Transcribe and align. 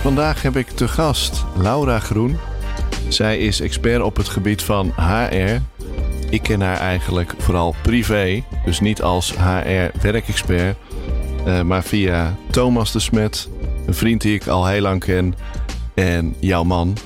Vandaag 0.00 0.42
heb 0.42 0.56
ik 0.56 0.68
te 0.68 0.88
gast 0.88 1.44
Laura 1.56 1.98
Groen. 1.98 2.38
Zij 3.08 3.38
is 3.38 3.60
expert 3.60 4.02
op 4.02 4.16
het 4.16 4.28
gebied 4.28 4.62
van 4.62 4.92
HR. 4.96 5.58
Ik 6.30 6.42
ken 6.42 6.60
haar 6.60 6.76
eigenlijk 6.76 7.34
vooral 7.38 7.74
privé, 7.82 8.44
dus 8.64 8.80
niet 8.80 9.02
als 9.02 9.34
HR-werkexpert, 9.36 10.76
uh, 11.46 11.62
maar 11.62 11.82
via 11.82 12.36
Thomas 12.50 12.92
de 12.92 12.98
Smet, 12.98 13.48
een 13.86 13.94
vriend 13.94 14.20
die 14.20 14.34
ik 14.34 14.46
al 14.46 14.66
heel 14.66 14.80
lang 14.80 15.04
ken, 15.04 15.34
en 15.94 16.34
jouw 16.38 16.64
man. 16.64 16.96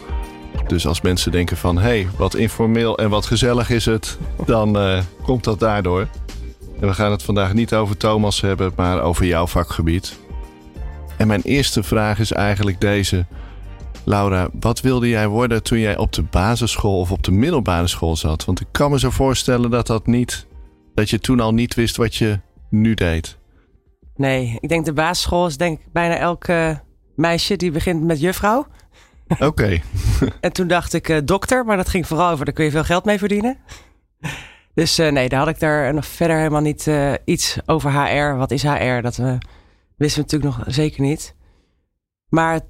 Dus 0.66 0.86
als 0.86 1.00
mensen 1.00 1.32
denken 1.32 1.56
van, 1.56 1.76
hé, 1.76 1.82
hey, 1.82 2.08
wat 2.16 2.34
informeel 2.34 2.98
en 2.98 3.10
wat 3.10 3.26
gezellig 3.26 3.70
is 3.70 3.84
het, 3.84 4.18
dan 4.46 4.76
uh, 4.76 4.98
komt 5.22 5.44
dat 5.44 5.60
daardoor. 5.60 6.08
En 6.80 6.86
we 6.88 6.94
gaan 6.94 7.10
het 7.10 7.22
vandaag 7.22 7.52
niet 7.52 7.74
over 7.74 7.96
Thomas 7.96 8.40
hebben, 8.40 8.72
maar 8.76 9.02
over 9.02 9.24
jouw 9.26 9.46
vakgebied. 9.46 10.22
En 11.16 11.26
mijn 11.26 11.42
eerste 11.42 11.82
vraag 11.82 12.18
is 12.18 12.32
eigenlijk 12.32 12.80
deze. 12.80 13.26
Laura, 14.04 14.48
wat 14.60 14.80
wilde 14.80 15.08
jij 15.08 15.28
worden 15.28 15.62
toen 15.62 15.78
jij 15.78 15.96
op 15.96 16.12
de 16.12 16.22
basisschool 16.22 17.00
of 17.00 17.10
op 17.10 17.22
de 17.22 17.32
middelbare 17.32 17.86
school 17.86 18.16
zat? 18.16 18.44
Want 18.44 18.60
ik 18.60 18.66
kan 18.70 18.90
me 18.90 18.98
zo 18.98 19.10
voorstellen 19.10 19.70
dat 19.70 19.86
dat 19.86 20.06
niet, 20.06 20.46
dat 20.94 21.10
je 21.10 21.18
toen 21.18 21.40
al 21.40 21.54
niet 21.54 21.74
wist 21.74 21.96
wat 21.96 22.14
je 22.14 22.40
nu 22.70 22.94
deed. 22.94 23.38
Nee, 24.16 24.58
ik 24.60 24.68
denk 24.68 24.84
de 24.84 24.92
basisschool 24.92 25.46
is 25.46 25.56
denk 25.56 25.78
ik 25.78 25.92
bijna 25.92 26.16
elke 26.16 26.80
meisje 27.16 27.56
die 27.56 27.70
begint 27.70 28.02
met 28.02 28.20
juffrouw. 28.20 28.66
Oké. 29.38 29.80
en 30.40 30.52
toen 30.52 30.66
dacht 30.66 30.92
ik 30.92 31.08
uh, 31.08 31.18
dokter, 31.24 31.64
maar 31.64 31.76
dat 31.76 31.88
ging 31.88 32.06
vooral 32.06 32.30
over, 32.30 32.44
daar 32.44 32.54
kun 32.54 32.64
je 32.64 32.70
veel 32.70 32.84
geld 32.84 33.04
mee 33.04 33.18
verdienen. 33.18 33.58
Dus 34.74 34.98
uh, 34.98 35.10
nee, 35.10 35.28
daar 35.28 35.38
had 35.38 35.48
ik 35.48 35.58
daar 35.58 35.94
nog 35.94 36.06
verder 36.06 36.36
helemaal 36.36 36.60
niet 36.60 36.86
uh, 36.86 37.12
iets 37.24 37.58
over 37.66 37.92
HR. 37.92 38.36
Wat 38.36 38.50
is 38.50 38.62
HR? 38.62 39.00
Dat 39.00 39.16
we 39.16 39.38
wisten 39.96 40.24
we 40.24 40.30
natuurlijk 40.30 40.56
nog 40.56 40.74
zeker 40.74 41.02
niet. 41.02 41.34
Maar 42.28 42.60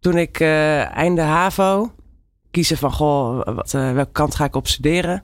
toen 0.00 0.16
ik 0.16 0.40
uh, 0.40 0.96
einde 0.96 1.20
HAVO 1.20 1.92
kiezen 2.50 2.76
van, 2.76 2.92
goh, 2.92 3.44
wat, 3.44 3.72
uh, 3.72 3.92
welke 3.92 4.12
kant 4.12 4.34
ga 4.34 4.44
ik 4.44 4.56
op 4.56 4.68
studeren? 4.68 5.22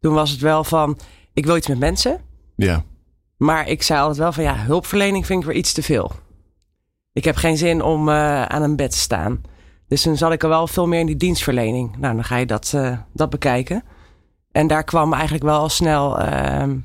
Toen 0.00 0.14
was 0.14 0.30
het 0.30 0.40
wel 0.40 0.64
van, 0.64 0.98
ik 1.32 1.46
wil 1.46 1.56
iets 1.56 1.68
met 1.68 1.78
mensen. 1.78 2.20
Ja. 2.56 2.84
Maar 3.36 3.68
ik 3.68 3.82
zei 3.82 4.00
altijd 4.00 4.18
wel 4.18 4.32
van, 4.32 4.44
ja, 4.44 4.56
hulpverlening 4.56 5.26
vind 5.26 5.40
ik 5.40 5.46
weer 5.46 5.56
iets 5.56 5.72
te 5.72 5.82
veel. 5.82 6.12
Ik 7.12 7.24
heb 7.24 7.36
geen 7.36 7.56
zin 7.56 7.82
om 7.82 8.08
uh, 8.08 8.42
aan 8.42 8.62
een 8.62 8.76
bed 8.76 8.90
te 8.90 8.98
staan. 8.98 9.42
Dus 9.88 10.02
toen 10.02 10.16
zat 10.16 10.32
ik 10.32 10.42
er 10.42 10.48
wel 10.48 10.66
veel 10.66 10.86
meer 10.86 11.00
in 11.00 11.06
die 11.06 11.16
dienstverlening. 11.16 11.96
Nou, 11.96 12.14
dan 12.14 12.24
ga 12.24 12.36
je 12.36 12.46
dat, 12.46 12.76
dat 13.12 13.30
bekijken. 13.30 13.84
En 14.52 14.66
daar 14.66 14.84
kwam 14.84 15.12
eigenlijk 15.12 15.44
wel 15.44 15.58
al 15.58 15.68
snel 15.68 16.18
ehm, 16.18 16.76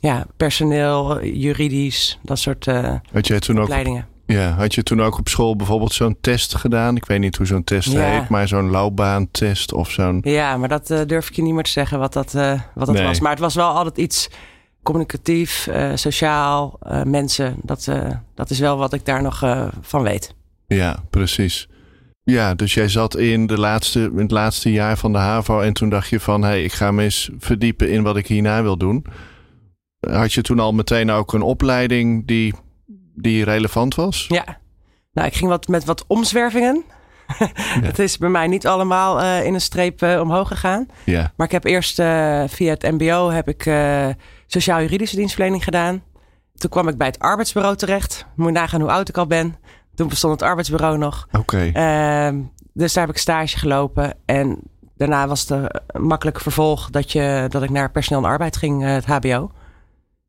ja, 0.00 0.26
personeel, 0.36 1.24
juridisch, 1.24 2.18
dat 2.22 2.38
soort 2.38 2.66
uh, 2.66 2.94
had 3.12 3.26
jij 3.26 3.38
toen 3.38 3.62
opleidingen. 3.62 4.02
Ook, 4.02 4.36
ja, 4.36 4.50
had 4.50 4.74
je 4.74 4.82
toen 4.82 5.02
ook 5.02 5.18
op 5.18 5.28
school 5.28 5.56
bijvoorbeeld 5.56 5.92
zo'n 5.92 6.16
test 6.20 6.54
gedaan? 6.54 6.96
Ik 6.96 7.04
weet 7.04 7.20
niet 7.20 7.36
hoe 7.36 7.46
zo'n 7.46 7.64
test 7.64 7.92
ja. 7.92 8.00
heet, 8.00 8.28
maar 8.28 8.48
zo'n 8.48 8.70
loopbaantest 8.70 9.72
of 9.72 9.90
zo'n... 9.90 10.20
Ja, 10.22 10.56
maar 10.56 10.68
dat 10.68 10.90
uh, 10.90 11.00
durf 11.06 11.28
ik 11.28 11.36
je 11.36 11.42
niet 11.42 11.54
meer 11.54 11.62
te 11.62 11.70
zeggen 11.70 11.98
wat 11.98 12.12
dat, 12.12 12.34
uh, 12.34 12.60
wat 12.74 12.86
dat 12.86 12.94
nee. 12.94 13.04
was. 13.04 13.20
Maar 13.20 13.30
het 13.30 13.40
was 13.40 13.54
wel 13.54 13.68
altijd 13.68 13.96
iets 13.96 14.30
communicatief, 14.82 15.68
sociaal, 15.94 16.78
mensen. 17.04 17.56
Dat, 17.62 17.88
dat 18.34 18.50
is 18.50 18.58
wel 18.58 18.76
wat 18.76 18.92
ik 18.92 19.04
daar 19.04 19.22
nog 19.22 19.66
van 19.80 20.02
weet. 20.02 20.34
Ja, 20.66 21.02
precies. 21.10 21.68
Ja, 22.22 22.54
dus 22.54 22.74
jij 22.74 22.88
zat 22.88 23.16
in, 23.16 23.46
de 23.46 23.58
laatste, 23.58 24.00
in 24.00 24.18
het 24.18 24.30
laatste 24.30 24.72
jaar 24.72 24.96
van 24.96 25.12
de 25.12 25.18
HAVO 25.18 25.60
en 25.60 25.72
toen 25.72 25.88
dacht 25.88 26.08
je 26.08 26.20
van... 26.20 26.42
hé, 26.42 26.48
hey, 26.48 26.64
ik 26.64 26.72
ga 26.72 26.90
me 26.90 27.02
eens 27.02 27.30
verdiepen 27.38 27.90
in 27.90 28.02
wat 28.02 28.16
ik 28.16 28.26
hierna 28.26 28.62
wil 28.62 28.76
doen 28.76 29.04
had 30.00 30.32
je 30.32 30.42
toen 30.42 30.58
al 30.58 30.72
meteen 30.72 31.10
ook 31.10 31.32
een 31.32 31.42
opleiding 31.42 32.26
die, 32.26 32.54
die 33.14 33.44
relevant 33.44 33.94
was? 33.94 34.24
Ja. 34.28 34.58
Nou, 35.12 35.28
ik 35.28 35.34
ging 35.34 35.50
wat 35.50 35.68
met 35.68 35.84
wat 35.84 36.04
omzwervingen. 36.06 36.84
Ja. 37.38 37.80
het 37.82 37.98
is 37.98 38.18
bij 38.18 38.28
mij 38.28 38.46
niet 38.46 38.66
allemaal 38.66 39.20
uh, 39.20 39.44
in 39.44 39.54
een 39.54 39.60
streep 39.60 40.02
uh, 40.02 40.20
omhoog 40.20 40.48
gegaan. 40.48 40.86
Ja. 41.04 41.32
Maar 41.36 41.46
ik 41.46 41.52
heb 41.52 41.64
eerst 41.64 41.98
uh, 41.98 42.42
via 42.46 42.70
het 42.70 42.82
MBO 42.82 43.30
heb 43.30 43.48
ik 43.48 43.62
sociaal-juridische 44.46 45.16
dienstverlening 45.16 45.64
gedaan. 45.64 46.02
Toen 46.54 46.70
kwam 46.70 46.88
ik 46.88 46.96
bij 46.96 47.06
het 47.06 47.18
arbeidsbureau 47.18 47.76
terecht. 47.76 48.26
Moet 48.36 48.46
je 48.46 48.52
nagaan 48.52 48.80
hoe 48.80 48.90
oud 48.90 49.08
ik 49.08 49.16
al 49.16 49.26
ben. 49.26 49.56
Toen 49.94 50.08
bestond 50.08 50.32
het 50.32 50.48
arbeidsbureau 50.48 50.98
nog. 50.98 51.26
Oké. 51.32 51.38
Okay. 51.38 51.72
Ehm, 51.72 52.40
dus 52.72 52.92
daar 52.92 53.06
heb 53.06 53.14
ik 53.14 53.20
stage 53.20 53.58
gelopen. 53.58 54.14
En 54.24 54.58
daarna 54.96 55.28
was 55.28 55.40
het 55.40 55.50
een 55.86 56.02
makkelijk 56.02 56.40
vervolg 56.40 56.90
dat, 56.90 57.12
je, 57.12 57.46
dat 57.48 57.62
ik 57.62 57.70
naar 57.70 57.90
personeel 57.90 58.24
en 58.24 58.30
arbeid 58.30 58.56
ging, 58.56 58.82
het 58.82 59.06
HBO. 59.06 59.50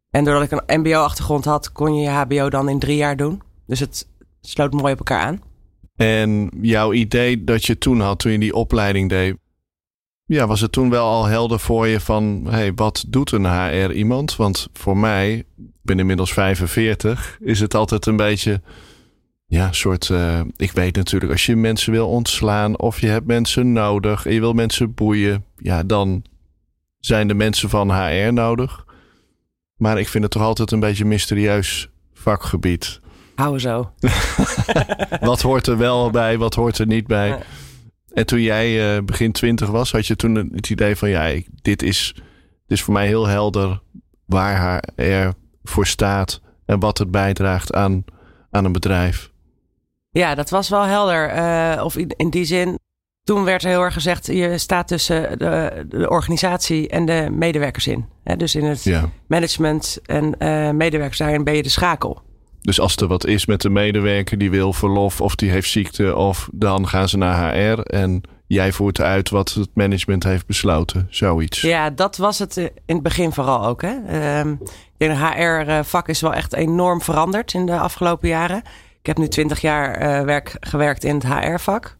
En 0.10 0.24
doordat 0.24 0.52
ik 0.52 0.52
een 0.52 0.80
MBO-achtergrond 0.80 1.46
had, 1.46 1.72
kon 1.72 1.96
je 1.96 2.02
je 2.02 2.10
HBO 2.10 2.50
dan 2.50 2.70
in 2.70 2.80
drie 2.80 2.98
jaar 2.98 3.18
doen. 3.18 3.42
Dus 3.66 3.80
het 3.80 4.08
sloot 4.42 4.74
mooi 4.74 4.94
op 4.94 4.98
elkaar 4.98 5.22
aan. 5.22 5.42
En 5.96 6.50
jouw 6.62 6.94
idee 6.94 7.44
dat 7.44 7.66
je 7.66 7.78
toen 7.78 8.00
had, 8.00 8.20
toen 8.20 8.32
je 8.32 8.40
die 8.40 8.54
opleiding 8.54 9.10
deed, 9.10 9.36
ja, 10.26 10.48
was 10.48 10.62
het 10.62 10.72
toen 10.72 10.90
wel 10.90 11.06
al 11.06 11.26
helder 11.26 11.60
voor 11.60 11.88
je 11.88 12.00
van, 12.00 12.48
hey, 12.50 12.74
wat 12.74 13.06
doet 13.08 13.32
een 13.32 13.46
HR 13.46 13.92
iemand? 13.92 14.36
Want 14.36 14.68
voor 14.74 14.98
mij, 14.98 15.34
ik 15.58 15.82
ben 15.82 16.00
inmiddels 16.00 16.34
45, 16.34 17.38
is 17.42 17.60
het 17.60 17.76
altijd 17.76 18.06
een 18.06 18.16
beetje, 18.16 18.62
ja, 19.46 19.72
soort, 19.72 20.10
uh, 20.10 20.40
ik 20.56 20.72
weet 20.72 20.96
natuurlijk, 20.96 21.32
als 21.32 21.46
je 21.46 21.56
mensen 21.56 21.92
wil 21.92 22.08
ontslaan 22.08 22.80
of 22.80 23.00
je 23.00 23.08
hebt 23.08 23.28
mensen 23.28 23.72
nodig 23.72 24.26
en 24.26 24.34
je 24.34 24.40
wil 24.40 24.54
mensen 24.54 24.94
boeien, 24.94 25.46
ja, 25.58 25.84
dan 25.84 26.24
zijn 27.00 27.28
de 27.28 27.34
mensen 27.34 27.70
van 27.70 27.92
HR 27.92 28.34
nodig. 28.34 28.86
Maar 29.78 30.00
ik 30.00 30.08
vind 30.08 30.24
het 30.24 30.32
toch 30.32 30.42
altijd 30.42 30.72
een 30.72 30.80
beetje 30.80 31.04
een 31.04 31.10
mysterieus 31.10 31.90
vakgebied. 32.14 33.00
Hou 33.36 33.60
zo. 33.60 33.92
wat 35.20 35.42
hoort 35.42 35.68
er 35.68 35.78
wel 35.78 36.10
bij, 36.10 36.38
wat 36.38 36.56
hoort 36.56 36.78
er 36.78 36.88
niet 36.88 37.08
bij? 37.08 37.40
En 38.14 38.26
toen 38.26 38.42
jij 38.42 38.96
uh, 38.96 39.04
begin 39.04 39.32
twintig 39.32 39.70
was, 39.70 39.92
had 39.92 40.08
je 40.08 40.16
toen 40.16 40.36
het 40.36 40.70
idee 40.70 40.96
van 40.96 41.10
ja, 41.10 41.40
dit, 41.62 41.84
is, 41.84 42.14
dit 42.14 42.24
is 42.78 42.82
voor 42.82 42.94
mij 42.94 43.08
heel 43.08 43.28
helder 43.28 43.82
waar 44.26 44.84
HR 44.96 45.30
voor 45.64 45.88
staat 45.88 46.42
en 46.66 46.80
wat 46.80 46.98
het 46.98 47.12
bijdraagt 47.12 47.74
aan, 47.74 48.04
aan 48.52 48.66
een 48.66 48.72
bedrijf. 48.72 49.32
Ja, 50.10 50.36
dat 50.36 50.50
was 50.50 50.70
wel 50.70 50.84
helder. 50.84 51.36
Uh, 51.36 51.84
of 51.84 51.96
in 51.98 52.30
die 52.30 52.46
zin, 52.46 52.80
toen 53.28 53.44
werd 53.44 53.64
er 53.64 53.70
heel 53.70 53.82
erg 53.82 53.94
gezegd, 53.94 54.26
je 54.28 54.58
staat 54.58 54.88
tussen 54.88 55.40
de, 55.40 55.86
de 55.90 56.10
organisatie 56.10 56.88
en 56.90 57.06
de 57.06 57.28
medewerkers 57.32 57.88
in. 57.88 58.06
dus 58.38 58.56
in 58.56 58.66
het 58.66 58.84
ja. 58.84 59.10
management 59.28 60.00
en 60.06 60.36
uh, 60.40 60.70
medewerkers, 60.70 61.18
daarin 61.18 61.44
ben 61.44 61.56
je 61.56 61.64
de 61.64 61.70
schakel. 61.70 62.22
Dus 62.62 62.80
als 62.80 62.96
er 62.96 63.08
wat 63.08 63.26
is 63.26 63.46
met 63.46 63.62
de 63.62 63.70
medewerker 63.70 64.38
die 64.38 64.50
wil 64.50 64.74
verlof 64.74 65.22
of 65.22 65.36
die 65.36 65.50
heeft 65.50 65.70
ziekte, 65.70 66.16
of 66.16 66.50
dan 66.52 66.88
gaan 66.88 67.10
ze 67.10 67.18
naar 67.18 67.56
HR 67.56 67.80
en 67.80 68.22
jij 68.46 68.72
voert 68.72 69.02
uit 69.02 69.30
wat 69.30 69.54
het 69.54 69.70
management 69.74 70.24
heeft 70.24 70.46
besloten, 70.46 71.08
zoiets. 71.10 71.62
Ja, 71.62 71.90
dat 71.90 72.18
was 72.18 72.40
het 72.40 72.58
in 72.58 72.72
het 72.86 73.04
begin 73.04 73.32
vooral 73.32 73.66
ook. 73.66 73.82
Hè. 73.82 73.96
Uh, 74.10 74.52
ik 74.52 74.98
denk 74.98 75.20
dat 75.20 75.34
HR-vak 75.34 76.08
is 76.08 76.22
wel 76.22 76.34
echt 76.34 76.54
enorm 76.54 77.02
veranderd 77.02 77.54
in 77.54 77.66
de 77.66 77.80
afgelopen 77.80 78.30
jaren. 78.30 78.62
Ik 79.00 79.06
heb 79.06 79.18
nu 79.18 79.28
twintig 79.28 79.62
jaar 79.62 80.02
uh, 80.02 80.26
werk, 80.26 80.58
gewerkt 80.60 81.04
in 81.04 81.16
het 81.16 81.28
HR-vak. 81.28 81.98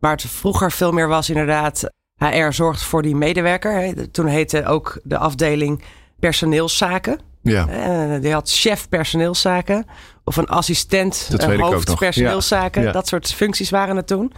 Waar 0.00 0.12
het 0.12 0.22
vroeger 0.22 0.72
veel 0.72 0.92
meer 0.92 1.08
was 1.08 1.28
inderdaad, 1.28 1.90
HR 2.16 2.50
zorgt 2.50 2.82
voor 2.82 3.02
die 3.02 3.16
medewerker. 3.16 3.94
Toen 4.10 4.26
heette 4.26 4.66
ook 4.66 5.00
de 5.02 5.18
afdeling 5.18 5.82
personeelszaken. 6.18 7.18
Ja. 7.42 7.68
Uh, 8.14 8.20
die 8.22 8.32
had 8.32 8.50
chef 8.50 8.88
personeelszaken 8.88 9.86
of 10.24 10.36
een 10.36 10.46
assistent 10.48 11.30
uh, 11.40 11.60
hoofd 11.60 11.98
personeelszaken. 11.98 12.82
Ja. 12.82 12.92
Dat 12.92 13.08
soort 13.08 13.32
functies 13.32 13.70
waren 13.70 13.96
het 13.96 14.06
toen. 14.06 14.32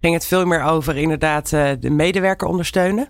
Ging 0.00 0.14
het 0.14 0.26
veel 0.26 0.44
meer 0.46 0.62
over 0.62 0.96
inderdaad 0.96 1.52
uh, 1.52 1.70
de 1.80 1.90
medewerker 1.90 2.48
ondersteunen. 2.48 3.08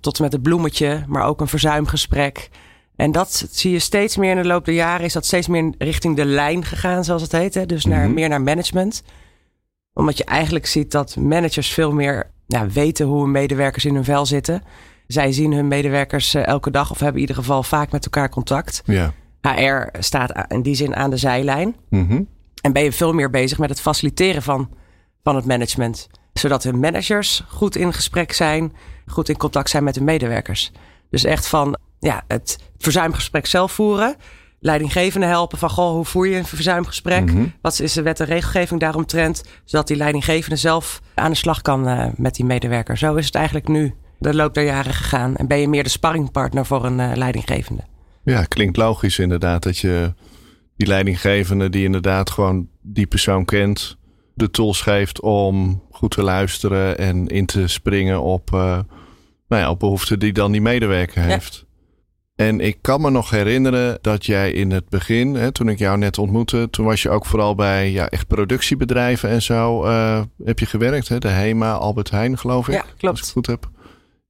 tot 0.00 0.16
en 0.16 0.22
met 0.22 0.32
het 0.32 0.42
bloemetje, 0.42 1.04
maar 1.06 1.24
ook 1.26 1.40
een 1.40 1.48
verzuimgesprek. 1.48 2.48
En 2.96 3.12
dat 3.12 3.46
zie 3.50 3.72
je 3.72 3.78
steeds 3.78 4.16
meer 4.16 4.30
in 4.30 4.42
de 4.42 4.48
loop 4.48 4.64
der 4.64 4.74
jaren. 4.74 5.04
Is 5.04 5.12
dat 5.12 5.26
steeds 5.26 5.46
meer 5.48 5.74
richting 5.78 6.16
de 6.16 6.24
lijn 6.24 6.64
gegaan, 6.64 7.04
zoals 7.04 7.22
het 7.22 7.32
heet. 7.32 7.54
Hè? 7.54 7.66
Dus 7.66 7.84
naar, 7.84 8.04
Mhm. 8.04 8.14
meer 8.14 8.28
naar 8.28 8.42
management 8.42 9.02
omdat 9.96 10.16
je 10.16 10.24
eigenlijk 10.24 10.66
ziet 10.66 10.90
dat 10.90 11.16
managers 11.16 11.72
veel 11.72 11.92
meer 11.92 12.30
ja, 12.46 12.68
weten 12.68 13.06
hoe 13.06 13.20
hun 13.22 13.30
medewerkers 13.30 13.84
in 13.84 13.94
hun 13.94 14.04
vel 14.04 14.26
zitten. 14.26 14.62
Zij 15.06 15.32
zien 15.32 15.52
hun 15.52 15.68
medewerkers 15.68 16.34
uh, 16.34 16.46
elke 16.46 16.70
dag 16.70 16.90
of 16.90 16.98
hebben 16.98 17.14
in 17.14 17.20
ieder 17.20 17.36
geval 17.42 17.62
vaak 17.62 17.92
met 17.92 18.04
elkaar 18.04 18.28
contact. 18.28 18.82
Ja. 18.84 19.12
HR 19.40 19.98
staat 19.98 20.52
in 20.52 20.62
die 20.62 20.74
zin 20.74 20.96
aan 20.96 21.10
de 21.10 21.16
zijlijn. 21.16 21.76
Mhm. 21.88 22.22
En 22.60 22.72
ben 22.72 22.82
je 22.82 22.92
veel 22.92 23.12
meer 23.12 23.30
bezig 23.30 23.58
met 23.58 23.68
het 23.68 23.80
faciliteren 23.80 24.42
van, 24.42 24.70
van 25.22 25.36
het 25.36 25.44
management. 25.44 26.08
Zodat 26.32 26.62
hun 26.62 26.78
managers 26.78 27.44
goed 27.48 27.76
in 27.76 27.92
gesprek 27.92 28.32
zijn, 28.32 28.72
goed 29.06 29.28
in 29.28 29.36
contact 29.36 29.70
zijn 29.70 29.84
met 29.84 29.94
hun 29.94 30.04
medewerkers. 30.04 30.72
Dus 31.10 31.24
echt 31.24 31.46
van 31.46 31.78
ja, 32.00 32.24
het 32.26 32.58
verzuimgesprek 32.78 33.46
zelf 33.46 33.72
voeren. 33.72 34.16
Leidinggevenden 34.60 35.28
helpen 35.28 35.58
van 35.58 35.70
goh, 35.70 35.90
hoe 35.90 36.04
voer 36.04 36.26
je 36.26 36.36
een 36.36 36.44
verzuimgesprek? 36.44 37.32
Mhm. 37.32 37.46
Wat 37.60 37.80
is 37.80 37.92
de 37.92 38.02
wet 38.02 38.20
en 38.20 38.26
regelgeving 38.26 38.80
daaromtrent? 38.80 39.44
Zodat 39.64 39.86
die 39.86 39.96
leidinggevende 39.96 40.56
zelf 40.56 41.00
aan 41.14 41.30
de 41.30 41.36
slag 41.36 41.62
kan 41.62 41.88
uh, 41.88 42.06
met 42.16 42.34
die 42.34 42.44
medewerker. 42.44 42.98
Zo 42.98 43.14
is 43.14 43.26
het 43.26 43.34
eigenlijk 43.34 43.68
nu 43.68 43.94
de 44.18 44.34
loop 44.34 44.54
der 44.54 44.64
jaren 44.64 44.94
gegaan. 44.94 45.36
En 45.36 45.46
ben 45.46 45.58
je 45.58 45.68
meer 45.68 45.82
de 45.82 45.88
sparringpartner 45.88 46.66
voor 46.66 46.84
een 46.84 46.98
uh, 46.98 47.12
leidinggevende. 47.14 47.82
Ja, 48.24 48.44
klinkt 48.44 48.76
logisch 48.76 49.18
inderdaad. 49.18 49.62
Dat 49.62 49.78
je 49.78 50.14
die 50.76 50.86
leidinggevende 50.86 51.68
die 51.68 51.84
inderdaad 51.84 52.30
gewoon 52.30 52.68
die 52.82 53.06
persoon 53.06 53.44
kent, 53.44 53.98
de 54.34 54.50
tools 54.50 54.80
geeft 54.80 55.20
om 55.20 55.82
goed 55.90 56.10
te 56.10 56.22
luisteren 56.22 56.98
en 56.98 57.26
in 57.26 57.46
te 57.46 57.66
springen 57.66 58.22
op, 58.22 58.50
uh, 58.54 58.60
nou 59.48 59.62
ja, 59.62 59.70
op 59.70 59.78
behoeften 59.78 60.18
die 60.18 60.32
dan 60.32 60.52
die 60.52 60.60
medewerker 60.60 61.22
heeft. 61.22 61.65
En 62.36 62.60
ik 62.60 62.78
kan 62.80 63.00
me 63.00 63.10
nog 63.10 63.30
herinneren 63.30 63.98
dat 64.00 64.26
jij 64.26 64.52
in 64.52 64.70
het 64.70 64.88
begin, 64.88 65.34
hè, 65.34 65.52
toen 65.52 65.68
ik 65.68 65.78
jou 65.78 65.98
net 65.98 66.18
ontmoette, 66.18 66.68
toen 66.70 66.84
was 66.84 67.02
je 67.02 67.10
ook 67.10 67.26
vooral 67.26 67.54
bij 67.54 67.90
ja, 67.90 68.08
echt 68.08 68.26
productiebedrijven 68.26 69.28
en 69.28 69.42
zo 69.42 69.84
uh, 69.84 70.22
heb 70.44 70.58
je 70.58 70.66
gewerkt. 70.66 71.08
Hè? 71.08 71.18
De 71.18 71.28
HEMA, 71.28 71.72
Albert 71.72 72.10
Heijn 72.10 72.38
geloof 72.38 72.68
ik. 72.68 72.74
Ja, 72.74 72.80
klopt. 72.80 73.02
Als 73.02 73.18
ik 73.18 73.24
het 73.24 73.32
goed 73.32 73.46
heb. 73.46 73.70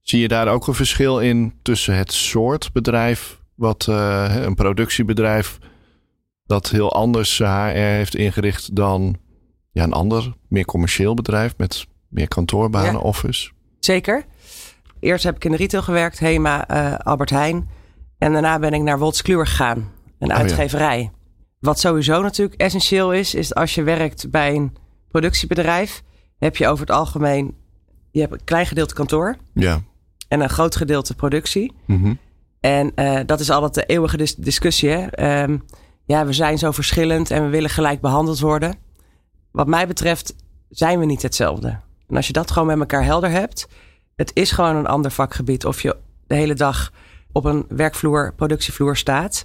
Zie 0.01 0.19
je 0.21 0.27
daar 0.27 0.47
ook 0.47 0.67
een 0.67 0.73
verschil 0.73 1.19
in 1.19 1.53
tussen 1.61 1.95
het 1.95 2.11
soort 2.11 2.71
bedrijf, 2.73 3.39
wat 3.55 3.87
uh, 3.89 4.35
een 4.35 4.55
productiebedrijf 4.55 5.57
dat 6.45 6.69
heel 6.69 6.93
anders 6.93 7.37
HR 7.37 7.43
heeft 7.73 8.15
ingericht 8.15 8.75
dan 8.75 9.17
ja, 9.71 9.83
een 9.83 9.93
ander, 9.93 10.33
meer 10.49 10.65
commercieel 10.65 11.13
bedrijf 11.13 11.53
met 11.57 11.85
meer 12.07 12.27
kantoorbanen, 12.27 12.91
ja. 12.91 12.99
office? 12.99 13.51
Zeker. 13.79 14.25
Eerst 14.99 15.23
heb 15.23 15.35
ik 15.35 15.45
in 15.45 15.51
de 15.51 15.57
retail 15.57 15.83
gewerkt, 15.83 16.19
HEMA, 16.19 16.71
uh, 16.71 16.95
Albert 16.95 17.29
Heijn. 17.29 17.69
En 18.17 18.31
daarna 18.31 18.59
ben 18.59 18.73
ik 18.73 18.81
naar 18.81 19.11
Kluwer 19.21 19.47
gegaan, 19.47 19.91
een 20.19 20.33
uitgeverij. 20.33 20.97
Oh 20.97 21.03
ja. 21.03 21.11
Wat 21.59 21.79
sowieso 21.79 22.21
natuurlijk 22.21 22.61
essentieel 22.61 23.13
is, 23.13 23.35
is 23.35 23.55
als 23.55 23.75
je 23.75 23.83
werkt 23.83 24.31
bij 24.31 24.55
een 24.55 24.75
productiebedrijf, 25.07 26.03
heb 26.39 26.55
je 26.55 26.67
over 26.67 26.85
het 26.85 26.95
algemeen 26.95 27.55
je 28.11 28.23
hebt 28.23 28.33
een 28.33 28.43
klein 28.43 28.65
gedeelte 28.65 28.93
kantoor 28.93 29.37
ja. 29.53 29.81
en 30.27 30.39
een 30.39 30.49
groot 30.49 30.75
gedeelte 30.75 31.15
productie. 31.15 31.73
Mm 31.85 32.03
-hmm. 32.03 32.17
En 32.59 32.91
uh, 32.95 33.19
dat 33.25 33.39
is 33.39 33.49
altijd 33.49 33.73
de 33.73 33.85
eeuwige 33.85 34.17
dis 34.17 34.35
discussie. 34.35 34.89
Hè? 34.89 35.41
Um, 35.43 35.63
ja, 36.05 36.25
we 36.25 36.33
zijn 36.33 36.57
zo 36.57 36.71
verschillend 36.71 37.31
en 37.31 37.43
we 37.43 37.49
willen 37.49 37.69
gelijk 37.69 38.01
behandeld 38.01 38.39
worden. 38.39 38.75
Wat 39.51 39.67
mij 39.67 39.87
betreft 39.87 40.35
zijn 40.69 40.99
we 40.99 41.05
niet 41.05 41.21
hetzelfde. 41.21 41.79
En 42.07 42.15
als 42.15 42.27
je 42.27 42.33
dat 42.33 42.51
gewoon 42.51 42.67
met 42.67 42.79
elkaar 42.79 43.03
helder 43.03 43.29
hebt, 43.29 43.67
het 44.15 44.31
is 44.33 44.51
gewoon 44.51 44.75
een 44.75 44.87
ander 44.87 45.11
vakgebied. 45.11 45.65
Of 45.65 45.81
je 45.81 45.95
de 46.27 46.35
hele 46.35 46.53
dag 46.53 46.91
op 47.31 47.45
een 47.45 47.65
werkvloer, 47.69 48.33
productievloer 48.35 48.95
staat. 48.97 49.43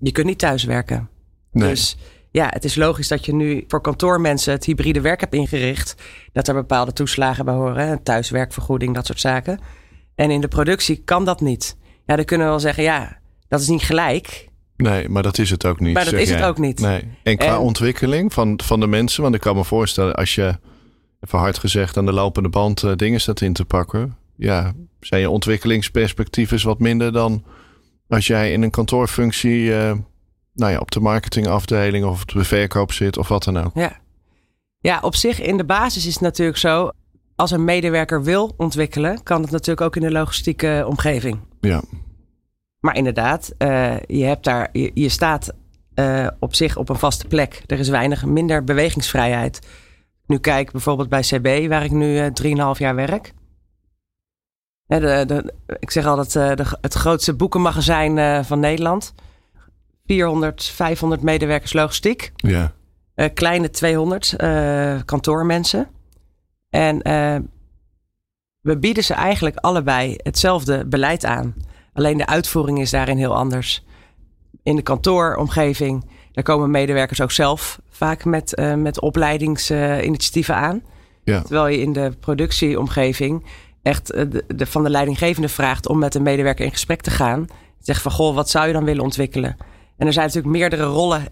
Je 0.00 0.12
kunt 0.12 0.26
niet 0.26 0.38
thuiswerken. 0.38 1.08
Nee. 1.52 1.68
Dus 1.68 1.96
ja, 2.30 2.46
het 2.50 2.64
is 2.64 2.74
logisch 2.74 3.08
dat 3.08 3.24
je 3.26 3.34
nu 3.34 3.64
voor 3.68 3.80
kantoormensen 3.80 4.52
het 4.52 4.64
hybride 4.64 5.00
werk 5.00 5.20
hebt 5.20 5.34
ingericht. 5.34 5.94
Dat 6.32 6.48
er 6.48 6.54
bepaalde 6.54 6.92
toeslagen 6.92 7.44
bij 7.44 7.54
horen, 7.54 7.88
een 7.88 8.02
thuiswerkvergoeding, 8.02 8.94
dat 8.94 9.06
soort 9.06 9.20
zaken. 9.20 9.60
En 10.14 10.30
in 10.30 10.40
de 10.40 10.48
productie 10.48 11.02
kan 11.04 11.24
dat 11.24 11.40
niet. 11.40 11.76
Ja, 12.06 12.16
dan 12.16 12.24
kunnen 12.24 12.46
we 12.46 12.52
wel 12.52 12.60
zeggen, 12.62 12.82
ja, 12.82 13.18
dat 13.48 13.60
is 13.60 13.68
niet 13.68 13.82
gelijk. 13.82 14.48
Nee, 14.76 15.08
maar 15.08 15.22
dat 15.22 15.38
is 15.38 15.50
het 15.50 15.66
ook 15.66 15.80
niet. 15.80 15.94
Maar 15.94 16.04
dat 16.04 16.14
is 16.14 16.30
het 16.30 16.42
ook 16.42 16.58
niet. 16.58 16.80
Nee. 16.80 17.08
En 17.22 17.36
qua 17.36 17.46
En- 17.46 17.58
ontwikkeling 17.58 18.32
van, 18.32 18.60
van 18.64 18.80
de 18.80 18.86
mensen, 18.86 19.22
want 19.22 19.34
ik 19.34 19.40
kan 19.40 19.56
me 19.56 19.64
voorstellen 19.64 20.14
als 20.14 20.34
je, 20.34 20.58
even 21.20 21.38
hard 21.38 21.58
gezegd, 21.58 21.96
aan 21.96 22.06
de 22.06 22.12
lopende 22.12 22.48
band 22.48 22.82
eh, 22.82 22.92
dingen 22.96 23.20
staat 23.20 23.40
in 23.40 23.52
te 23.52 23.64
pakken. 23.64 24.16
Ja, 24.42 24.72
zijn 25.00 25.20
je 25.20 25.30
ontwikkelingsperspectief 25.30 26.52
is 26.52 26.62
wat 26.62 26.78
minder 26.78 27.12
dan 27.12 27.44
als 28.08 28.26
jij 28.26 28.52
in 28.52 28.62
een 28.62 28.70
kantoorfunctie, 28.70 29.74
eh, 29.74 29.92
nou 30.54 30.72
ja, 30.72 30.78
op 30.78 30.90
de 30.90 31.00
marketingafdeling 31.00 32.04
of 32.04 32.22
op 32.22 32.28
de 32.28 32.44
verkoop 32.44 32.92
zit 32.92 33.18
of 33.18 33.28
wat 33.28 33.44
dan 33.44 33.56
ook. 33.56 33.70
Ja. 33.74 34.00
ja, 34.78 35.00
op 35.00 35.14
zich 35.14 35.40
in 35.40 35.56
de 35.56 35.64
basis 35.64 36.06
is 36.06 36.12
het 36.12 36.22
natuurlijk 36.22 36.58
zo. 36.58 36.90
Als 37.36 37.50
een 37.50 37.64
medewerker 37.64 38.22
wil 38.22 38.54
ontwikkelen, 38.56 39.22
kan 39.22 39.42
het 39.42 39.50
natuurlijk 39.50 39.80
ook 39.80 39.96
in 39.96 40.02
de 40.02 40.10
logistieke 40.10 40.84
omgeving. 40.88 41.38
Ja, 41.60 41.82
Maar 42.80 42.96
inderdaad, 42.96 43.54
eh, 43.58 44.00
je, 44.06 44.24
hebt 44.24 44.44
daar, 44.44 44.68
je, 44.72 44.90
je 44.94 45.08
staat 45.08 45.52
eh, 45.94 46.26
op 46.38 46.54
zich 46.54 46.76
op 46.76 46.88
een 46.88 46.98
vaste 46.98 47.26
plek. 47.26 47.62
Er 47.66 47.78
is 47.78 47.88
weinig 47.88 48.24
minder 48.24 48.64
bewegingsvrijheid. 48.64 49.66
Nu 50.26 50.38
kijk 50.38 50.72
bijvoorbeeld 50.72 51.08
bij 51.08 51.20
CB, 51.20 51.68
waar 51.68 51.84
ik 51.84 51.90
nu 51.90 52.18
eh 52.18 52.26
3,5 52.74 52.78
jaar 52.78 52.94
werk. 52.94 53.32
Hè, 54.86 55.00
de, 55.00 55.24
de, 55.26 55.54
ik 55.78 55.90
zeg 55.90 56.06
altijd 56.06 56.36
eh, 56.36 56.56
de, 56.56 56.76
het 56.80 56.94
grootste 56.94 57.34
boekenmagazijn 57.34 58.18
eh, 58.18 58.44
van 58.44 58.60
Nederland. 58.60 59.14
400, 60.06 60.64
500 60.64 61.22
medewerkers 61.22 61.72
logistiek. 61.72 62.32
ja, 62.36 62.72
Eh, 63.14 63.28
kleine 63.34 63.70
200 63.70 64.32
eh, 64.36 64.96
kantoormensen. 65.04 65.88
En 66.70 66.98
we 68.60 68.78
bieden 68.78 69.04
ze 69.04 69.14
eigenlijk 69.14 69.56
allebei 69.56 70.14
hetzelfde 70.16 70.86
beleid 70.86 71.24
aan. 71.24 71.54
Alleen 71.92 72.16
de 72.18 72.26
uitvoering 72.26 72.80
is 72.80 72.90
daarin 72.90 73.16
heel 73.16 73.36
anders. 73.36 73.84
In 74.62 74.76
de 74.76 74.82
kantooromgeving, 74.82 76.10
daar 76.32 76.44
komen 76.44 76.70
medewerkers 76.70 77.20
ook 77.20 77.30
zelf 77.30 77.80
vaak 77.90 78.24
met, 78.24 78.62
met 78.76 79.00
opleidingsinitiatieven 79.00 80.54
aan. 80.54 80.82
ja, 81.24 81.40
Terwijl 81.40 81.66
je 81.66 81.80
in 81.80 81.92
de 81.92 82.12
productieomgeving 82.20 83.44
echt 83.82 84.10
eh, 84.10 84.24
de, 84.30 84.44
de, 84.46 84.66
van 84.66 84.82
de 84.82 84.90
leidinggevende 84.90 85.48
vraagt 85.48 85.88
om 85.88 85.98
met 85.98 86.14
een 86.14 86.22
medewerker 86.22 86.64
in 86.64 86.70
gesprek 86.70 87.00
te 87.00 87.10
gaan. 87.10 87.46
Zeg 87.78 88.02
van, 88.02 88.12
goh, 88.12 88.34
wat 88.34 88.50
zou 88.50 88.66
je 88.66 88.72
dan 88.72 88.84
willen 88.84 89.02
ontwikkelen? 89.02 89.56
En 89.96 90.06
er 90.06 90.12
zijn 90.12 90.26
natuurlijk 90.26 90.54
meerdere 90.54 90.84
rollen 90.84 91.24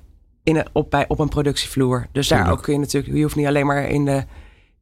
in 0.43 0.56
een, 0.56 0.67
op, 0.73 0.91
bij, 0.91 1.05
op 1.08 1.19
een 1.19 1.29
productievloer. 1.29 2.06
Dus 2.12 2.29
daar 2.29 2.50
ook 2.50 2.62
kun 2.62 2.73
je 2.73 2.79
natuurlijk, 2.79 3.14
je 3.14 3.23
hoeft 3.23 3.37
niet 3.37 3.47
alleen 3.47 3.67
maar 3.67 3.88
in 3.88 4.05
de, 4.05 4.25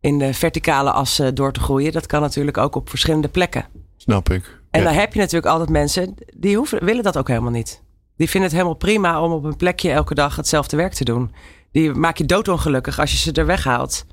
in 0.00 0.18
de 0.18 0.34
verticale 0.34 0.90
as 0.90 1.18
eh, 1.18 1.28
door 1.34 1.52
te 1.52 1.60
groeien. 1.60 1.92
Dat 1.92 2.06
kan 2.06 2.20
natuurlijk 2.20 2.58
ook 2.58 2.74
op 2.74 2.88
verschillende 2.88 3.28
plekken. 3.28 3.66
snap 3.96 4.30
ik. 4.30 4.60
En 4.70 4.80
ja. 4.80 4.86
dan 4.86 4.94
heb 4.94 5.12
je 5.12 5.18
natuurlijk 5.18 5.52
altijd 5.52 5.70
mensen 5.70 6.14
die 6.36 6.56
hoeven, 6.56 6.84
willen 6.84 7.02
dat 7.02 7.18
ook 7.18 7.28
helemaal 7.28 7.50
niet. 7.50 7.82
Die 8.16 8.28
vinden 8.28 8.48
het 8.48 8.58
helemaal 8.58 8.78
prima 8.78 9.22
om 9.22 9.32
op 9.32 9.44
een 9.44 9.56
plekje 9.56 9.90
elke 9.90 10.14
dag 10.14 10.36
hetzelfde 10.36 10.76
werk 10.76 10.92
te 10.92 11.04
doen. 11.04 11.32
Die 11.72 11.90
maak 11.90 12.16
je 12.16 12.24
doodongelukkig 12.24 12.98
als 12.98 13.10
je 13.10 13.16
ze 13.16 13.32
er 13.32 13.46
weghaalt. 13.46 14.06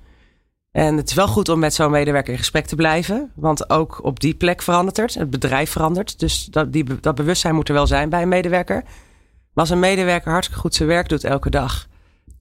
En 0.75 0.97
het 0.97 1.09
is 1.09 1.15
wel 1.15 1.27
goed 1.27 1.49
om 1.49 1.59
met 1.59 1.73
zo'n 1.73 1.91
medewerker 1.91 2.31
in 2.31 2.39
gesprek 2.39 2.65
te 2.65 2.75
blijven. 2.75 3.31
Want 3.35 3.69
ook 3.69 4.03
op 4.03 4.19
die 4.19 4.33
plek 4.33 4.61
verandert 4.61 4.97
het. 4.97 5.13
Het 5.13 5.29
bedrijf 5.29 5.71
verandert. 5.71 6.19
Dus 6.19 6.45
dat, 6.45 6.73
die, 6.73 6.99
dat 6.99 7.15
bewustzijn 7.15 7.55
moet 7.55 7.67
er 7.67 7.73
wel 7.73 7.87
zijn 7.87 8.09
bij 8.09 8.21
een 8.21 8.27
medewerker. 8.27 8.83
Maar 8.83 9.63
als 9.63 9.69
een 9.69 9.79
medewerker 9.79 10.31
hartstikke 10.31 10.61
goed 10.61 10.75
zijn 10.75 10.89
werk 10.89 11.09
doet 11.09 11.23
elke 11.23 11.49
dag. 11.49 11.87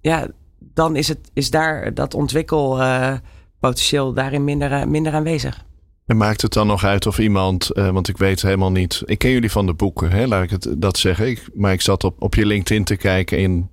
Ja, 0.00 0.26
dan 0.58 0.96
is, 0.96 1.08
het, 1.08 1.18
is 1.32 1.50
daar 1.50 1.94
dat 1.94 2.14
ontwikkelpotentieel 2.14 4.12
daarin 4.12 4.44
minder, 4.44 4.72
eh, 4.72 4.84
minder 4.84 5.12
aanwezig. 5.12 5.64
En 6.06 6.16
maakt 6.16 6.42
het 6.42 6.52
dan 6.52 6.66
nog 6.66 6.84
uit 6.84 7.06
of 7.06 7.18
iemand, 7.18 7.70
eh, 7.70 7.90
want 7.90 8.08
ik 8.08 8.16
weet 8.16 8.42
helemaal 8.42 8.72
niet. 8.72 9.02
Ik 9.04 9.18
ken 9.18 9.30
jullie 9.30 9.50
van 9.50 9.66
de 9.66 9.74
boeken, 9.74 10.10
hè, 10.10 10.26
laat 10.26 10.42
ik 10.42 10.50
het 10.50 10.74
dat 10.78 10.98
zeggen. 10.98 11.28
Ik, 11.28 11.48
maar 11.54 11.72
ik 11.72 11.80
zat 11.80 12.04
op, 12.04 12.22
op 12.22 12.34
je 12.34 12.46
LinkedIn 12.46 12.84
te 12.84 12.96
kijken 12.96 13.38
en 13.38 13.70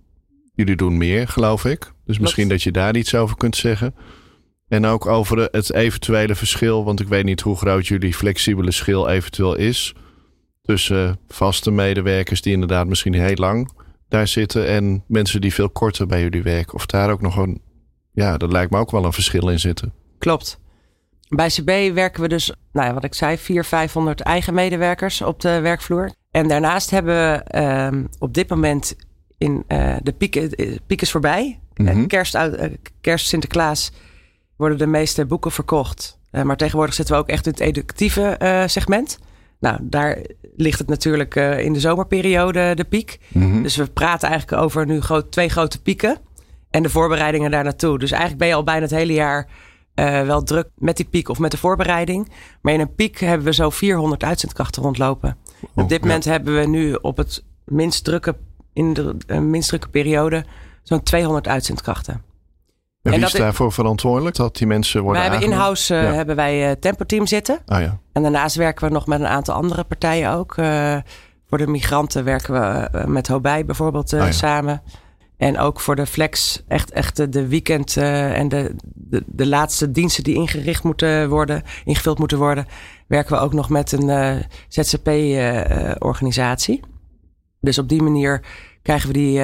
jullie 0.53 0.75
doen 0.75 0.97
meer, 0.97 1.27
geloof 1.27 1.65
ik. 1.65 1.91
Dus 2.05 2.19
misschien 2.19 2.49
dat 2.49 2.63
je 2.63 2.71
daar 2.71 2.95
iets 2.95 3.15
over 3.15 3.37
kunt 3.37 3.55
zeggen. 3.55 3.95
En 4.71 4.85
ook 4.85 5.05
over 5.05 5.47
het 5.51 5.73
eventuele 5.73 6.35
verschil, 6.35 6.83
want 6.83 6.99
ik 6.99 7.07
weet 7.07 7.23
niet 7.23 7.41
hoe 7.41 7.57
groot 7.57 7.87
jullie 7.87 8.13
flexibele 8.13 8.71
schil 8.71 9.09
eventueel 9.09 9.55
is. 9.55 9.93
Tussen 10.61 11.19
vaste 11.27 11.71
medewerkers 11.71 12.41
die 12.41 12.53
inderdaad 12.53 12.87
misschien 12.87 13.13
heel 13.13 13.35
lang 13.35 13.71
daar 14.07 14.27
zitten 14.27 14.67
en 14.67 15.03
mensen 15.07 15.41
die 15.41 15.53
veel 15.53 15.69
korter 15.69 16.07
bij 16.07 16.21
jullie 16.21 16.43
werken. 16.43 16.73
Of 16.73 16.85
daar 16.85 17.11
ook 17.11 17.21
nog 17.21 17.37
een, 17.37 17.61
ja, 18.11 18.37
dat 18.37 18.51
lijkt 18.51 18.71
me 18.71 18.77
ook 18.77 18.91
wel 18.91 19.05
een 19.05 19.13
verschil 19.13 19.49
in 19.49 19.59
zitten. 19.59 19.93
Klopt. 20.17 20.59
Bij 21.27 21.47
CB 21.47 21.93
werken 21.93 22.21
we 22.21 22.27
dus, 22.27 22.53
nou 22.71 22.87
ja, 22.87 22.93
wat 22.93 23.03
ik 23.03 23.13
zei, 23.13 23.37
400, 23.37 23.67
500 23.67 24.19
eigen 24.19 24.53
medewerkers 24.53 25.21
op 25.21 25.39
de 25.41 25.59
werkvloer. 25.59 26.11
En 26.31 26.47
daarnaast 26.47 26.89
hebben 26.89 27.15
we 27.15 27.43
ehm, 27.43 28.05
op 28.19 28.33
dit 28.33 28.49
moment 28.49 28.95
in 29.37 29.63
eh, 29.67 29.95
de 30.03 30.11
piek, 30.11 30.35
eh, 30.35 30.77
piek 30.87 31.01
is 31.01 31.11
voorbij. 31.11 31.59
Mhm. 31.73 31.87
Eh, 31.87 32.07
kerst, 32.07 32.37
kerst, 33.01 33.27
Sinterklaas 33.27 33.91
worden 34.61 34.77
de 34.77 34.87
meeste 34.87 35.25
boeken 35.25 35.51
verkocht. 35.51 36.19
Eh, 36.31 36.43
maar 36.43 36.57
tegenwoordig 36.57 36.95
zitten 36.95 37.15
we 37.15 37.21
ook 37.21 37.27
echt 37.29 37.45
in 37.45 37.51
het 37.51 37.61
educatieve 37.61 38.21
eh, 38.21 38.67
segment. 38.67 39.19
Nou, 39.59 39.77
daar 39.81 40.17
ligt 40.55 40.79
het 40.79 40.87
natuurlijk 40.87 41.35
eh, 41.35 41.59
in 41.59 41.73
de 41.73 41.79
zomerperiode 41.79 42.75
de 42.75 42.83
piek. 42.83 43.19
Mhm. 43.27 43.61
Dus 43.61 43.75
we 43.75 43.85
praten 43.85 44.29
eigenlijk 44.29 44.61
over 44.61 44.85
nu 44.85 45.01
groot, 45.01 45.31
twee 45.31 45.49
grote 45.49 45.81
pieken. 45.81 46.17
En 46.69 46.83
de 46.83 46.89
voorbereidingen 46.89 47.51
daar 47.51 47.63
naartoe. 47.63 47.99
Dus 47.99 48.11
eigenlijk 48.11 48.39
ben 48.39 48.49
je 48.49 48.55
al 48.55 48.63
bijna 48.63 48.81
het 48.81 48.91
hele 48.91 49.13
jaar 49.13 49.47
wel 50.25 50.43
druk 50.43 50.67
met 50.75 50.97
die 50.97 51.05
piek 51.05 51.29
of 51.29 51.39
met 51.39 51.51
de 51.51 51.57
voorbereiding. 51.57 52.31
Maar 52.61 52.73
in 52.73 52.79
een 52.79 52.95
piek 52.95 53.19
hebben 53.19 53.45
we 53.45 53.53
zo 53.53 53.69
400 53.69 54.23
uitzendkrachten 54.23 54.83
rondlopen. 54.83 55.37
Oh, 55.61 55.83
op 55.83 55.89
dit 55.89 55.99
ja. 55.99 56.05
moment 56.05 56.25
hebben 56.25 56.55
we 56.55 56.67
nu 56.67 56.93
op 56.93 57.17
het 57.17 57.43
minst 57.65 58.03
drukke, 58.03 58.35
in 58.73 58.93
de 58.93 59.39
minst 59.39 59.67
drukke 59.67 59.89
periode 59.89 60.45
zo'n 60.83 61.03
200 61.03 61.47
uitzendkrachten. 61.47 62.30
En 63.03 63.11
wie 63.11 63.23
is 63.25 63.31
daarvoor 63.31 63.71
verantwoordelijk? 63.71 64.35
Dat 64.35 64.57
die 64.57 64.67
mensen 64.67 65.01
worden 65.01 65.21
Wij 65.21 65.31
hebben 65.31 65.49
in-house 65.49 65.95
eh, 65.95 66.03
Ja. 66.03 66.11
hebben 66.13 66.35
wij 66.35 66.69
eh 66.69 66.75
Tempo 66.79 67.05
Team 67.05 67.27
zitten. 67.27 67.59
Ah 67.65 67.81
ja. 67.81 67.99
En 68.13 68.21
daarnaast 68.21 68.55
werken 68.55 68.87
we 68.87 68.93
nog 68.93 69.07
met 69.07 69.19
een 69.19 69.27
aantal 69.27 69.55
andere 69.55 69.83
partijen 69.83 70.31
ook. 70.31 70.57
Eh, 70.57 70.97
voor 71.47 71.57
de 71.57 71.67
migranten 71.67 72.23
werken 72.23 72.53
we 72.53 72.89
met 73.07 73.27
Hobij 73.27 73.65
bijvoorbeeld 73.65 74.13
Ah, 74.13 74.19
ja. 74.19 74.31
samen. 74.31 74.81
En 75.37 75.59
ook 75.59 75.79
voor 75.79 75.95
de 75.95 76.05
flex, 76.05 76.63
echt, 76.67 76.91
echt 76.91 77.31
de- 77.33 77.47
weekend 77.47 77.97
en 77.97 78.49
de, 78.49 78.75
de, 78.83 79.23
de 79.25 79.47
laatste 79.47 79.91
diensten 79.91 80.23
die 80.23 80.35
ingericht 80.35 80.83
moeten 80.83 81.29
worden, 81.29 81.63
ingevuld 81.85 82.19
moeten 82.19 82.37
worden, 82.37 82.65
werken 83.07 83.35
we 83.35 83.41
ook 83.41 83.53
nog 83.53 83.69
met 83.69 83.91
een 83.91 84.43
ZZP-organisatie. 84.67 86.79
dus 87.59 87.77
op 87.77 87.89
die 87.89 88.01
manier 88.01 88.41
krijgen 88.81 89.07
we 89.07 89.13
die, 89.13 89.41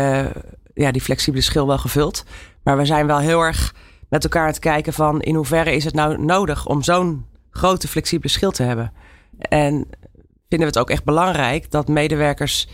ja, 0.78 0.92
die 0.92 1.02
flexibele 1.02 1.44
schil 1.44 1.68
wel 1.68 1.78
gevuld. 1.78 2.24
Maar 2.64 2.78
we 2.78 2.86
zijn 2.86 3.08
wel 3.08 3.20
heel 3.20 3.42
erg 3.42 3.74
met 4.10 4.24
elkaar 4.24 4.42
aan 4.42 4.48
het 4.48 4.60
kijken 4.60 4.94
van 4.94 5.22
in 5.22 5.36
hoeverre 5.36 5.76
is 5.76 5.84
het 5.84 5.94
nou 5.94 6.22
nodig 6.22 6.66
om 6.66 6.84
zo'n 6.84 7.26
grote 7.50 7.88
flexibele 7.88 8.30
schil 8.30 8.52
te 8.52 8.64
hebben. 8.64 8.94
En 9.38 9.74
vinden 10.50 10.60
we 10.60 10.66
het 10.66 10.78
ook 10.78 10.90
echt 10.90 11.04
belangrijk 11.04 11.72
dat 11.72 11.88
medewerkers 11.88 12.68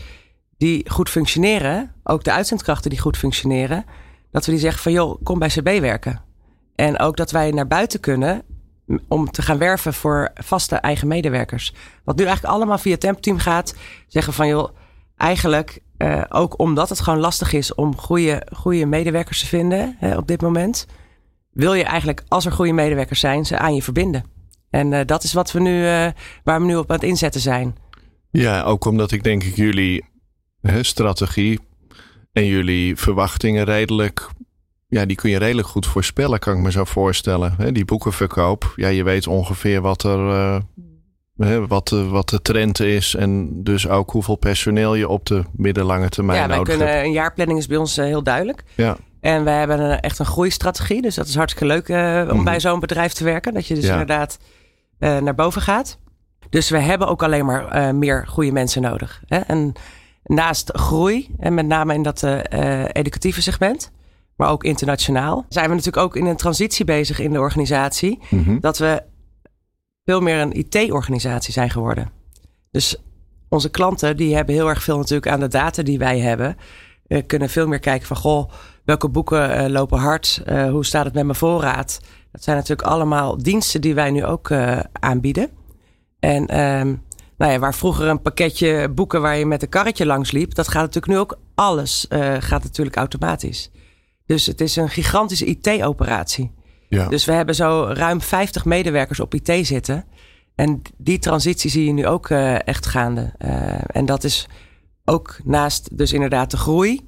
die 0.58 0.90
goed 0.90 1.10
functioneren, 1.10 1.94
ook 2.02 2.24
de 2.24 2.32
uitzendkrachten 2.32 2.90
die 2.90 2.98
goed 2.98 3.16
functioneren, 3.16 3.84
dat 4.30 4.44
we 4.44 4.50
die 4.52 4.60
zeggen 4.60 4.82
van 4.82 4.92
joh, 4.92 5.22
kom 5.22 5.38
bij 5.38 5.48
CB 5.48 5.80
werken. 5.80 6.22
En 6.74 6.98
ook 6.98 7.16
dat 7.16 7.30
wij 7.30 7.50
naar 7.50 7.66
buiten 7.66 8.00
kunnen 8.00 8.42
om 9.08 9.30
te 9.30 9.42
gaan 9.42 9.58
werven 9.58 9.94
voor 9.94 10.30
vaste 10.34 10.76
eigen 10.76 11.08
medewerkers. 11.08 11.74
Wat 12.04 12.16
nu 12.16 12.24
eigenlijk 12.24 12.54
allemaal 12.54 12.78
via 12.78 12.96
Tempteam 12.96 13.38
gaat, 13.38 13.74
zeggen 14.06 14.32
van 14.32 14.48
joh, 14.48 14.68
eigenlijk 15.16 15.80
eh, 16.04 16.22
ook 16.28 16.58
omdat 16.58 16.88
het 16.88 17.00
gewoon 17.00 17.18
lastig 17.18 17.52
is 17.52 17.74
om 17.74 17.96
goede, 17.96 18.46
goede 18.52 18.86
medewerkers 18.86 19.40
te 19.40 19.46
vinden 19.46 19.96
hè, 19.98 20.16
op 20.16 20.26
dit 20.26 20.40
moment, 20.40 20.86
wil 21.50 21.74
je 21.74 21.84
eigenlijk 21.84 22.22
als 22.28 22.46
er 22.46 22.52
goede 22.52 22.72
medewerkers 22.72 23.20
zijn, 23.20 23.44
ze 23.44 23.58
aan 23.58 23.74
je 23.74 23.82
verbinden. 23.82 24.24
En 24.70 24.92
eh, 24.92 25.06
dat 25.06 25.22
is 25.22 25.32
wat 25.32 25.52
we 25.52 25.60
nu, 25.60 25.86
eh, 25.86 26.08
waar 26.42 26.60
we 26.60 26.66
nu 26.66 26.76
op 26.76 26.90
aan 26.90 26.96
het 26.96 27.04
inzetten 27.04 27.40
zijn. 27.40 27.76
Ja, 28.30 28.62
ook 28.62 28.84
omdat 28.84 29.12
ik 29.12 29.22
denk 29.22 29.42
ik 29.44 29.56
jullie 29.56 30.04
hè, 30.60 30.82
strategie 30.82 31.60
en 32.32 32.46
jullie 32.46 32.96
verwachtingen 32.96 33.64
redelijk... 33.64 34.28
Ja, 34.88 35.06
die 35.06 35.16
kun 35.16 35.30
je 35.30 35.38
redelijk 35.38 35.68
goed 35.68 35.86
voorspellen, 35.86 36.38
kan 36.38 36.56
ik 36.56 36.62
me 36.62 36.70
zo 36.70 36.84
voorstellen. 36.84 37.74
Die 37.74 37.84
boekenverkoop, 37.84 38.72
ja, 38.76 38.88
je 38.88 39.02
weet 39.02 39.26
ongeveer 39.26 39.80
wat 39.80 40.02
er... 40.02 40.62
eh, 41.36 41.46
hè, 41.48 41.66
wat, 41.66 41.88
de, 41.88 42.04
wat 42.08 42.28
de 42.28 42.42
trend 42.42 42.80
is 42.80 43.14
en 43.14 43.62
dus 43.62 43.88
ook 43.88 44.10
hoeveel 44.10 44.36
personeel 44.36 44.94
je 44.94 45.08
op 45.08 45.26
de 45.26 45.42
middellange 45.52 46.08
termijn 46.08 46.40
ja, 46.40 46.46
wij 46.48 46.56
nodig 46.56 46.74
kunnen, 46.76 46.94
hebt. 46.94 47.06
een 47.06 47.12
jaarplanning 47.12 47.58
is 47.58 47.66
bij 47.66 47.76
ons 47.76 47.96
eh, 47.96 48.04
heel 48.04 48.22
duidelijk. 48.22 48.64
Ja, 48.74 48.96
En 49.20 49.44
we 49.44 49.50
hebben 49.50 49.80
een, 49.80 50.00
echt 50.00 50.18
een 50.18 50.26
groeistrategie. 50.26 51.02
Dus 51.02 51.14
dat 51.14 51.26
is 51.26 51.34
hartstikke 51.36 51.66
leuk 51.74 51.88
eh, 51.88 52.28
om 52.30 52.34
Mhm. 52.36 52.44
bij 52.44 52.60
zo'n 52.60 52.80
bedrijf 52.80 53.12
te 53.12 53.24
werken. 53.24 53.54
Dat 53.54 53.66
je 53.66 53.74
dus 53.74 53.84
Ja. 53.84 53.90
inderdaad 53.92 54.38
eh, 54.98 55.18
naar 55.18 55.34
boven 55.34 55.62
gaat. 55.62 55.98
Dus 56.50 56.70
we 56.70 56.78
hebben 56.78 57.08
ook 57.08 57.22
alleen 57.22 57.44
maar 57.44 57.68
eh, 57.68 57.90
meer 57.90 58.24
goede 58.28 58.52
mensen 58.52 58.82
nodig. 58.82 59.22
Hè? 59.26 59.38
En 59.38 59.72
naast 60.24 60.70
groei, 60.72 61.34
en 61.38 61.54
met 61.54 61.66
name 61.66 61.94
in 61.94 62.02
dat 62.02 62.22
eh, 62.22 62.82
eh, 62.82 62.88
educatieve 62.92 63.42
segment, 63.42 63.90
maar 64.36 64.48
ook 64.50 64.64
internationaal, 64.64 65.46
zijn 65.48 65.68
we 65.68 65.74
natuurlijk 65.74 66.04
ook 66.04 66.16
in 66.16 66.26
een 66.26 66.36
transitie 66.36 66.84
bezig 66.84 67.18
in 67.18 67.32
de 67.32 67.38
organisatie. 67.38 68.18
mhm. 68.30 68.58
Dat 68.60 68.78
we 68.78 69.02
veel 70.04 70.20
meer 70.20 70.40
een 70.40 70.58
IT-organisatie 70.58 71.52
zijn 71.52 71.70
geworden. 71.70 72.10
Dus 72.70 72.96
onze 73.48 73.70
klanten 73.70 74.16
die 74.16 74.34
hebben 74.34 74.54
heel 74.54 74.68
erg 74.68 74.82
veel 74.82 74.96
natuurlijk 74.96 75.28
aan 75.28 75.40
de 75.40 75.48
data 75.48 75.82
die 75.82 75.98
wij 75.98 76.18
hebben. 76.18 76.56
Eh, 77.06 77.22
kunnen 77.26 77.48
veel 77.48 77.66
meer 77.66 77.78
kijken 77.78 78.06
van 78.06 78.16
goh, 78.16 78.50
welke 78.84 79.08
boeken 79.08 79.56
eh, 79.56 79.70
lopen 79.70 79.98
hard? 79.98 80.42
Eh, 80.44 80.70
hoe 80.70 80.84
staat 80.84 81.04
het 81.04 81.14
met 81.14 81.24
mijn 81.24 81.36
voorraad? 81.36 82.00
Dat 82.32 82.42
zijn 82.42 82.56
natuurlijk 82.56 82.88
allemaal 82.88 83.38
diensten 83.38 83.80
die 83.80 83.94
wij 83.94 84.10
nu 84.10 84.24
ook 84.24 84.52
aanbieden. 84.92 85.50
En 86.20 86.46
ehm, 86.46 86.94
nou 87.36 87.52
ja, 87.52 87.58
waar 87.58 87.74
vroeger 87.74 88.08
een 88.08 88.22
pakketje 88.22 88.88
boeken 88.88 89.20
waar 89.20 89.36
je 89.36 89.46
met 89.46 89.62
een 89.62 89.68
karretje 89.68 90.06
langs 90.06 90.30
liep, 90.30 90.54
dat 90.54 90.68
gaat 90.68 90.82
natuurlijk 90.82 91.12
nu 91.12 91.18
ook 91.18 91.38
alles 91.54 92.06
gaat 92.38 92.62
natuurlijk 92.62 92.96
automatisch. 92.96 93.70
Dus 94.26 94.46
het 94.46 94.60
is 94.60 94.76
een 94.76 94.88
gigantische 94.88 95.44
IT-operatie. 95.44 96.52
Ja. 96.94 97.08
Dus 97.08 97.24
we 97.24 97.32
hebben 97.32 97.54
zo 97.54 97.90
ruim 97.92 98.20
50 98.20 98.64
medewerkers 98.64 99.20
op 99.20 99.34
IT 99.34 99.66
zitten. 99.66 100.04
En 100.54 100.82
die 100.96 101.18
transitie 101.18 101.70
zie 101.70 101.84
je 101.84 101.92
nu 101.92 102.06
ook 102.06 102.30
eh, 102.30 102.66
echt 102.68 102.86
gaande. 102.86 103.32
Eh, 103.38 103.78
en 103.86 104.06
dat 104.06 104.24
is 104.24 104.48
ook 105.04 105.38
naast 105.44 105.98
dus 105.98 106.12
inderdaad 106.12 106.50
de 106.50 106.56
groei. 106.56 107.00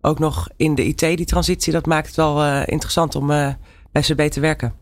Ook 0.00 0.18
nog 0.18 0.48
in 0.56 0.74
de 0.74 0.84
IT 0.84 0.98
die 0.98 1.24
transitie. 1.24 1.72
Dat 1.72 1.86
maakt 1.86 2.06
het 2.06 2.16
wel 2.16 2.42
eh, 2.42 2.62
interessant 2.66 3.14
om 3.14 3.26
bij 3.26 4.02
CB 4.02 4.20
te 4.20 4.40
werken. 4.40 4.74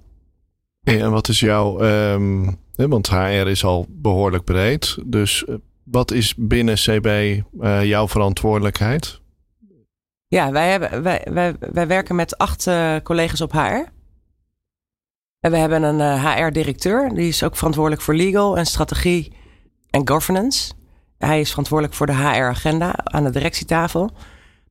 En 0.83 1.11
wat 1.11 1.29
is 1.29 1.41
jouw, 1.41 1.79
ehm, 1.79 2.51
want 2.75 3.09
HR 3.09 3.47
is 3.47 3.65
al 3.65 3.87
behoorlijk 3.89 4.45
breed. 4.45 4.99
Dus 5.05 5.45
wat 5.85 6.11
is 6.11 6.35
binnen 6.37 6.75
CB 6.75 7.41
jouw 7.83 8.09
verantwoordelijkheid? 8.09 9.21
Ja, 10.29 10.53
wij, 10.53 10.71
hebben, 10.71 11.03
wij, 11.03 11.27
wij, 11.31 11.55
wij 11.73 11.87
werken 11.87 12.15
met 12.15 12.39
acht 12.39 12.71
collega's 13.03 13.41
op 13.41 13.53
HR. 13.53 13.91
En 15.43 15.51
we 15.51 15.57
hebben 15.57 15.83
een 15.83 16.21
HR-directeur. 16.21 17.09
Die 17.15 17.29
is 17.29 17.43
ook 17.43 17.57
verantwoordelijk 17.57 18.03
voor 18.03 18.15
legal 18.15 18.57
en 18.59 18.67
strategie 18.67 19.33
en 19.91 20.09
governance. 20.09 20.73
Hij 21.19 21.41
is 21.41 21.51
verantwoordelijk 21.51 21.97
voor 21.97 22.07
de 22.07 22.13
HR-agenda 22.17 22.93
aan 23.05 23.25
de 23.25 23.31
directietafel. 23.31 24.11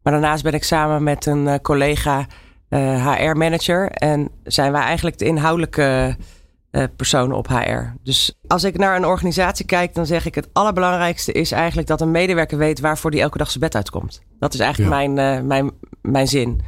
Maar 0.04 0.14
daarnaast 0.14 0.44
ben 0.44 0.54
ik 0.54 0.64
samen 0.64 1.04
met 1.04 1.26
een 1.26 1.48
eh, 1.48 1.60
collega 1.62 2.26
HR-manager. 2.70 3.90
En 3.92 4.30
zijn 4.44 4.72
wij 4.72 4.82
eigenlijk 4.82 5.18
de 5.18 5.26
inhoudelijke 5.26 6.18
eh, 6.72 6.84
personen 6.96 7.38
op 7.38 7.48
HR. 7.48 7.94
Dus 8.04 8.40
als 8.48 8.64
ik 8.64 8.78
naar 8.78 8.96
een 8.96 9.06
organisatie 9.06 9.66
kijk, 9.66 9.94
dan 9.94 10.06
zeg 10.06 10.26
ik 10.26 10.36
het 10.36 10.50
allerbelangrijkste 10.54 11.32
is 11.32 11.52
eigenlijk 11.52 11.88
dat 11.88 12.02
een 12.02 12.12
medewerker 12.12 12.58
weet 12.58 12.80
waarvoor 12.80 13.12
die 13.12 13.22
elke 13.22 13.38
dag 13.38 13.48
zijn 13.48 13.64
bed 13.64 13.76
uitkomt. 13.76 14.22
Dat 14.40 14.54
is 14.54 14.60
eigenlijk 14.60 14.94
Ja. 14.94 14.98
mijn, 14.98 15.38
eh, 15.38 15.44
mijn, 15.46 15.72
mijn 16.02 16.28
zin. 16.28 16.62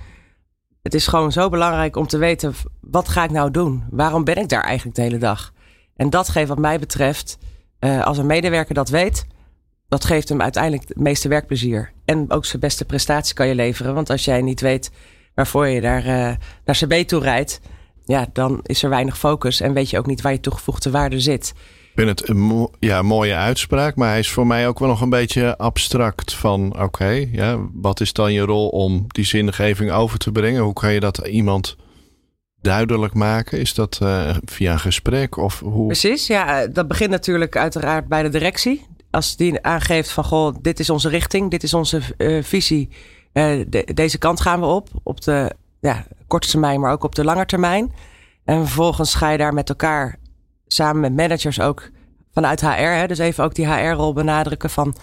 Het 0.83 0.93
is 0.93 1.07
gewoon 1.07 1.31
zo 1.31 1.49
belangrijk 1.49 1.95
om 1.95 2.07
te 2.07 2.17
weten, 2.17 2.53
wat 2.81 3.09
ga 3.09 3.23
ik 3.23 3.31
nou 3.31 3.51
doen? 3.51 3.83
Waarom 3.89 4.23
ben 4.23 4.35
ik 4.35 4.49
daar 4.49 4.63
eigenlijk 4.63 4.95
de 4.95 5.01
hele 5.01 5.17
dag? 5.17 5.53
En 5.95 6.09
dat 6.09 6.29
geeft 6.29 6.47
wat 6.47 6.57
mij 6.57 6.79
betreft, 6.79 7.37
eh, 7.79 8.05
als 8.05 8.17
een 8.17 8.25
medewerker 8.25 8.75
dat 8.75 8.89
weet, 8.89 9.25
dat 9.87 10.05
geeft 10.05 10.29
hem 10.29 10.41
uiteindelijk 10.41 10.87
het 10.87 10.97
meeste 10.97 11.27
werkplezier. 11.27 11.91
En 12.05 12.31
ook 12.31 12.45
zijn 12.45 12.61
beste 12.61 12.85
prestatie 12.85 13.33
kan 13.35 13.47
je 13.47 13.55
leveren. 13.55 13.93
Want 13.93 14.09
als 14.09 14.25
jij 14.25 14.41
niet 14.41 14.61
weet 14.61 14.91
waarvoor 15.33 15.67
je 15.67 15.81
daar 15.81 16.05
eh, 16.05 16.35
naar 16.65 16.75
CB 16.85 17.07
toe 17.07 17.21
rijdt, 17.21 17.59
ja, 18.03 18.27
dan 18.33 18.59
is 18.63 18.83
er 18.83 18.89
weinig 18.89 19.17
focus 19.17 19.61
en 19.61 19.73
weet 19.73 19.89
je 19.89 19.97
ook 19.97 20.05
niet 20.05 20.21
waar 20.21 20.31
je 20.31 20.39
toegevoegde 20.39 20.91
waarde 20.91 21.19
zit. 21.19 21.53
Vind 21.95 22.09
het 22.19 22.29
een 22.29 22.69
ja, 22.79 23.01
mooie 23.01 23.35
uitspraak, 23.35 23.95
maar 23.95 24.09
hij 24.09 24.19
is 24.19 24.31
voor 24.31 24.47
mij 24.47 24.67
ook 24.67 24.79
wel 24.79 24.87
nog 24.87 25.01
een 25.01 25.09
beetje 25.09 25.57
abstract. 25.57 26.33
Van 26.33 26.81
oké, 26.81 27.27
ja, 27.31 27.57
wat 27.73 27.99
is 27.99 28.13
dan 28.13 28.33
je 28.33 28.41
rol 28.41 28.67
om 28.67 29.05
die 29.07 29.25
zingeving 29.25 29.91
over 29.91 30.17
te 30.17 30.31
brengen? 30.31 30.61
Hoe 30.63 30.73
kan 30.73 30.93
je 30.93 30.99
dat 30.99 31.17
iemand 31.17 31.75
duidelijk 32.61 33.13
maken? 33.13 33.59
Is 33.59 33.73
dat 33.73 33.99
eh, 34.01 34.35
via 34.45 34.71
een 34.71 34.79
gesprek 34.79 35.37
of 35.37 35.59
hoe? 35.59 35.85
Precies, 35.85 36.27
ja, 36.27 36.61
eh, 36.61 36.69
dat 36.73 36.87
begint 36.87 37.09
natuurlijk 37.09 37.55
uiteraard 37.57 38.07
bij 38.07 38.23
de 38.23 38.29
directie. 38.29 38.85
Als 39.11 39.35
die 39.35 39.61
aangeeft 39.63 40.11
van, 40.11 40.23
goh, 40.23 40.55
dit 40.61 40.79
is 40.79 40.89
onze 40.89 41.09
richting, 41.09 41.51
dit 41.51 41.63
is 41.63 41.73
onze 41.73 42.01
eh, 42.17 42.43
visie. 42.43 42.89
De- 43.33 43.91
deze 43.93 44.17
kant 44.17 44.41
gaan 44.41 44.59
we 44.59 44.65
op, 44.65 44.89
op 45.03 45.21
de 45.21 45.51
ja, 45.79 46.05
korte 46.27 46.47
termijn, 46.47 46.79
maar 46.79 46.91
ook 46.91 47.03
op 47.03 47.15
de 47.15 47.23
lange 47.23 47.45
termijn. 47.45 47.91
En 48.45 48.59
vervolgens 48.59 49.15
ga 49.15 49.29
je 49.29 49.37
daar 49.37 49.53
met 49.53 49.69
elkaar, 49.69 50.19
samen 50.67 51.01
met 51.01 51.15
managers 51.15 51.59
ook 51.59 51.89
vanuit 52.33 52.61
HR, 52.61 52.67
hè, 52.67 53.07
dus 53.07 53.17
even 53.17 53.43
ook 53.43 53.55
die 53.55 53.67
HR-rol 53.73 54.13
benadrukken 54.13 54.69
van, 54.69 54.95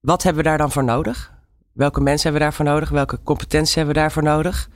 wat 0.00 0.22
hebben 0.22 0.42
we 0.42 0.48
daar 0.48 0.58
dan 0.58 0.70
voor 0.72 0.84
nodig? 0.84 1.32
Welke 1.72 2.00
mensen 2.00 2.22
hebben 2.22 2.40
we 2.40 2.46
daarvoor 2.48 2.74
nodig? 2.74 2.88
Welke 2.88 3.22
competenties 3.22 3.74
hebben 3.74 3.94
we 3.94 4.00
daarvoor 4.00 4.22
nodig? 4.22 4.68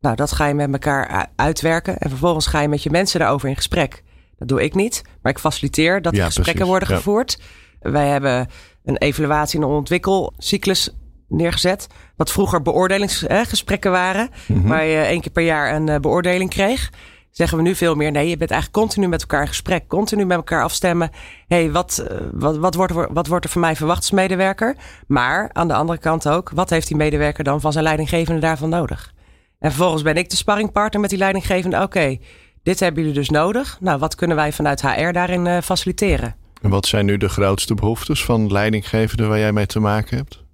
Nou, 0.00 0.16
dat 0.16 0.32
ga 0.32 0.46
je 0.46 0.54
met 0.54 0.72
elkaar 0.72 1.28
uitwerken. 1.36 1.98
En 1.98 2.10
vervolgens 2.10 2.46
ga 2.46 2.60
je 2.60 2.68
met 2.68 2.82
je 2.82 2.90
mensen 2.90 3.20
daarover 3.20 3.48
in 3.48 3.56
gesprek. 3.56 4.02
Dat 4.36 4.48
doe 4.48 4.62
ik 4.62 4.74
niet, 4.74 5.02
maar 5.22 5.32
ik 5.32 5.38
faciliteer 5.38 6.02
dat 6.02 6.12
die 6.12 6.20
Ja, 6.20 6.26
gesprekken 6.26 6.54
precies, 6.54 6.70
worden 6.70 6.88
ja. 6.88 6.96
gevoerd. 6.96 7.40
Wij 7.80 8.08
hebben 8.08 8.48
een 8.84 8.96
evaluatie- 8.96 9.60
en 9.60 9.66
ontwikkelcyclus 9.66 10.90
neergezet. 11.28 11.86
Wat 12.16 12.32
vroeger 12.32 12.62
beoordelingsgesprekken 12.62 13.90
waren. 13.90 14.28
Mhm. 14.46 14.68
Waar 14.68 14.84
je 14.84 14.98
één 14.98 15.20
keer 15.20 15.32
per 15.32 15.44
jaar 15.44 15.74
een 15.74 15.88
eh, 15.88 16.00
beoordeling 16.00 16.50
kreeg. 16.50 16.92
Zeggen 17.36 17.56
we 17.56 17.62
nu 17.62 17.74
veel 17.74 17.94
meer, 17.94 18.10
nee, 18.10 18.28
je 18.28 18.36
bent 18.36 18.50
eigenlijk 18.50 18.80
continu 18.80 19.08
met 19.08 19.20
elkaar 19.20 19.40
in 19.40 19.48
gesprek. 19.48 19.88
Continu 19.88 20.24
met 20.24 20.36
elkaar 20.36 20.62
afstemmen. 20.62 21.10
hey, 21.48 21.70
wat, 21.70 21.98
eh, 21.98 22.16
wat, 22.32 22.56
wat, 22.56 22.74
wordt 22.74 22.94
er, 22.94 23.12
wat 23.12 23.26
wordt 23.26 23.44
er 23.44 23.50
van 23.50 23.60
mij 23.60 23.76
verwacht 23.76 23.98
als 23.98 24.10
medewerker? 24.10 24.76
Maar 25.06 25.50
aan 25.52 25.68
de 25.68 25.74
andere 25.74 25.98
kant 25.98 26.28
ook, 26.28 26.50
wat 26.50 26.70
heeft 26.70 26.88
die 26.88 26.96
medewerker 26.96 27.44
dan 27.44 27.60
van 27.60 27.72
zijn 27.72 27.84
leidinggevende 27.84 28.40
daarvan 28.40 28.68
nodig? 28.68 29.12
En 29.58 29.70
vervolgens 29.70 30.02
ben 30.02 30.16
ik 30.16 30.30
de 30.30 30.36
sparringpartner 30.36 31.00
met 31.00 31.10
die 31.10 31.18
leidinggevende. 31.18 31.82
Oké, 31.82 32.16
dit 32.62 32.80
hebben 32.80 33.00
jullie 33.00 33.18
dus 33.18 33.30
nodig. 33.30 33.78
Nou, 33.80 33.98
wat 33.98 34.14
kunnen 34.14 34.36
wij 34.36 34.52
vanuit 34.52 34.82
HR 34.82 35.12
daarin 35.12 35.46
eh, 35.46 35.62
faciliteren? 35.62 36.36
En 36.62 36.70
wat 36.70 36.86
zijn 36.86 37.06
nu 37.06 37.16
de 37.16 37.28
grootste 37.28 37.74
behoeftes 37.74 38.24
van 38.24 38.52
leidinggevenden 38.52 39.28
waar 39.28 39.38
jij 39.38 39.52
mee 39.52 39.66
te 39.66 39.80
maken 39.80 40.16
hebt? 40.16 40.44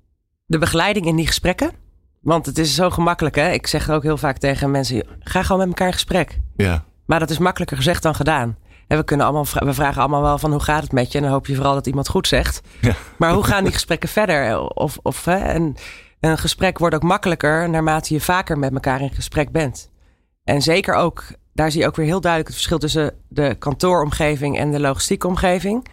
De 0.46 0.58
begeleiding 0.58 1.06
in 1.06 1.16
die 1.16 1.26
gesprekken. 1.26 1.81
Want 2.22 2.46
het 2.46 2.58
is 2.58 2.74
zo 2.74 2.90
gemakkelijk, 2.90 3.34
hè? 3.34 3.50
Ik 3.50 3.66
zeg 3.66 3.90
ook 3.90 4.02
heel 4.02 4.16
vaak 4.16 4.38
tegen 4.38 4.70
mensen: 4.70 5.06
ga 5.20 5.42
gewoon 5.42 5.58
met 5.58 5.68
elkaar 5.68 5.86
in 5.86 5.92
gesprek. 5.92 6.38
Ja. 6.56 6.84
Maar 7.06 7.18
dat 7.18 7.30
is 7.30 7.38
makkelijker 7.38 7.76
gezegd 7.76 8.02
dan 8.02 8.14
gedaan. 8.14 8.56
En 8.86 8.98
we, 8.98 9.04
kunnen 9.04 9.26
allemaal, 9.26 9.46
we 9.52 9.74
vragen 9.74 10.00
allemaal 10.00 10.22
wel 10.22 10.38
van 10.38 10.50
hoe 10.50 10.62
gaat 10.62 10.82
het 10.82 10.92
met 10.92 11.12
je? 11.12 11.18
En 11.18 11.24
dan 11.24 11.32
hoop 11.32 11.46
je 11.46 11.54
vooral 11.54 11.74
dat 11.74 11.86
iemand 11.86 12.08
goed 12.08 12.28
zegt. 12.28 12.60
Ja. 12.80 12.94
Maar 13.16 13.32
hoe 13.32 13.44
gaan 13.44 13.64
die 13.64 13.72
gesprekken 13.72 14.08
verder? 14.18 14.58
Of, 14.58 14.98
of, 15.02 15.24
hè? 15.24 15.36
En 15.36 15.74
een 16.20 16.38
gesprek 16.38 16.78
wordt 16.78 16.94
ook 16.94 17.02
makkelijker 17.02 17.70
naarmate 17.70 18.14
je 18.14 18.20
vaker 18.20 18.58
met 18.58 18.72
elkaar 18.72 19.00
in 19.00 19.10
gesprek 19.10 19.52
bent. 19.52 19.90
En 20.44 20.62
zeker 20.62 20.94
ook, 20.94 21.24
daar 21.52 21.70
zie 21.70 21.80
je 21.80 21.86
ook 21.86 21.96
weer 21.96 22.06
heel 22.06 22.20
duidelijk 22.20 22.50
het 22.50 22.58
verschil 22.58 22.78
tussen 22.78 23.14
de 23.28 23.54
kantooromgeving 23.58 24.58
en 24.58 24.70
de 24.70 24.80
logistieke 24.80 25.26
omgeving. 25.26 25.86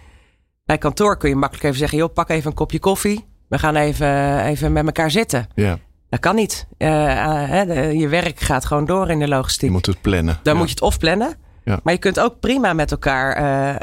Bij 0.66 0.78
kantoor 0.78 1.18
kun 1.18 1.30
je 1.30 1.36
makkelijk 1.36 1.66
even 1.66 1.78
zeggen: 1.78 1.98
joh, 1.98 2.14
pak 2.14 2.30
even 2.30 2.50
een 2.50 2.56
kopje 2.56 2.80
koffie. 2.80 3.26
We 3.48 3.60
gaan 3.60 3.76
even, 3.76 4.44
even 4.44 4.74
met 4.74 4.86
elkaar 4.86 5.12
zitten. 5.12 5.48
ja. 5.56 5.80
Dat 6.10 6.20
kan 6.20 6.36
niet. 6.36 6.68
Eh, 6.78 7.62
eh, 7.62 8.00
je 8.00 8.08
werk 8.08 8.40
gaat 8.40 8.66
gewoon 8.66 8.86
door 8.86 9.10
in 9.10 9.20
de 9.20 9.28
logistiek. 9.28 9.70
Je 9.70 9.72
moet 9.72 9.86
het 9.86 10.02
plannen. 10.02 10.40
Dan 10.44 10.54
ja. 10.54 10.60
moet 10.60 10.70
je 10.70 10.74
het 10.74 10.84
of 10.84 10.98
plannen. 10.98 11.36
Ja. 11.64 11.80
Maar 11.84 11.94
je 11.94 12.00
kunt 12.00 12.20
ook 12.20 12.40
prima 12.40 12.74
met 12.74 12.92
elkaar 12.92 13.34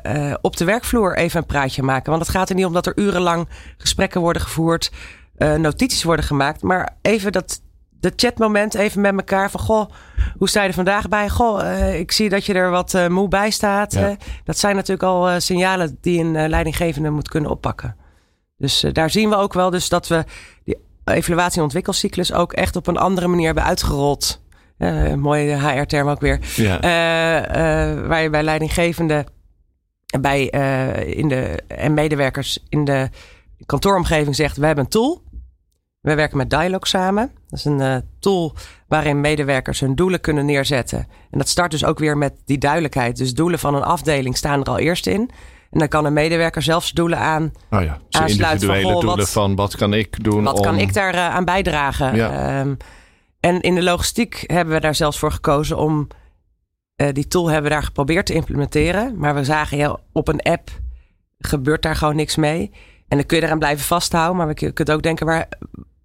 eh, 0.02 0.34
op 0.40 0.56
de 0.56 0.64
werkvloer 0.64 1.16
even 1.16 1.40
een 1.40 1.46
praatje 1.46 1.82
maken. 1.82 2.10
Want 2.10 2.22
het 2.22 2.34
gaat 2.34 2.48
er 2.48 2.54
niet 2.54 2.64
om 2.64 2.72
dat 2.72 2.86
er 2.86 2.98
urenlang 2.98 3.48
gesprekken 3.76 4.20
worden 4.20 4.42
gevoerd, 4.42 4.92
notities 5.36 6.02
worden 6.02 6.24
gemaakt. 6.24 6.62
Maar 6.62 6.96
even 7.02 7.32
dat 7.32 7.60
de 8.00 8.12
chatmoment 8.16 8.74
even 8.74 9.00
met 9.00 9.16
elkaar 9.16 9.50
van 9.50 9.60
goh, 9.60 9.90
hoe 10.38 10.48
sta 10.48 10.62
je 10.62 10.68
er 10.68 10.74
vandaag 10.74 11.08
bij? 11.08 11.28
Goh, 11.28 11.94
ik 11.94 12.12
zie 12.12 12.28
dat 12.28 12.44
je 12.44 12.54
er 12.54 12.70
wat 12.70 13.08
moe 13.08 13.28
bij 13.28 13.50
staat. 13.50 13.92
Ja. 13.92 14.16
Dat 14.44 14.58
zijn 14.58 14.74
natuurlijk 14.74 15.02
al 15.02 15.40
signalen 15.40 15.98
die 16.00 16.20
een 16.20 16.48
leidinggevende 16.48 17.10
moet 17.10 17.28
kunnen 17.28 17.50
oppakken. 17.50 17.96
Dus 18.58 18.84
daar 18.92 19.10
zien 19.10 19.28
we 19.28 19.36
ook 19.36 19.52
wel 19.52 19.70
dus 19.70 19.88
dat 19.88 20.08
we 20.08 20.24
die 20.64 20.76
evaluatie- 21.14 21.58
en 21.58 21.62
ontwikkelcyclus 21.62 22.32
ook 22.32 22.52
echt 22.52 22.76
op 22.76 22.86
een 22.86 22.96
andere 22.96 23.26
manier 23.26 23.46
hebben 23.46 23.64
uitgerold. 23.64 24.40
Eh, 24.78 25.14
mooie 25.14 25.68
HR-term 25.68 26.08
ook 26.08 26.20
weer. 26.20 26.40
Ja. 26.56 26.80
Eh, 26.80 27.90
eh, 27.90 28.06
waar 28.06 28.22
je 28.22 28.30
bij 28.30 28.42
leidinggevenden 28.42 29.26
bij, 30.20 30.44
in 31.06 31.28
de, 31.28 31.62
en 31.66 31.94
medewerkers 31.94 32.64
in 32.68 32.84
de 32.84 33.08
kantooromgeving 33.66 34.36
zegt: 34.36 34.56
We 34.56 34.66
hebben 34.66 34.84
een 34.84 34.90
tool. 34.90 35.22
We 36.00 36.14
werken 36.14 36.36
met 36.36 36.50
Dialog 36.50 36.86
samen. 36.86 37.30
Dat 37.48 37.58
is 37.58 37.64
een 37.64 38.02
tool 38.18 38.54
waarin 38.88 39.20
medewerkers 39.20 39.80
hun 39.80 39.94
doelen 39.94 40.20
kunnen 40.20 40.46
neerzetten. 40.46 40.98
En 41.30 41.38
dat 41.38 41.48
start 41.48 41.70
dus 41.70 41.84
ook 41.84 41.98
weer 41.98 42.18
met 42.18 42.32
die 42.44 42.58
duidelijkheid. 42.58 43.16
Dus 43.16 43.34
doelen 43.34 43.58
van 43.58 43.74
een 43.74 43.82
afdeling 43.82 44.36
staan 44.36 44.60
er 44.60 44.66
al 44.66 44.78
eerst 44.78 45.06
in. 45.06 45.30
En 45.76 45.82
dan 45.82 45.90
kan 45.90 46.04
een 46.04 46.12
medewerker 46.12 46.62
zelfs 46.62 46.92
doelen 46.92 47.18
aan 47.18 47.52
Oh 47.70 47.82
ja, 47.82 47.98
aansluiten 48.10 48.38
van, 48.40 48.50
individuele 48.50 48.82
goh, 48.82 49.00
doelen 49.00 49.18
wat- 49.18 49.30
van 49.30 49.54
wat 49.54 49.76
kan 49.76 49.92
ik 49.94 50.24
doen 50.24 50.44
wat 50.44 50.56
om... 50.56 50.62
kan 50.62 50.78
ik 50.78 50.92
daar 50.94 51.14
eh, 51.14 51.28
aan 51.34 51.44
bijdragen? 51.44 52.14
Ja. 52.14 52.60
Ehm, 52.60 52.74
en 53.40 53.60
in 53.60 53.74
de 53.74 53.82
logistiek 53.82 54.44
hebben 54.46 54.74
we 54.74 54.80
daar 54.80 54.94
zelfs 54.94 55.18
voor 55.18 55.32
gekozen 55.32 55.78
om 55.78 56.06
eh, 56.94 57.08
die 57.12 57.28
tool 57.28 57.46
hebben 57.46 57.62
we 57.70 57.76
daar 57.76 57.82
geprobeerd 57.84 58.26
te 58.26 58.34
implementeren. 58.34 59.18
Maar 59.18 59.34
we 59.34 59.44
zagen 59.44 59.76
ja, 59.76 59.96
op 60.12 60.28
een 60.28 60.42
app 60.42 60.70
gebeurt 61.38 61.82
daar 61.82 61.96
gewoon 61.96 62.16
niks 62.16 62.36
mee. 62.36 62.70
En 63.08 63.16
dan 63.16 63.26
kun 63.26 63.36
je 63.38 63.44
eraan 63.44 63.58
blijven 63.58 63.84
vasthouden. 63.84 64.46
Maar 64.46 64.54
je 64.54 64.72
kunt 64.72 64.90
ook 64.90 65.02
denken, 65.02 65.26
maar 65.26 65.46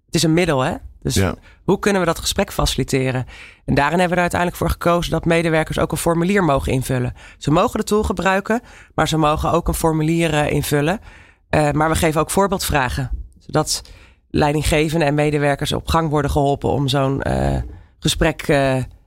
het 0.06 0.14
is 0.14 0.22
een 0.22 0.34
middel 0.34 0.60
hè. 0.60 0.74
Dus 1.02 1.14
Ja. 1.14 1.34
hoe 1.64 1.78
kunnen 1.78 2.00
we 2.00 2.06
dat 2.06 2.18
gesprek 2.18 2.52
faciliteren? 2.52 3.24
En 3.64 3.74
daarin 3.74 3.98
hebben 3.98 4.08
we 4.08 4.14
er 4.14 4.20
uiteindelijk 4.20 4.60
voor 4.60 4.70
gekozen 4.70 5.10
dat 5.12 5.24
medewerkers 5.24 5.78
ook 5.78 5.92
een 5.92 5.98
formulier 5.98 6.44
mogen 6.44 6.72
invullen. 6.72 7.14
Ze 7.38 7.50
mogen 7.50 7.78
de 7.80 7.84
tool 7.86 8.02
gebruiken, 8.02 8.60
maar 8.94 9.08
ze 9.08 9.16
mogen 9.16 9.50
ook 9.52 9.68
een 9.68 9.74
formulier 9.74 10.34
eh, 10.34 10.50
invullen. 10.52 11.00
Eh, 11.48 11.70
maar 11.70 11.88
we 11.88 11.94
geven 11.96 12.20
ook 12.20 12.30
voorbeeldvragen, 12.30 13.10
zodat 13.38 13.82
leidinggevenden 14.30 15.08
en 15.08 15.14
medewerkers 15.14 15.72
op 15.72 15.88
gang 15.88 16.10
worden 16.10 16.30
geholpen 16.30 16.70
om 16.70 16.88
zo'n 16.88 17.22
eh, 17.22 17.56
gesprek 17.98 18.42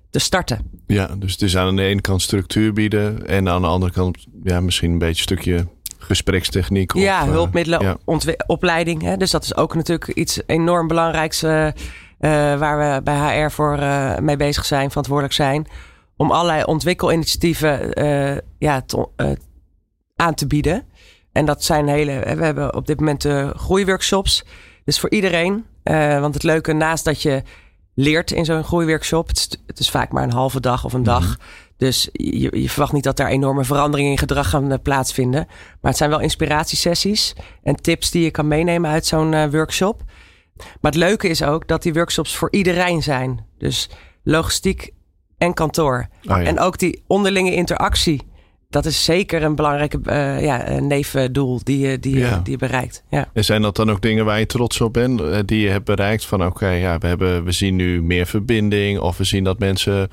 te 0.10 0.20
starten. 0.20 0.72
Ja, 0.88 1.08
dus 1.18 1.32
het 1.32 1.42
is 1.42 1.58
aan 1.58 1.76
de 1.76 1.84
ene 1.84 2.02
kant 2.02 2.22
structuur 2.22 2.74
bieden 2.74 3.28
en 3.28 3.50
aan 3.50 3.62
de 3.62 3.68
andere 3.68 3.92
kant 3.92 4.26
ja, 4.44 4.60
misschien 4.60 4.92
een 4.92 4.98
beetje 4.98 5.16
een 5.16 5.38
stukje 5.38 5.68
gesprekstechniek. 6.06 6.96
of, 6.96 7.02
ja, 7.02 7.22
eh, 7.22 7.28
hulpmiddelen, 7.30 7.82
ja. 7.82 7.98
ontwi- 8.06 8.36
opleiding. 8.48 9.02
Hè? 9.02 9.18
Dus 9.18 9.32
dat 9.32 9.44
is 9.44 9.56
ook 9.56 9.76
natuurlijk 9.76 10.08
iets 10.08 10.42
enorm 10.46 10.88
belangrijks 10.88 11.44
eh, 11.44 11.68
eh, 11.68 11.74
waar 12.60 12.78
we 12.78 13.02
bij 13.04 13.44
HR 13.44 13.50
voor 13.52 13.80
mee 14.22 14.38
bezig 14.38 14.66
zijn, 14.66 14.90
verantwoordelijk 14.90 15.34
zijn. 15.34 15.68
Om 16.18 16.32
allerlei 16.32 16.64
ontwikkelinitiatieven 16.64 17.92
ja, 18.60 18.84
aan 20.16 20.34
te 20.34 20.48
bieden. 20.48 20.84
En 21.32 21.46
dat 21.46 21.64
zijn 21.64 21.88
hele. 21.88 22.20
We 22.36 22.44
hebben 22.44 22.76
op 22.76 22.88
dit 22.88 23.00
moment 23.00 23.22
de 23.22 23.54
groeiworkshops. 23.56 24.44
Dus 24.84 25.00
voor 25.00 25.10
iedereen. 25.10 25.66
want 26.20 26.34
het 26.34 26.44
leuke 26.44 26.74
naast 26.74 27.06
dat 27.06 27.22
je 27.22 27.44
leert 27.96 28.32
in 28.32 28.46
zo'n 28.46 28.64
groeiworkshop. 28.64 29.28
Het 29.28 29.38
is, 29.38 29.50
het 29.68 29.80
is 29.80 29.90
vaak 29.90 30.12
maar 30.12 30.24
een 30.24 30.32
halve 30.32 30.60
dag 30.60 30.86
of 30.86 30.94
een 30.94 31.04
dag. 31.04 31.38
Dus 31.78 32.10
je, 32.12 32.62
je 32.62 32.70
verwacht 32.70 32.94
niet 32.94 33.04
dat 33.04 33.18
daar 33.18 33.30
enorme 33.30 33.64
veranderingen 33.64 34.12
in 34.12 34.18
gedrag 34.18 34.50
gaan 34.50 34.72
eh, 34.72 34.78
plaatsvinden. 34.84 35.46
Maar 35.82 35.92
het 35.92 35.98
zijn 35.98 36.10
wel 36.10 36.20
inspiratiesessies 36.20 37.36
en 37.64 37.76
tips 37.76 38.12
die 38.12 38.24
je 38.24 38.32
kan 38.32 38.48
meenemen 38.48 38.90
uit 38.92 39.06
zo'n 39.06 39.34
eh, 39.34 39.50
workshop. 39.52 40.04
Maar 40.56 40.92
het 40.92 40.96
leuke 40.96 41.28
is 41.28 41.44
ook 41.44 41.68
dat 41.68 41.84
die 41.84 41.94
workshops 41.94 42.36
voor 42.36 42.52
iedereen 42.52 43.04
zijn. 43.04 43.46
Dus 43.58 43.90
logistiek 44.24 44.92
en 45.38 45.54
kantoor. 45.54 46.08
Ja. 46.22 46.42
En 46.42 46.60
ook 46.60 46.78
die 46.78 47.04
onderlinge 47.08 47.54
interactie. 47.54 48.22
Dat 48.70 48.86
is 48.86 49.04
zeker 49.04 49.44
een 49.44 49.56
belangrijke 49.56 50.00
eh, 50.04 50.44
ja, 50.44 50.80
nevendoel 50.80 51.60
die 51.64 51.80
je, 51.88 52.00
die, 52.00 52.18
Ja. 52.18 52.40
die 52.44 52.52
je 52.52 52.58
bereikt. 52.58 53.04
Ja. 53.10 53.30
En 53.34 53.46
zijn 53.46 53.62
dat 53.62 53.76
dan 53.76 53.92
ook 53.92 54.02
dingen 54.02 54.26
waar 54.26 54.40
je 54.40 54.46
trots 54.46 54.82
op 54.82 54.94
bent, 54.94 55.48
die 55.48 55.60
je 55.60 55.70
hebt 55.70 55.86
bereikt? 55.86 56.26
Van 56.26 56.46
oké, 56.46 56.70
ja, 56.70 56.98
we, 56.98 57.08
hebben, 57.08 57.44
we 57.44 57.52
zien 57.52 57.76
nu 57.76 58.02
meer 58.02 58.26
verbinding, 58.26 59.00
of 59.00 59.18
we 59.18 59.24
zien 59.24 59.44
dat 59.44 59.60
mensen 59.60 60.10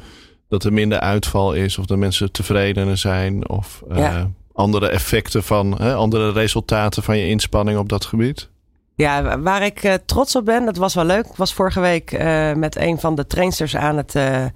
dat 0.52 0.64
er 0.64 0.72
minder 0.72 1.00
uitval 1.00 1.52
is, 1.52 1.78
of 1.78 1.86
dat 1.86 1.98
mensen 1.98 2.32
tevredener 2.32 2.96
zijn, 2.96 3.48
of 3.48 3.82
eh, 3.90 3.98
Ja. 3.98 4.30
andere 4.52 4.88
effecten 4.88 5.42
van, 5.42 5.82
hè, 5.82 5.94
andere 5.94 6.32
resultaten 6.32 7.02
van 7.02 7.18
je 7.18 7.28
inspanning 7.28 7.78
op 7.78 7.88
dat 7.88 8.04
gebied? 8.04 8.48
Ja, 8.94 9.38
waar 9.40 9.62
ik 9.62 9.82
eh, 9.82 9.94
trots 10.06 10.36
op 10.36 10.44
ben, 10.44 10.64
dat 10.64 10.76
was 10.76 10.94
wel 10.94 11.04
leuk. 11.04 11.26
Ik 11.26 11.36
was 11.36 11.54
vorige 11.54 11.80
week 11.80 12.12
eh, 12.12 12.52
met 12.52 12.76
een 12.76 13.00
van 13.00 13.14
de 13.14 13.26
trainsters 13.26 13.76
aan 13.76 13.96
het, 13.96 14.16
aan 14.16 14.50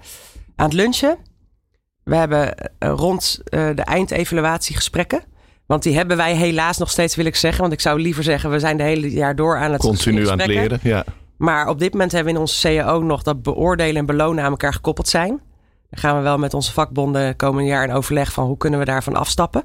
het 0.55 0.73
lunchen. 0.73 1.17
We 2.03 2.15
hebben 2.15 2.71
rond 2.79 3.41
de 3.49 3.81
eindevaluatie 3.83 4.75
gesprekken. 4.75 5.23
Want 5.65 5.83
die 5.83 5.95
hebben 5.95 6.17
wij 6.17 6.35
helaas 6.35 6.77
nog 6.77 6.89
steeds, 6.89 7.15
wil 7.15 7.25
ik 7.25 7.35
zeggen. 7.35 7.61
Want 7.61 7.73
ik 7.73 7.79
zou 7.79 7.99
liever 8.01 8.23
zeggen, 8.23 8.49
we 8.49 8.59
zijn 8.59 8.77
de 8.77 8.83
hele 8.83 9.11
jaar 9.11 9.35
door 9.35 9.57
aan 9.57 9.71
het 9.71 9.81
Continu 9.81 10.29
aan 10.29 10.39
het 10.39 10.47
leren, 10.47 10.79
ja. 10.83 11.03
Maar 11.37 11.67
op 11.67 11.79
dit 11.79 11.91
moment 11.91 12.11
hebben 12.11 12.33
we 12.33 12.39
in 12.39 12.45
onze 12.45 12.67
CAO 12.67 13.01
nog 13.01 13.23
dat 13.23 13.41
beoordelen 13.41 13.95
en 13.95 14.05
belonen 14.05 14.43
aan 14.43 14.51
elkaar 14.51 14.73
gekoppeld 14.73 15.07
zijn. 15.07 15.41
Dan 15.89 15.99
gaan 15.99 16.17
we 16.17 16.21
wel 16.21 16.37
met 16.37 16.53
onze 16.53 16.71
vakbonden 16.73 17.35
komend 17.35 17.67
jaar 17.67 17.83
in 17.83 17.91
overleg 17.93 18.31
van 18.31 18.45
hoe 18.45 18.57
kunnen 18.57 18.79
we 18.79 18.85
daarvan 18.85 19.15
afstappen. 19.15 19.63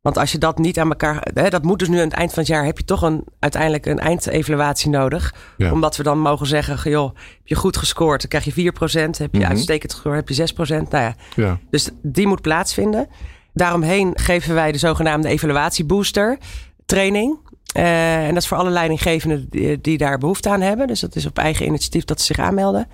Want 0.00 0.18
als 0.18 0.32
je 0.32 0.38
dat 0.38 0.58
niet 0.58 0.78
aan 0.78 0.88
elkaar. 0.88 1.26
Hè, 1.34 1.48
dat 1.50 1.62
moet 1.62 1.78
dus 1.78 1.88
nu 1.88 1.98
aan 1.98 2.04
het 2.04 2.12
eind 2.12 2.32
van 2.32 2.38
het 2.42 2.52
jaar. 2.52 2.64
Heb 2.64 2.78
je 2.78 2.84
toch 2.84 3.02
een, 3.02 3.24
uiteindelijk 3.38 3.86
een 3.86 3.98
eindevaluatie 3.98 4.90
nodig. 4.90 5.34
Ja. 5.56 5.72
Omdat 5.72 5.96
we 5.96 6.02
dan 6.02 6.18
mogen 6.18 6.46
zeggen: 6.46 6.90
joh, 6.90 7.14
heb 7.14 7.46
je 7.46 7.54
goed 7.54 7.76
gescoord, 7.76 8.20
dan 8.20 8.28
krijg 8.30 8.44
je 8.44 8.52
4%. 8.52 9.18
Heb 9.18 9.32
je 9.34 9.40
Mhm. 9.40 9.48
uitstekend 9.50 9.92
gescoord, 9.92 10.16
heb 10.16 10.28
je 10.28 10.34
6%. 10.34 10.90
Nou 10.90 11.04
ja, 11.04 11.14
ja. 11.36 11.58
dus 11.70 11.88
die 12.02 12.26
moet 12.26 12.40
plaatsvinden. 12.40 13.08
Daaromheen 13.52 14.12
geven 14.14 14.54
wij 14.54 14.72
de 14.72 14.78
zogenaamde 14.78 15.28
evaluatiebooster 15.28 16.38
training. 16.86 17.38
Eh, 17.74 18.26
en 18.26 18.34
dat 18.34 18.42
is 18.42 18.48
voor 18.48 18.56
alle 18.56 18.70
leidinggevenden 18.70 19.46
die, 19.50 19.80
die 19.80 19.98
daar 19.98 20.18
behoefte 20.18 20.48
aan 20.50 20.60
hebben. 20.60 20.86
Dus 20.86 21.00
dat 21.00 21.16
is 21.16 21.26
op 21.26 21.38
eigen 21.38 21.66
initiatief 21.66 22.04
dat 22.04 22.20
ze 22.20 22.26
zich 22.26 22.38
aanmelden. 22.44 22.88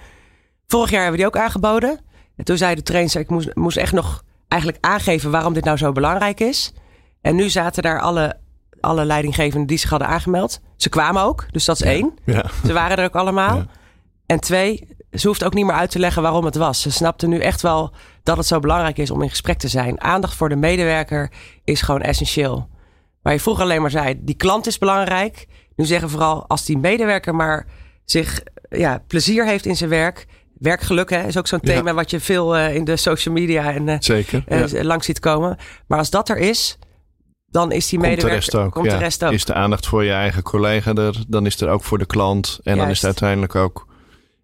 Vorig 0.66 0.90
jaar 0.90 1.02
hebben 1.02 1.20
we 1.20 1.26
die 1.26 1.36
ook 1.36 1.44
aangeboden. 1.44 1.98
En 2.40 2.46
toen 2.46 2.56
zei 2.56 2.74
de 2.74 2.82
trainer, 2.82 3.20
ik 3.20 3.30
moest, 3.30 3.54
moest 3.54 3.76
echt 3.76 3.92
nog 3.92 4.24
eigenlijk 4.48 4.84
aangeven 4.84 5.30
waarom 5.30 5.52
dit 5.52 5.64
nou 5.64 5.76
zo 5.76 5.92
belangrijk 5.92 6.40
is. 6.40 6.72
En 7.20 7.36
nu 7.36 7.48
zaten 7.48 7.82
daar 7.82 8.00
alle, 8.00 8.36
alle 8.80 9.04
leidinggevenden 9.04 9.66
die 9.66 9.78
zich 9.78 9.90
hadden 9.90 10.08
aangemeld. 10.08 10.60
Ze 10.76 10.88
kwamen 10.88 11.22
ook, 11.22 11.46
dus 11.50 11.64
dat 11.64 11.76
is 11.76 11.82
één. 11.82 12.18
ja. 12.24 12.44
Ze 12.66 12.72
waren 12.72 12.96
er 12.96 13.04
ook 13.04 13.14
allemaal. 13.14 13.56
Ja. 13.56 13.66
En 14.26 14.40
twee, 14.40 14.88
ze 15.12 15.26
hoeft 15.26 15.44
ook 15.44 15.54
niet 15.54 15.64
meer 15.64 15.74
uit 15.74 15.90
te 15.90 15.98
leggen 15.98 16.22
waarom 16.22 16.44
het 16.44 16.56
was. 16.56 16.80
Ze 16.80 16.90
snapte 16.90 17.26
nu 17.26 17.38
echt 17.38 17.62
wel 17.62 17.92
dat 18.22 18.36
het 18.36 18.46
zo 18.46 18.58
belangrijk 18.58 18.98
is 18.98 19.10
om 19.10 19.22
in 19.22 19.30
gesprek 19.30 19.58
te 19.58 19.68
zijn. 19.68 20.00
Aandacht 20.00 20.34
voor 20.34 20.48
de 20.48 20.56
medewerker 20.56 21.30
is 21.64 21.82
gewoon 21.82 22.02
essentieel. 22.02 22.68
Waar 23.22 23.32
je 23.32 23.40
vroeger 23.40 23.64
alleen 23.64 23.80
maar 23.80 23.90
zei, 23.90 24.14
die 24.20 24.34
klant 24.34 24.66
is 24.66 24.78
belangrijk. 24.78 25.46
Nu 25.76 25.84
zeggen 25.84 26.10
vooral, 26.10 26.48
als 26.48 26.64
die 26.64 26.78
medewerker 26.78 27.34
maar 27.34 27.66
zich 28.04 28.42
ja, 28.70 29.02
plezier 29.06 29.46
heeft 29.46 29.66
in 29.66 29.76
zijn 29.76 29.90
werk. 29.90 30.26
Werkgeluk 30.60 31.10
hè, 31.10 31.26
is 31.26 31.36
ook 31.36 31.46
zo'n 31.46 31.58
Ja. 31.62 31.72
thema 31.74 31.94
wat 31.94 32.10
je 32.10 32.20
veel 32.20 32.56
eh, 32.56 32.74
in 32.74 32.84
de 32.84 32.96
social 32.96 33.34
media 33.34 33.72
en, 33.72 33.88
eh, 33.88 33.96
Zeker. 34.00 34.42
eh, 34.46 34.66
ja. 34.66 34.84
langs 34.84 35.06
ziet 35.06 35.18
komen. 35.18 35.56
Maar 35.86 35.98
als 35.98 36.10
dat 36.10 36.28
er 36.28 36.36
is, 36.36 36.78
dan 37.46 37.72
is 37.72 37.88
die 37.88 37.98
Komt 37.98 38.10
de 38.10 38.16
medewerker... 38.16 38.40
rest 38.40 38.54
ook. 38.54 38.72
Komt 38.72 38.86
ja. 38.86 38.92
de 38.92 38.98
rest 38.98 39.24
ook. 39.24 39.32
Is 39.32 39.44
de 39.44 39.54
aandacht 39.54 39.86
voor 39.86 40.04
je 40.04 40.12
eigen 40.12 40.42
collega 40.42 40.94
er, 40.94 41.24
dan 41.28 41.46
is 41.46 41.60
er 41.60 41.68
ook 41.68 41.84
voor 41.84 41.98
de 41.98 42.06
klant. 42.06 42.60
En 42.62 42.76
dan 42.76 42.88
is 42.88 42.96
het 42.96 43.04
uiteindelijk 43.04 43.54
ook. 43.54 43.86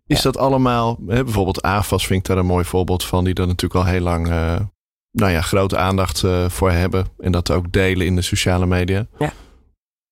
Is 0.06 0.22
dat 0.22 0.36
allemaal, 0.36 0.98
hè, 1.06 1.24
bijvoorbeeld 1.24 1.62
AFAS 1.62 2.06
vind 2.06 2.20
ik 2.20 2.26
daar 2.26 2.38
een 2.38 2.46
mooi 2.46 2.64
voorbeeld 2.64 3.04
van, 3.04 3.24
die 3.24 3.34
er 3.34 3.46
natuurlijk 3.46 3.84
al 3.84 3.90
heel 3.90 4.00
lang 4.00 4.28
nou 5.10 5.32
ja, 5.32 5.40
grote 5.40 5.76
aandacht 5.76 6.24
voor 6.46 6.70
hebben. 6.70 7.06
En 7.18 7.32
dat 7.32 7.50
ook 7.50 7.72
delen 7.72 8.06
in 8.06 8.16
de 8.16 8.22
sociale 8.22 8.66
media. 8.66 9.06
Ja. 9.18 9.32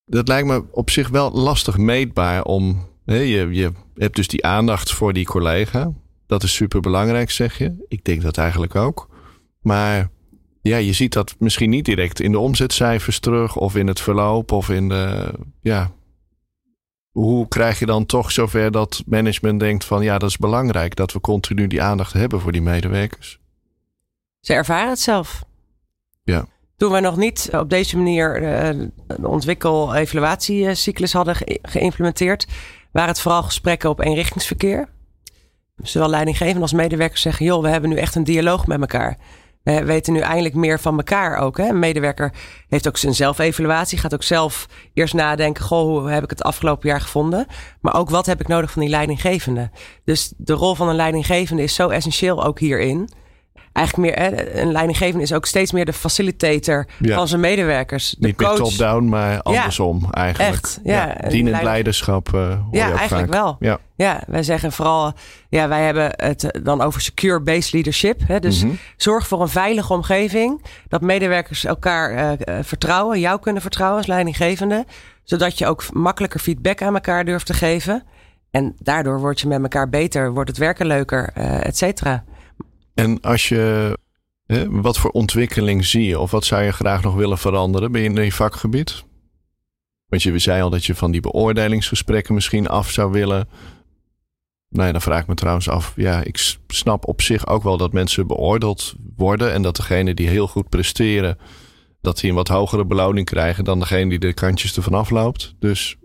Dat 0.05 0.29
lijkt 0.29 0.47
me 0.47 0.65
op 0.71 0.91
zich 0.91 1.09
wel 1.09 1.33
lastig 1.33 1.77
meetbaar 1.77 2.43
om 2.43 2.87
je, 3.05 3.49
je 3.51 3.73
hebt 3.95 4.17
dus 4.17 4.29
die 4.29 4.45
aandacht 4.45 4.93
voor 4.93 5.13
die 5.13 5.25
collega. 5.27 5.93
Dat 6.27 6.43
is 6.43 6.55
super 6.55 6.81
belangrijk, 6.81 7.31
zeg 7.31 7.59
je. 7.59 7.85
Ik 7.89 8.05
denk 8.05 8.23
dat 8.23 8.37
eigenlijk 8.37 8.75
ook. 8.75 9.09
Maar 9.61 10.11
ja, 10.63 10.77
je 10.77 10.93
ziet 10.93 11.13
dat 11.13 11.35
misschien 11.39 11.71
niet 11.71 11.85
direct 11.85 12.21
in 12.21 12.33
de 12.33 12.39
omzetcijfers 12.39 13.19
terug 13.19 13.57
of 13.57 13.77
in 13.77 13.87
het 13.87 14.01
verloop 14.01 14.53
of 14.53 14.71
in 14.71 14.89
de. 14.89 15.33
Ja. 15.61 15.91
Hoe 17.11 17.49
krijg 17.49 17.79
je 17.79 17.87
dan 17.87 18.07
toch 18.07 18.33
zover 18.33 18.71
dat 18.71 19.03
management 19.07 19.61
denkt 19.61 19.85
van 19.85 20.03
ja, 20.03 20.19
dat 20.19 20.29
is 20.29 20.37
belangrijk 20.37 20.97
dat 20.97 21.13
we 21.13 21.21
continu 21.21 21.67
die 21.67 21.83
aandacht 21.83 22.13
hebben 22.13 22.41
voor 22.41 22.53
die 22.53 22.63
medewerkers? 22.63 23.39
Ze 24.41 24.53
ervaren 24.53 24.89
het 24.89 25.01
zelf. 25.01 25.45
Ja. 26.23 26.47
Toen 26.77 26.93
we 26.93 27.01
nog 27.01 27.17
niet 27.17 27.49
op 27.53 27.71
deze 27.71 27.97
manier 27.97 28.41
de 29.07 29.29
ontwikkel-evaluatiecyclus 29.29 31.13
hadden 31.13 31.37
geïmplementeerd, 31.63 32.47
waren 32.95 33.11
het 33.11 33.21
vooral 33.21 33.43
gesprekken 33.43 33.91
op 33.91 34.01
eenrichtingsverkeer. 34.01 34.89
Zowel 35.77 36.09
leidinggevenden 36.09 36.63
als 36.63 36.73
medewerkers 36.73 37.21
zeggen: 37.21 37.47
joh, 37.47 37.63
we 37.63 37.69
hebben 37.69 37.91
nu 37.91 37.97
echt 37.97 38.15
een 38.15 38.25
dialoog 38.25 38.67
met 38.67 38.81
elkaar. 38.81 39.19
We 39.63 39.85
weten 39.85 40.13
nu 40.13 40.21
eindelijk 40.21 40.55
meer 40.55 40.81
van 40.81 40.97
elkaar 40.97 41.39
ook. 41.39 41.57
Hè? 41.57 41.69
Een 41.69 41.79
medewerker 41.79 42.33
heeft 42.69 42.89
ook 42.89 42.97
zijn 42.97 43.15
zelfevaluatie. 43.15 43.99
Gaat 43.99 44.15
ook 44.15 44.23
zelf 44.23 44.69
eerst 44.93 45.15
nadenken. 45.15 45.65
Goh, 45.65 45.83
hoe 45.83 46.11
heb 46.11 46.25
ik 46.25 46.31
het 46.31 46.43
afgelopen 46.43 46.89
jaar 46.89 47.01
gevonden? 47.01 47.47
Maar 47.81 47.95
ook 47.95 48.11
wat 48.11 48.27
heb 48.27 48.41
ik 48.41 48.49
nodig 48.49 48.71
van 48.71 48.83
die 48.83 48.91
leidinggevende? 48.91 49.71
Dus 50.05 50.33
de 50.37 50.53
rol 50.53 50.75
van 50.75 50.89
een 50.89 50.95
leidinggevende 50.95 51.63
is 51.63 51.75
zo 51.75 51.89
essentieel 51.89 52.45
ook 52.45 52.59
hierin 52.59 53.09
eigenlijk 53.75 54.09
meer, 54.17 54.25
hè, 54.25 54.61
een 54.61 54.73
leidinggevende 54.73 55.23
is 55.23 55.33
ook 55.33 55.47
steeds 55.47 55.73
meer 55.73 55.85
de 55.85 55.93
facilitator 55.93 56.87
van 57.01 57.29
zijn 57.29 57.41
medewerkers. 57.41 58.11
De 58.19 58.27
Niet 58.27 58.37
coach. 58.37 58.49
meer 58.59 58.59
top-down, 58.69 59.05
maar 59.09 59.43
andersom 59.43 60.09
eigenlijk. 60.11 60.53
Echt, 60.55 60.81
ja. 60.85 61.17
Dienend 61.29 61.63
leiderschap 61.63 62.29
uh, 62.35 62.41
hoor 62.49 62.59
Ja, 62.71 62.93
eigenlijk 62.97 63.33
vaak. 63.33 63.43
wel. 63.43 63.57
Ja. 63.61 63.79
Ja, 63.97 64.23
wij 64.27 64.43
zeggen 64.43 64.73
vooral, 64.73 65.13
ja, 65.49 65.69
wij 65.69 65.85
hebben 65.85 66.11
het 66.17 66.59
dan 66.63 66.81
over 66.81 67.01
secure 67.01 67.41
based 67.41 67.73
leadership. 67.73 68.21
Hè? 68.27 68.41
Dus 68.41 68.63
Mhm. 68.65 68.73
zorg 68.97 69.27
voor 69.27 69.41
een 69.43 69.49
veilige 69.49 69.93
omgeving. 69.93 70.65
Dat 70.89 71.01
medewerkers 71.01 71.65
elkaar 71.65 72.11
eh, 72.11 72.33
eh, 72.59 72.65
vertrouwen, 72.65 73.21
jou 73.21 73.41
kunnen 73.41 73.63
vertrouwen 73.63 73.99
als 73.99 74.07
leidinggevende. 74.07 74.85
Zodat 75.25 75.59
je 75.59 75.67
ook 75.67 75.93
makkelijker 75.93 76.41
feedback 76.41 76.83
aan 76.83 76.95
elkaar 76.95 77.25
durft 77.25 77.47
te 77.47 77.55
geven. 77.55 78.03
En 78.51 78.75
daardoor 78.79 79.21
word 79.21 79.41
je 79.41 79.49
met 79.49 79.63
elkaar 79.63 79.89
beter, 79.89 80.33
wordt 80.33 80.49
het 80.49 80.59
werken 80.59 80.87
leuker, 80.87 81.31
eh 81.35 81.67
et 81.67 81.77
cetera. 81.77 82.25
En 82.95 83.21
als 83.21 83.49
je, 83.49 83.97
hè, 84.47 84.71
wat 84.71 84.99
voor 84.99 85.11
ontwikkeling 85.11 85.85
zie 85.85 86.05
je? 86.05 86.19
Of 86.19 86.31
wat 86.31 86.45
zou 86.45 86.63
je 86.63 86.73
graag 86.73 87.03
nog 87.03 87.15
willen 87.15 87.39
veranderen 87.39 87.93
bij 87.93 88.03
in 88.03 88.15
je 88.15 88.33
vakgebied? 88.33 89.05
Want 90.07 90.23
je 90.23 90.39
zei 90.39 90.63
al 90.63 90.71
dat 90.71 90.85
je 90.85 90.95
van 90.95 91.11
die 91.11 91.21
beoordelingsgesprekken 91.21 92.35
misschien 92.35 92.69
af 92.69 92.91
zou 92.91 93.13
willen. 93.13 93.49
Nou 94.69 94.87
ja, 94.87 94.93
dan 94.93 95.01
vraag 95.01 95.21
ik 95.21 95.27
me 95.27 95.35
trouwens 95.35 95.69
af. 95.69 95.93
Ja, 95.97 96.23
ik 96.23 96.57
snap 96.67 97.09
op 97.09 97.23
zich 97.23 97.47
ook 97.47 97.63
wel 97.63 97.77
dat 97.77 97.93
mensen 97.93 98.27
beoordeeld 98.27 98.95
worden. 99.17 99.53
En 99.53 99.63
dat 99.63 99.77
degene 99.77 100.15
die 100.15 100.29
heel 100.29 100.49
goed 100.49 100.69
presteren, 100.69 101.39
dat 102.01 102.21
die 102.21 102.31
een 102.31 102.37
wat 102.37 102.49
hogere 102.49 102.87
beloning 102.87 103.27
krijgen 103.27 103.65
dan 103.65 103.79
degene 103.79 104.09
die 104.11 104.19
de 104.19 104.33
kantjes 104.33 104.77
ervan 104.77 104.95
afloopt. 104.95 105.55
Dus 105.59 105.97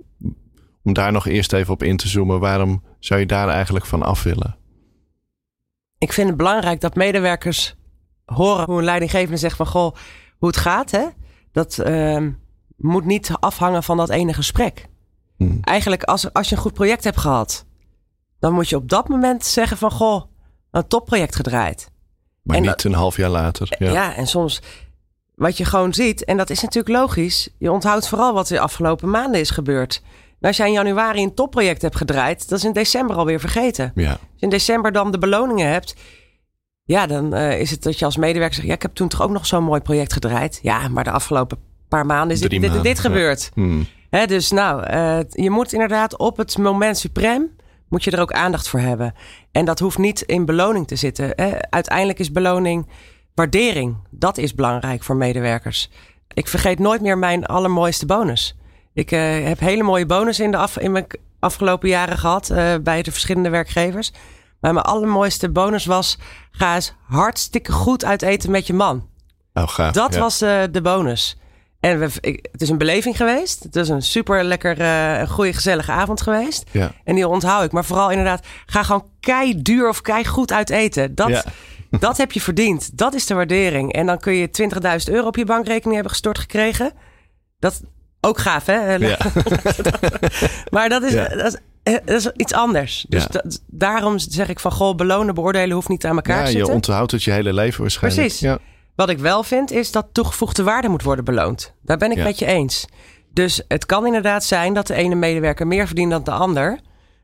om 0.84 0.94
daar 0.94 1.12
nog 1.12 1.28
eerst 1.28 1.54
even 1.54 1.74
op 1.74 1.84
in 1.84 1.98
te 1.98 2.08
zoomen, 2.08 2.40
waarom 2.40 2.84
zou 3.00 3.20
je 3.20 3.26
daar 3.26 3.48
eigenlijk 3.48 3.86
van 3.86 4.04
af 4.04 4.24
willen? 4.24 4.59
Ik 6.00 6.14
vind 6.14 6.28
het 6.28 6.38
belangrijk 6.38 6.82
dat 6.82 6.96
medewerkers 6.96 7.76
horen 8.26 8.66
hoe 8.66 8.78
een 8.78 8.84
leidinggevende 8.84 9.38
zegt 9.38 9.56
van 9.56 9.68
goh, 9.68 9.96
hoe 10.38 10.48
het 10.48 10.58
gaat. 10.58 10.92
Hè? 10.92 11.06
Dat 11.52 11.78
ehm, 11.78 12.32
moet 12.78 13.06
niet 13.06 13.32
afhangen 13.40 13.84
van 13.84 13.98
dat 13.98 14.10
ene 14.10 14.34
gesprek. 14.34 14.88
Hmm. 15.38 15.58
Eigenlijk 15.62 16.04
als, 16.04 16.34
als 16.34 16.50
je 16.50 16.56
een 16.56 16.62
goed 16.62 16.74
project 16.74 17.04
hebt 17.04 17.18
gehad, 17.18 17.66
dan 18.40 18.54
moet 18.54 18.70
je 18.70 18.76
op 18.76 18.90
dat 18.90 19.08
moment 19.08 19.46
zeggen 19.46 19.78
van 19.78 19.92
goh, 19.92 20.24
een 20.72 20.88
topproject 20.88 21.36
gedraaid. 21.36 21.92
Maar 22.42 22.56
En 22.56 22.62
niet 22.62 22.84
een 22.84 22.94
half 22.94 23.18
jaar 23.18 23.30
later. 23.30 23.76
Ja. 23.80 23.92
Ja. 23.92 24.16
en 24.16 24.28
soms 24.28 24.62
wat 25.36 25.58
je 25.58 25.66
gewoon 25.66 25.94
ziet, 25.94 26.24
en 26.24 26.38
dat 26.38 26.50
is 26.50 26.62
natuurlijk 26.62 26.96
logisch, 26.96 27.50
je 27.58 27.72
onthoudt 27.72 28.08
vooral 28.08 28.34
wat 28.34 28.50
er 28.50 28.56
de 28.56 28.62
afgelopen 28.62 29.10
maanden 29.10 29.40
is 29.40 29.50
gebeurd. 29.50 30.02
Als 30.42 30.58
jij 30.58 30.68
in 30.68 30.74
januari 30.74 31.24
een 31.24 31.34
topproject 31.34 31.82
hebt 31.82 31.96
gedraaid, 31.96 32.50
dat 32.50 32.58
is 32.58 32.66
in 32.66 32.74
december 32.74 33.16
alweer 33.16 33.40
vergeten. 33.40 33.92
ja. 33.96 34.10
Als 34.10 34.20
je 34.36 34.46
in 34.46 34.50
december 34.50 34.92
dan 34.92 35.12
de 35.12 35.18
beloningen 35.18 35.68
hebt. 35.68 35.96
Ja, 36.84 37.08
dan 37.08 37.34
eh, 37.34 37.60
is 37.60 37.72
het 37.72 37.84
dat 37.84 38.00
je 38.00 38.06
als 38.06 38.18
medewerker 38.18 38.56
zegt: 38.56 38.68
Ja, 38.68 38.74
ik 38.74 38.82
heb 38.82 38.94
toen 38.94 39.08
toch 39.08 39.22
ook 39.22 39.30
nog 39.30 39.46
zo'n 39.46 39.64
mooi 39.64 39.82
project 39.82 40.14
gedraaid. 40.14 40.60
Ja, 40.62 40.88
maar 40.88 41.04
de 41.04 41.12
afgelopen 41.12 41.58
paar 41.88 42.06
maanden 42.06 42.36
is 42.36 42.42
dit, 42.42 42.50
dit, 42.50 42.84
dit, 42.84 42.98
ja. 42.98 43.02
gebeurd. 43.02 43.52
Hmm. 43.54 43.88
Hè, 44.10 44.26
dus 44.26 44.52
nou, 44.52 44.84
eh, 44.84 45.20
je 45.30 45.50
moet 45.50 45.74
inderdaad 45.74 46.18
op 46.18 46.38
het 46.38 46.58
moment 46.58 46.98
suprem. 46.98 47.56
Moet 47.90 48.04
je 48.04 48.12
er 48.12 48.22
ook 48.22 48.32
aandacht 48.32 48.70
voor 48.70 48.80
hebben. 48.80 49.14
En 49.52 49.66
dat 49.66 49.80
hoeft 49.80 49.98
niet 49.98 50.22
in 50.22 50.46
beloning 50.46 50.88
te 50.88 50.96
zitten. 50.96 51.32
Hè. 51.36 51.52
Uiteindelijk 51.70 52.20
is 52.20 52.32
beloning 52.32 52.88
waardering. 53.34 53.98
Dat 54.10 54.38
is 54.38 54.56
belangrijk 54.56 55.04
voor 55.04 55.16
medewerkers. 55.16 55.90
Ik 56.34 56.48
vergeet 56.48 56.80
nooit 56.80 57.02
meer 57.02 57.18
mijn 57.18 57.46
allermooiste 57.46 58.06
bonus. 58.06 58.59
Ik 58.94 59.12
eh, 59.12 59.44
heb 59.48 59.60
hele 59.60 59.84
mooie 59.84 60.06
bonus 60.06 60.40
in, 60.40 60.52
de 60.52 60.58
af, 60.58 60.78
in 60.78 60.92
mijn 60.92 61.06
afgelopen 61.40 61.90
jaren 61.90 62.18
gehad 62.18 62.50
eh, 62.50 62.74
bij 62.82 63.02
de 63.02 63.12
verschillende 63.12 63.50
werkgevers. 63.50 64.12
Maar 64.60 64.74
mijn 64.74 64.86
allermooiste 64.86 65.50
bonus 65.50 65.86
was: 65.86 66.18
ga 66.52 66.76
eens 66.76 66.94
hartstikke 67.08 67.72
goed 67.72 68.06
uit 68.06 68.22
eten 68.22 68.52
met 68.52 68.68
je 68.68 68.74
man. 68.74 69.08
Oh, 69.54 69.68
gaaf. 69.68 69.94
Dat 69.94 70.14
ja. 70.14 70.20
was 70.20 70.42
eh, 70.42 70.62
de 70.72 70.82
bonus. 70.82 71.38
En 71.80 72.00
we, 72.00 72.10
ik- 72.22 72.48
het 72.52 72.62
is 72.62 72.70
een 72.70 72.78
beleving 72.78 73.18
geweest. 73.18 73.64
Het 73.64 73.76
is 73.76 73.90
een 73.90 74.02
super 74.02 74.44
lekker, 74.44 74.82
een 75.20 75.28
goede, 75.28 75.54
gezellige 75.54 75.92
avond 75.92 76.22
geweest. 76.22 76.64
Ja. 76.72 76.92
En 77.04 77.16
die 77.16 77.28
onthoud 77.28 77.64
ik. 77.64 77.72
Maar 77.72 77.86
vooral 77.86 78.10
inderdaad, 78.10 78.46
ga 78.66 78.84
gewoon 78.84 79.08
kei 79.20 79.62
duur 79.62 79.90
of 79.90 80.02
kei 80.02 80.26
goed 80.26 80.52
uit 80.52 80.70
eten. 80.70 81.16
Dat, 81.16 81.28
Ja. 81.30 81.44
dat 82.00 82.18
heb 82.18 82.32
je 82.32 82.42
verdiend. 82.42 82.98
Dat 82.98 83.14
is 83.14 83.26
de 83.26 83.34
waardering. 83.34 83.94
En 83.94 84.06
dan 84.06 84.20
kun 84.20 84.34
je 84.34 84.50
20.000 85.08 85.14
euro 85.14 85.28
op 85.28 85.36
je 85.36 85.46
bankrekening 85.46 85.94
hebben 85.94 86.12
gestort 86.12 86.38
gekregen. 86.40 86.92
Dat 87.60 87.82
ook 88.22 88.38
gaaf, 88.40 88.66
hè? 88.66 88.94
Ja. 88.94 89.18
Maar 90.72 90.90
dat 90.90 91.04
is, 91.04 91.14
Ja. 91.14 91.28
dat, 91.28 91.46
is, 91.54 91.58
eh, 91.84 91.94
dat 92.06 92.16
is 92.18 92.32
iets 92.36 92.54
anders. 92.54 93.06
Dus 93.10 93.22
Ja. 93.24 93.28
dat- 93.30 93.62
daarom 93.68 94.20
zeg 94.20 94.50
ik 94.50 94.60
van, 94.60 94.72
goh, 94.72 94.96
belonen, 94.96 95.34
beoordelen 95.36 95.72
hoeft 95.76 95.88
niet 95.90 96.06
aan 96.06 96.16
elkaar 96.16 96.38
ja, 96.38 96.44
te 96.44 96.50
je 96.52 96.56
zitten. 96.58 96.74
onthoudt 96.74 97.12
het 97.12 97.24
je 97.24 97.32
hele 97.32 97.54
leven 97.54 97.82
waarschijnlijk. 97.82 98.22
Precies. 98.24 98.40
Ja. 98.42 98.58
Wat 98.96 99.10
ik 99.10 99.20
wel 99.20 99.44
vind, 99.44 99.72
is 99.72 99.92
dat 99.92 100.08
toegevoegde 100.12 100.64
waarde 100.64 100.88
moet 100.90 101.04
worden 101.04 101.26
beloond. 101.26 101.74
Daar 101.82 101.98
ben 101.98 102.12
ik 102.12 102.18
Ja. 102.18 102.24
met 102.24 102.40
je 102.40 102.46
eens. 102.46 102.86
Dus 103.34 103.62
het 103.68 103.86
kan 103.86 104.06
inderdaad 104.06 104.44
zijn 104.44 104.74
dat 104.74 104.88
de 104.88 104.94
ene 104.94 105.16
medewerker 105.16 105.68
meer 105.68 105.86
verdient 105.86 106.12
dan 106.12 106.24
de 106.24 106.32
ander. 106.32 106.80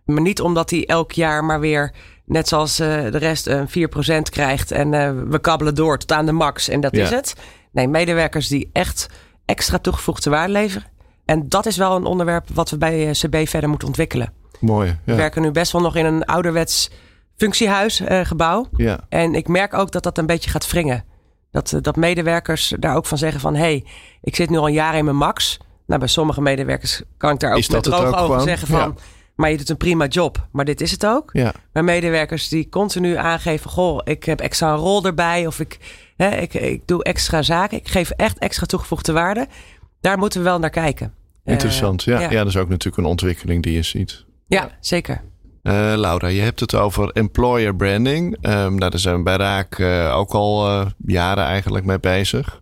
Maar 0.05 0.21
niet 0.21 0.41
omdat 0.41 0.69
hij 0.69 0.85
elk 0.85 1.11
jaar 1.11 1.43
maar 1.43 1.59
weer, 1.59 1.93
net 2.25 2.47
zoals 2.47 2.79
eh, 2.79 2.87
de 3.11 3.17
rest, 3.17 3.47
een 3.47 3.69
4% 3.69 4.29
krijgt. 4.29 4.71
En 4.71 4.93
eh, 4.93 5.11
we 5.27 5.39
kabbelen 5.39 5.75
door 5.75 5.97
tot 5.97 6.11
aan 6.11 6.25
de 6.25 6.31
max 6.31 6.67
en 6.69 6.81
dat 6.81 6.95
Ja. 6.95 7.03
is 7.03 7.09
het. 7.09 7.33
Nee, 7.71 7.87
medewerkers 7.87 8.47
die 8.47 8.69
echt 8.73 9.07
extra 9.45 9.77
toegevoegde 9.77 10.29
waarde 10.29 10.51
leveren. 10.53 10.87
En 11.25 11.49
dat 11.49 11.65
is 11.65 11.77
wel 11.77 11.95
een 11.95 12.05
onderwerp 12.05 12.47
wat 12.53 12.69
we 12.69 12.77
bij 12.77 13.07
eh, 13.07 13.11
CB 13.11 13.47
verder 13.47 13.69
moeten 13.69 13.87
ontwikkelen. 13.87 14.33
Mooi. 14.59 14.97
We 15.05 15.11
Ja. 15.11 15.17
werken 15.17 15.41
nu 15.41 15.51
best 15.51 15.71
wel 15.71 15.81
nog 15.81 15.95
in 15.95 16.05
een 16.05 16.25
ouderwets 16.25 16.89
functiehuisgebouw. 17.37 18.67
Ja. 18.75 18.99
En 19.09 19.35
ik 19.35 19.47
merk 19.47 19.73
ook 19.73 19.91
dat 19.91 20.03
dat 20.03 20.17
een 20.17 20.25
beetje 20.25 20.49
gaat 20.49 20.71
wringen. 20.71 21.03
Dat, 21.51 21.73
eh, 21.73 21.81
dat 21.81 21.95
medewerkers 21.95 22.73
daar 22.79 22.95
ook 22.95 23.05
van 23.05 23.17
zeggen 23.17 23.39
van... 23.41 23.53
hé, 23.55 23.59
hey, 23.61 23.85
ik 24.21 24.35
zit 24.35 24.49
nu 24.49 24.57
al 24.57 24.67
een 24.67 24.73
jaar 24.73 24.95
in 24.95 25.05
mijn 25.05 25.17
max. 25.17 25.57
Nou, 25.87 25.99
bij 25.99 26.09
sommige 26.09 26.41
medewerkers 26.41 27.01
kan 27.17 27.33
ik 27.33 27.39
daar 27.39 27.53
ook 27.55 27.69
met 27.69 27.83
droge 27.83 28.05
ogen 28.05 28.17
gewoon? 28.17 28.41
zeggen 28.41 28.67
van... 28.67 28.79
Ja. 28.79 28.93
maar 29.35 29.51
je 29.51 29.57
doet 29.57 29.69
een 29.69 29.77
prima 29.77 30.05
job. 30.07 30.47
Maar 30.51 30.65
dit 30.65 30.81
is 30.81 30.91
het 30.91 31.05
ook. 31.05 31.29
Ja. 31.33 31.53
Maar 31.73 31.83
medewerkers 31.83 32.47
die 32.47 32.69
continu 32.69 33.15
aangeven... 33.15 33.69
goh, 33.69 33.99
ik 34.03 34.23
heb 34.23 34.39
extra 34.39 34.69
een 34.71 34.77
rol 34.77 35.05
erbij... 35.05 35.47
of 35.47 35.59
ik, 35.59 35.77
hè, 36.15 36.29
ik, 36.29 36.53
ik 36.53 36.87
doe 36.87 37.03
extra 37.03 37.41
zaken. 37.41 37.77
Ik 37.77 37.87
geef 37.87 38.09
echt 38.09 38.37
extra 38.37 38.65
toegevoegde 38.65 39.13
waarde. 39.13 39.47
Daar 40.01 40.17
moeten 40.17 40.39
we 40.39 40.45
wel 40.45 40.59
naar 40.59 40.69
kijken. 40.69 41.13
Eh, 41.43 41.53
Interessant. 41.53 42.03
ja. 42.03 42.19
ja. 42.19 42.31
Ja. 42.31 42.37
dat 42.37 42.47
is 42.47 42.57
ook 42.57 42.69
natuurlijk 42.69 43.03
een 43.03 43.09
ontwikkeling 43.09 43.63
die 43.63 43.73
je 43.73 43.81
ziet. 43.81 44.25
ja, 44.47 44.69
zeker. 44.79 45.21
Eh, 45.61 45.93
Laura, 45.95 46.27
je 46.27 46.41
hebt 46.41 46.59
het 46.59 46.75
over 46.75 47.09
employer 47.09 47.75
branding. 47.75 48.37
Ehm 48.41 48.75
nou, 48.75 48.89
daar 48.91 48.99
zijn 48.99 49.15
we 49.17 49.23
bij 49.23 49.35
Raak 49.35 49.79
eh, 49.79 50.17
ook 50.17 50.31
al 50.31 50.85
jaren 51.05 51.43
eigenlijk 51.43 51.85
mee 51.85 51.99
bezig. 51.99 52.59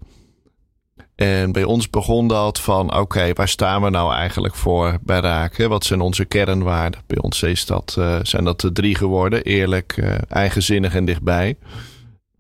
En 1.16 1.52
bij 1.52 1.64
ons 1.64 1.90
begon 1.90 2.28
dat 2.28 2.60
van, 2.60 2.98
oké, 2.98 3.34
waar 3.34 3.48
staan 3.48 3.82
we 3.82 3.90
nou 3.90 4.14
eigenlijk 4.14 4.56
voor 4.56 4.98
bij 5.02 5.20
Raak? 5.20 5.58
Hè? 5.58 5.68
Wat 5.68 5.86
zijn 5.86 6.02
onze 6.02 6.26
kernwaarden? 6.26 7.02
Bij 7.08 7.18
ons 7.22 7.44
is 7.44 7.66
dat, 7.66 7.98
zijn 8.22 8.44
dat 8.44 8.62
de 8.62 8.72
drie 8.72 8.96
geworden. 8.96 9.44
Eerlijk, 9.44 10.04
eigenzinnig 10.30 10.96
en 10.96 11.06
dichtbij. 11.06 11.58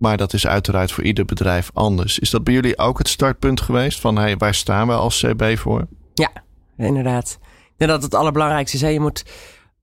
Maar 0.04 0.18
dat 0.18 0.34
is 0.34 0.48
uiteraard 0.48 0.92
voor 0.92 1.04
ieder 1.04 1.26
bedrijf 1.26 1.70
anders. 1.74 2.20
Is 2.20 2.30
dat 2.30 2.44
bij 2.44 2.54
jullie 2.54 2.78
ook 2.78 2.98
het 2.98 3.08
startpunt 3.08 3.62
geweest? 3.62 4.00
Van, 4.00 4.16
hey, 4.18 4.38
waar 4.38 4.54
staan 4.54 4.88
we 4.88 4.94
als 4.94 5.26
CB 5.26 5.58
voor? 5.58 5.88
Ja, 6.14 6.32
inderdaad. 6.78 7.38
Ik 7.42 7.74
denk 7.78 7.92
dat 7.92 8.04
het 8.04 8.14
allerbelangrijkste 8.14 8.78
is. 8.78 8.94
Je 8.94 9.00
moet 9.00 9.26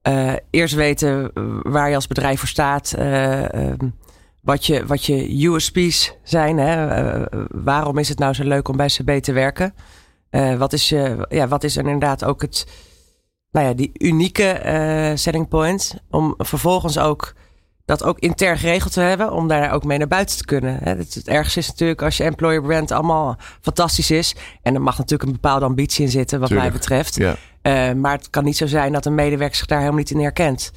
eh, 0.03 0.33
eerst 0.51 0.75
weten 0.75 1.31
waar 1.63 1.89
je 1.89 1.95
als 1.95 2.07
bedrijf 2.07 2.39
voor 2.39 2.49
staat. 2.49 2.93
eh, 2.93 3.55
ehm, 3.55 3.89
wat, 4.43 4.67
je, 4.67 4.87
wat 4.87 5.05
je 5.05 5.47
USP's 5.47 6.15
zijn. 6.23 6.59
Hè? 6.59 6.87
Eh, 6.87 7.43
waarom 7.49 7.99
is 7.99 8.09
het 8.09 8.19
nou 8.19 8.35
zo 8.35 8.45
leuk 8.45 8.69
om 8.69 8.77
bij 8.77 8.89
CB 8.89 9.11
te 9.23 9.33
werken? 9.33 9.75
Eh, 10.31 10.57
wat, 10.57 10.73
is 10.73 10.89
je, 10.89 11.27
ja, 11.29 11.49
wat 11.49 11.65
is 11.65 11.77
er 11.77 11.85
inderdaad 11.85 12.25
ook 12.25 12.41
het, 12.41 12.67
nou 13.51 13.67
ja, 13.67 13.73
die 13.73 13.91
unieke 13.95 15.13
selling 15.15 15.49
points. 15.49 15.95
Om 16.11 16.35
vervolgens 16.39 16.99
ook 16.99 17.35
dat 17.91 18.05
ook 18.05 18.19
intern 18.19 18.59
geregeld 18.59 18.93
te 18.93 19.01
hebben. 19.01 19.33
Om 19.33 19.49
daar 19.49 19.73
ook 19.73 19.85
mee 19.85 19.99
naar 19.99 20.09
buiten 20.09 20.37
te 20.37 20.45
kunnen. 20.45 20.79
Het, 20.83 21.15
het 21.15 21.29
ergste 21.29 21.59
is 21.59 21.69
natuurlijk 21.69 22.03
als 22.03 22.17
je 22.17 22.25
employer 22.25 22.63
brand 22.63 22.91
allemaal 22.91 23.37
fantastisch 23.61 24.11
is. 24.11 24.35
En 24.63 24.75
er 24.75 24.83
mag 24.83 24.99
natuurlijk 24.99 25.29
een 25.29 25.35
bepaalde 25.41 25.65
ambitie 25.65 26.05
in 26.05 26.11
zitten 26.11 26.41
wat 26.41 26.51
mij 26.51 26.73
betreft. 26.73 27.17
Ja. 27.17 27.37
Uh, 27.63 27.93
maar 27.95 28.13
het 28.13 28.31
kan 28.31 28.45
niet 28.45 28.57
zo 28.57 28.67
zijn 28.67 28.93
dat 28.93 29.07
een 29.07 29.15
medewerker 29.15 29.57
zich 29.57 29.67
daar 29.67 29.79
helemaal 29.79 29.99
niet 29.99 30.11
in 30.11 30.21
herkent. 30.21 30.73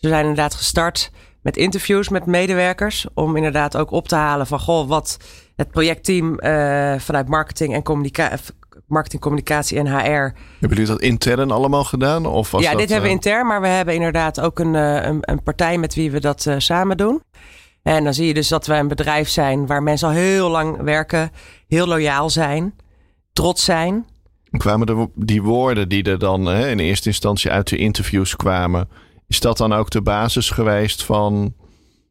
we 0.00 0.08
zijn 0.08 0.20
inderdaad 0.20 0.54
gestart 0.54 1.10
met 1.42 1.56
interviews 1.56 2.08
met 2.08 2.26
medewerkers. 2.26 3.06
Om 3.14 3.36
inderdaad 3.36 3.76
ook 3.76 3.90
op 3.90 4.08
te 4.08 4.14
halen 4.14 4.46
van 4.46 4.60
goh, 4.60 4.88
wat 4.88 5.16
het 5.56 5.70
projectteam 5.70 6.30
uh, 6.40 6.98
vanuit 6.98 7.28
marketing 7.28 7.74
en 7.74 7.82
communicatie 7.82 8.54
marketing, 8.88 9.22
communicatie 9.22 9.78
en 9.78 9.86
HR. 9.86 10.00
Hebben 10.00 10.34
jullie 10.60 10.86
dat 10.86 11.00
intern 11.00 11.50
allemaal 11.50 11.84
gedaan? 11.84 12.26
Of 12.26 12.50
was 12.50 12.62
ja, 12.62 12.70
dit 12.70 12.88
hebben 12.88 13.00
we 13.00 13.06
eh, 13.06 13.14
intern, 13.14 13.46
maar 13.46 13.60
we 13.60 13.66
hebben 13.66 13.94
inderdaad 13.94 14.40
ook 14.40 14.58
een, 14.58 14.74
eh, 14.74 15.04
een, 15.06 15.18
een 15.20 15.42
partij 15.42 15.78
met 15.78 15.94
wie 15.94 16.10
we 16.10 16.20
dat 16.20 16.44
uh, 16.44 16.54
samen 16.58 16.96
doen. 16.96 17.22
En 17.82 18.04
dan 18.04 18.14
zie 18.14 18.26
je 18.26 18.34
dus 18.34 18.48
dat 18.48 18.66
we 18.66 18.74
een 18.74 18.88
bedrijf 18.88 19.28
zijn 19.28 19.66
waar 19.66 19.82
mensen 19.82 20.08
al 20.08 20.14
heel 20.14 20.50
lang 20.50 20.82
werken, 20.82 21.30
heel 21.68 21.86
loyaal 21.86 22.30
zijn, 22.30 22.74
trots 23.32 23.64
zijn. 23.64 24.06
Kwamen 24.50 24.86
de, 24.86 25.08
die 25.14 25.42
woorden 25.42 25.88
die 25.88 26.02
er 26.02 26.18
dan 26.18 26.44
hè, 26.44 26.70
in 26.70 26.78
eerste 26.78 27.08
instantie 27.08 27.50
uit 27.50 27.68
de 27.68 27.76
interviews 27.76 28.36
kwamen, 28.36 28.88
is 29.26 29.40
dat 29.40 29.56
dan 29.56 29.72
ook 29.72 29.90
de 29.90 30.02
basis 30.02 30.50
geweest 30.50 31.04
van 31.04 31.54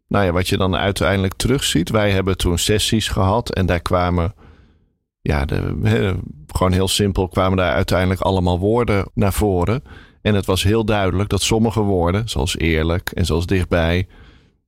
nou 0.08 0.26
ja, 0.26 0.32
wat 0.32 0.48
je 0.48 0.58
dan 0.58 0.76
uiteindelijk 0.76 1.34
terugziet? 1.34 1.90
Wij 1.90 2.12
hebben 2.12 2.38
toen 2.38 2.58
sessies 2.58 3.08
gehad 3.08 3.54
en 3.54 3.66
daar 3.66 3.82
kwamen 3.82 4.34
ja, 5.28 5.46
de, 5.46 6.16
gewoon 6.48 6.72
heel 6.72 6.88
simpel 6.88 7.28
kwamen 7.28 7.58
daar 7.58 7.74
uiteindelijk 7.74 8.22
allemaal 8.22 8.60
woorden 8.60 9.10
naar 9.14 9.34
voren. 9.34 9.84
En 10.22 10.36
het 10.36 10.46
was 10.46 10.64
heel 10.64 10.86
duidelijk 10.86 11.30
dat 11.30 11.42
sommige 11.42 11.82
woorden, 11.82 12.30
zoals 12.30 12.58
eerlijk 12.58 13.12
en 13.12 13.26
zoals 13.26 13.46
dichtbij, 13.46 14.08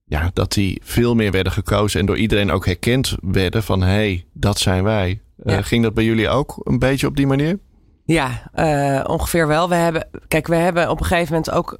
ja, 0.05 0.29
dat 0.33 0.53
die 0.53 0.81
veel 0.83 1.15
meer 1.15 1.31
werden 1.31 1.51
gekozen 1.51 1.99
en 1.99 2.05
door 2.05 2.17
iedereen 2.17 2.51
ook 2.51 2.65
herkend 2.65 3.15
werden 3.21 3.63
van 3.63 3.81
hé, 3.81 3.87
hey, 3.87 4.25
dat 4.33 4.59
zijn 4.59 4.83
wij. 4.83 5.21
Eh, 5.43 5.57
ging 5.61 5.83
dat 5.83 5.93
bij 5.93 6.03
jullie 6.03 6.29
ook 6.29 6.61
een 6.63 6.79
beetje 6.79 7.07
op 7.07 7.15
die 7.15 7.27
manier? 7.27 7.59
Ja, 8.05 8.51
uh, 8.55 9.03
ongeveer 9.07 9.47
wel. 9.47 9.69
We 9.69 9.75
hebben, 9.75 10.07
kijk, 10.27 10.47
we 10.47 10.55
hebben 10.55 10.89
op 10.89 10.99
een 10.99 11.05
gegeven 11.05 11.33
moment 11.33 11.51
ook, 11.51 11.77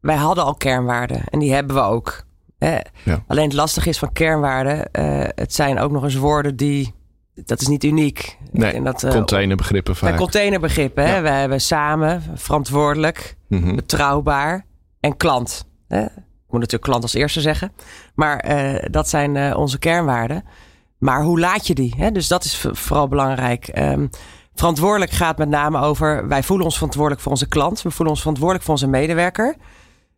wij 0.00 0.16
hadden 0.16 0.44
al 0.44 0.54
kernwaarden 0.54 1.24
en 1.24 1.38
die 1.38 1.52
hebben 1.52 1.76
we 1.76 1.82
ook. 1.82 2.26
Ja. 3.04 3.24
Alleen 3.26 3.44
het 3.44 3.52
lastige 3.52 3.88
is 3.88 3.98
van 3.98 4.12
kernwaarden, 4.12 4.76
uh, 4.76 5.24
het 5.34 5.54
zijn 5.54 5.78
ook 5.78 5.90
nog 5.90 6.02
eens 6.02 6.16
woorden 6.16 6.56
die 6.56 6.94
dat 7.44 7.60
is 7.60 7.66
niet 7.66 7.84
uniek. 7.84 8.38
Nee, 8.50 8.82
dat, 8.82 9.02
uh, 9.02 9.10
containerbegrippen 9.10 9.96
vaak. 9.96 10.16
containerbegrippen. 10.16 11.06
Hè? 11.06 11.20
We 11.20 11.28
hebben 11.28 11.60
samen, 11.60 12.22
verantwoordelijk, 12.34 13.36
mhm. 13.48 13.74
betrouwbaar 13.74 14.66
en 15.00 15.16
klant. 15.16 15.66
Hè? 15.88 16.02
Ik 16.04 16.54
moet 16.54 16.60
natuurlijk 16.60 16.90
klant 16.90 17.02
als 17.02 17.14
eerste 17.14 17.40
zeggen. 17.40 17.72
Maar 18.14 18.44
uh, 18.48 18.84
dat 18.90 19.08
zijn 19.08 19.34
uh, 19.34 19.56
onze 19.56 19.78
kernwaarden. 19.78 20.44
Maar 20.98 21.22
hoe 21.22 21.40
laat 21.40 21.66
je 21.66 21.74
die? 21.74 21.94
Hè? 21.96 22.12
Dus 22.12 22.28
dat 22.28 22.44
is 22.44 22.66
vooral 22.72 23.08
belangrijk. 23.08 23.78
Um, 23.78 24.10
verantwoordelijk 24.54 25.10
gaat 25.10 25.38
met 25.38 25.48
name 25.48 25.80
over... 25.80 26.28
wij 26.28 26.42
voelen 26.42 26.66
ons 26.66 26.74
verantwoordelijk 26.74 27.22
voor 27.22 27.32
onze 27.32 27.48
klant. 27.48 27.82
We 27.82 27.90
voelen 27.90 28.08
ons 28.08 28.20
verantwoordelijk 28.20 28.64
voor 28.64 28.74
onze 28.74 28.86
medewerker. 28.86 29.56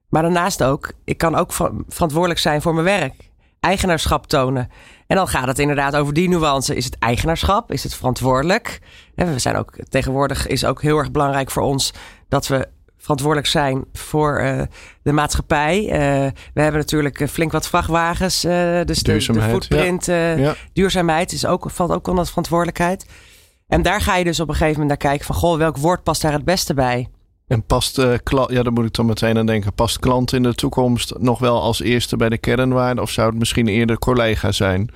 Maar 0.08 0.22
daarnaast 0.22 0.62
ook, 0.62 0.92
ik 1.04 1.18
kan 1.18 1.34
ook 1.34 1.52
verantwoordelijk 1.88 2.40
zijn 2.40 2.62
voor 2.62 2.74
mijn 2.74 2.84
werk 2.84 3.30
eigenaarschap 3.60 4.26
tonen. 4.26 4.68
En 5.10 5.16
dan 5.16 5.28
gaat 5.28 5.46
het 5.46 5.58
inderdaad 5.58 5.96
over 5.96 6.14
die 6.14 6.28
nuance. 6.28 6.76
Is 6.76 6.84
het 6.84 6.98
eigenaarschap? 6.98 7.72
Is 7.72 7.82
het 7.82 7.94
verantwoordelijk? 7.94 8.80
En 9.14 9.32
we 9.32 9.38
zijn 9.38 9.56
ook 9.56 9.74
tegenwoordig 9.88 10.46
is 10.46 10.64
ook 10.64 10.82
heel 10.82 10.98
erg 10.98 11.10
belangrijk 11.10 11.50
voor 11.50 11.62
ons 11.62 11.92
dat 12.28 12.46
we 12.46 12.68
verantwoordelijk 12.98 13.48
zijn 13.48 13.84
voor 13.92 14.40
uh, 14.42 14.62
de 15.02 15.12
maatschappij. 15.12 15.82
Uh, 15.82 15.90
we 16.54 16.60
hebben 16.60 16.80
natuurlijk 16.80 17.28
flink 17.30 17.52
wat 17.52 17.68
vrachtwagens. 17.68 18.44
Uh, 18.44 18.52
dus 18.84 19.02
de, 19.02 19.32
de 19.32 19.42
footprint, 19.42 20.06
ja. 20.06 20.54
duurzaamheid 20.72 21.32
is 21.32 21.46
ook, 21.46 21.70
valt 21.70 21.90
ook 21.90 22.08
onder 22.08 22.26
verantwoordelijkheid. 22.26 23.06
En 23.68 23.82
daar 23.82 24.00
ga 24.00 24.16
je 24.16 24.24
dus 24.24 24.40
op 24.40 24.48
een 24.48 24.54
gegeven 24.54 24.80
moment 24.80 24.88
naar 24.88 25.10
kijken 25.10 25.26
van... 25.26 25.34
goh, 25.34 25.58
welk 25.58 25.76
woord 25.76 26.02
past 26.02 26.22
daar 26.22 26.32
het 26.32 26.44
beste 26.44 26.74
bij? 26.74 27.08
En 27.50 27.62
past 27.62 27.98
uh, 27.98 28.14
ja, 28.46 28.62
dan 28.62 28.72
moet 28.72 28.84
ik 28.84 28.92
dan 28.94 29.06
meteen 29.06 29.38
aan 29.38 29.46
denken. 29.46 29.72
Past 29.72 29.98
klant 29.98 30.32
in 30.32 30.42
de 30.42 30.54
toekomst 30.54 31.18
nog 31.18 31.38
wel 31.38 31.60
als 31.62 31.80
eerste 31.80 32.16
bij 32.16 32.28
de 32.28 32.38
kernwaarde? 32.38 33.00
Of 33.00 33.10
zou 33.10 33.28
het 33.28 33.38
misschien 33.38 33.68
eerder 33.68 33.98
collega 33.98 34.52
zijn? 34.52 34.90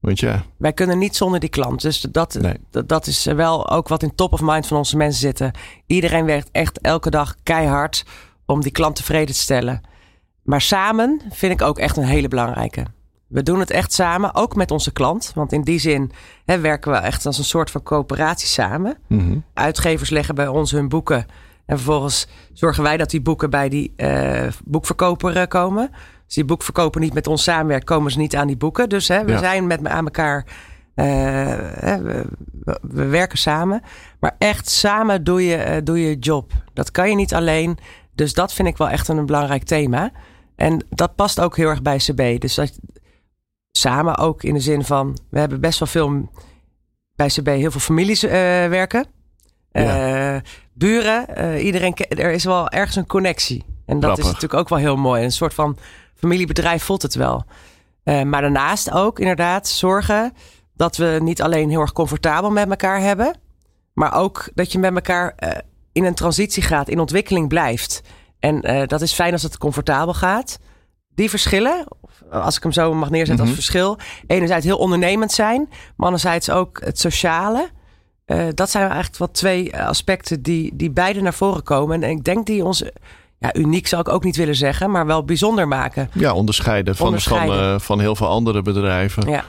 Want 0.00 0.18
ja. 0.18 0.44
Wij 0.56 0.72
kunnen 0.72 0.98
niet 0.98 1.16
zonder 1.16 1.40
die 1.40 1.48
klant. 1.48 1.82
Dus 1.82 2.00
dat, 2.00 2.38
dat, 2.70 2.88
dat, 2.88 3.06
is 3.06 3.24
wel 3.24 3.70
ook 3.70 3.88
wat 3.88 4.02
in 4.02 4.14
top 4.14 4.32
of 4.32 4.40
mind 4.42 4.66
van 4.66 4.76
onze 4.76 4.96
mensen 4.96 5.20
zitten. 5.20 5.52
Iedereen 5.86 6.24
werkt 6.24 6.48
echt 6.52 6.80
elke 6.80 7.10
dag 7.10 7.34
keihard 7.42 8.04
om 8.46 8.60
die 8.60 8.72
klant 8.72 8.96
tevreden 8.96 9.34
te 9.34 9.40
stellen. 9.40 9.80
Maar 10.42 10.60
samen 10.60 11.20
vind 11.30 11.52
ik 11.52 11.62
ook 11.62 11.78
echt 11.78 11.96
een 11.96 12.04
hele 12.04 12.28
belangrijke. 12.28 12.84
We 13.26 13.42
doen 13.42 13.60
het 13.60 13.70
echt 13.70 13.92
samen, 13.92 14.34
ook 14.34 14.54
met 14.54 14.70
onze 14.70 14.92
klant. 14.92 15.32
Want 15.34 15.52
in 15.52 15.62
die 15.62 15.78
zin 15.78 16.12
hè, 16.44 16.60
werken 16.60 16.92
we 16.92 16.98
echt 16.98 17.26
als 17.26 17.38
een 17.38 17.44
soort 17.44 17.70
van 17.70 17.82
coöperatie 17.82 18.48
samen. 18.48 18.96
Mm 19.06 19.44
Uitgevers 19.54 20.10
leggen 20.10 20.34
bij 20.34 20.48
ons 20.48 20.70
hun 20.70 20.88
boeken 20.88 21.26
en 21.70 21.76
vervolgens 21.76 22.26
zorgen 22.52 22.82
wij 22.82 22.96
dat 22.96 23.10
die 23.10 23.20
boeken 23.20 23.50
bij 23.50 23.68
die 23.68 23.92
uh, 23.96 24.46
boekverkoper 24.64 25.36
uh, 25.36 25.42
komen. 25.48 25.90
Als 26.24 26.34
die 26.34 26.44
boekverkoper 26.44 27.00
niet 27.00 27.14
met 27.14 27.26
ons 27.26 27.42
samenwerkt, 27.42 27.84
komen 27.84 28.10
ze 28.10 28.18
niet 28.18 28.36
aan 28.36 28.46
die 28.46 28.56
boeken. 28.56 28.88
Dus 28.88 29.08
hè, 29.08 29.24
we 29.24 29.38
zijn 29.38 29.66
met 29.66 29.86
aan 29.86 30.04
elkaar. 30.04 30.44
Uh, 30.94 31.06
we, 31.06 32.26
we, 32.80 33.04
werken 33.04 33.38
samen. 33.38 33.82
Maar 34.20 34.36
echt 34.38 34.68
samen 34.68 35.24
doe 35.24 35.44
je, 35.44 35.80
doe 35.84 36.00
je 36.00 36.18
job. 36.18 36.52
Dat 36.72 36.90
kan 36.90 37.08
je 37.08 37.14
niet 37.14 37.34
alleen. 37.34 37.78
Dus 38.14 38.32
dat 38.32 38.52
vind 38.52 38.68
ik 38.68 38.76
wel 38.76 38.88
echt 38.88 39.08
een 39.08 39.26
belangrijk 39.26 39.64
thema. 39.64 40.10
En 40.56 40.86
dat 40.88 41.14
past 41.14 41.40
ook 41.40 41.56
heel 41.56 41.68
erg 41.68 41.82
bij 41.82 41.96
CB. 41.96 42.40
Dus 42.40 42.54
dat, 42.54 42.78
samen 43.72 44.18
ook 44.18 44.42
in 44.42 44.54
de 44.54 44.60
zin 44.60 44.84
van... 44.84 45.18
We 45.28 45.38
hebben 45.38 45.60
best 45.60 45.78
wel 45.78 45.88
veel 45.88 46.30
bij 47.16 47.28
CB 47.28 47.46
heel 47.46 47.70
veel 47.70 47.80
families 47.80 48.20
werken. 48.20 49.18
Ja. 49.72 50.34
Uh, 50.34 50.40
buren, 50.72 51.26
uh, 51.38 51.64
iedereen, 51.64 51.94
er 51.96 52.30
is 52.30 52.44
wel 52.44 52.68
ergens 52.68 52.96
een 52.96 53.06
connectie. 53.06 53.64
En 53.86 54.00
dat 54.00 54.18
is 54.18 54.24
natuurlijk 54.24 54.54
ook 54.54 54.68
wel 54.68 54.78
heel 54.78 54.96
mooi. 54.96 55.24
Een 55.24 55.32
soort 55.32 55.54
van 55.54 55.76
familiebedrijf 56.14 56.82
voelt 56.82 57.02
het 57.02 57.14
wel. 57.14 57.44
Uh, 58.04 58.22
maar 58.22 58.40
daarnaast 58.40 58.90
ook 58.90 59.18
inderdaad 59.18 59.68
zorgen 59.68 60.32
dat 60.74 60.96
we 60.96 61.18
niet 61.22 61.42
alleen 61.42 61.70
heel 61.70 61.80
erg 61.80 61.92
comfortabel 61.92 62.50
met 62.50 62.70
elkaar 62.70 63.00
hebben, 63.00 63.38
maar 63.92 64.14
ook 64.14 64.48
dat 64.54 64.72
je 64.72 64.78
met 64.78 64.94
elkaar 64.94 65.34
in 65.92 66.04
een 66.04 66.14
transitie 66.14 66.62
gaat, 66.62 66.88
in 66.88 67.00
ontwikkeling 67.00 67.48
blijft. 67.48 68.02
En 68.38 68.86
dat 68.86 69.00
is 69.00 69.12
fijn 69.12 69.32
als 69.32 69.42
het 69.42 69.58
comfortabel 69.58 70.14
gaat. 70.14 70.58
Die 71.14 71.30
verschillen, 71.30 71.86
als 72.30 72.56
ik 72.56 72.62
hem 72.62 72.72
zo 72.72 72.94
mag 72.94 73.10
neerzetten 73.10 73.44
als 73.44 73.54
mhm. 73.54 73.62
verschil, 73.62 73.98
enerzijds 74.26 74.66
heel 74.66 74.78
ondernemend 74.78 75.32
zijn, 75.32 75.68
maar 75.68 76.06
anderzijds 76.06 76.50
ook 76.50 76.80
het 76.84 76.98
sociale. 76.98 77.70
Uh, 78.30 78.46
dat 78.54 78.70
zijn 78.70 78.84
eigenlijk 78.84 79.18
wel 79.18 79.30
twee 79.30 79.76
aspecten 79.76 80.42
die, 80.42 80.70
die 80.74 80.90
beide 80.90 81.20
naar 81.20 81.34
voren 81.34 81.62
komen. 81.62 82.02
En 82.02 82.10
ik 82.10 82.24
denk 82.24 82.46
die 82.46 82.64
ons 82.64 82.84
ja, 83.38 83.54
uniek 83.54 83.86
zou 83.86 84.00
ik 84.00 84.08
ook 84.08 84.24
niet 84.24 84.36
willen 84.36 84.54
zeggen, 84.54 84.90
maar 84.90 85.06
wel 85.06 85.24
bijzonder 85.24 85.68
maken. 85.68 86.10
Ja, 86.12 86.34
onderscheiden 86.34 86.96
van, 86.96 87.06
onderscheiden. 87.06 87.56
van, 87.56 87.74
uh, 87.74 87.80
van 87.80 88.00
heel 88.00 88.16
veel 88.16 88.28
andere 88.28 88.62
bedrijven. 88.62 89.30
Ja. 89.30 89.44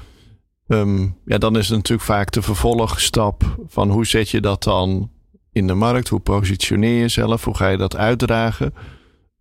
Um, 0.68 1.18
ja, 1.26 1.38
dan 1.38 1.58
is 1.58 1.68
het 1.68 1.78
natuurlijk 1.78 2.08
vaak 2.08 2.32
de 2.32 2.42
vervolgstap 2.42 3.44
van 3.68 3.90
hoe 3.90 4.06
zet 4.06 4.30
je 4.30 4.42
dat 4.42 4.64
dan 4.64 5.10
in 5.52 5.68
de 5.68 5.74
markt? 5.74 6.08
Hoe 6.08 6.20
positioneer 6.20 6.94
je 6.94 7.00
jezelf? 7.00 7.44
Hoe 7.44 7.56
ga 7.56 7.68
je 7.68 7.78
dat 7.78 7.96
uitdragen? 7.96 8.74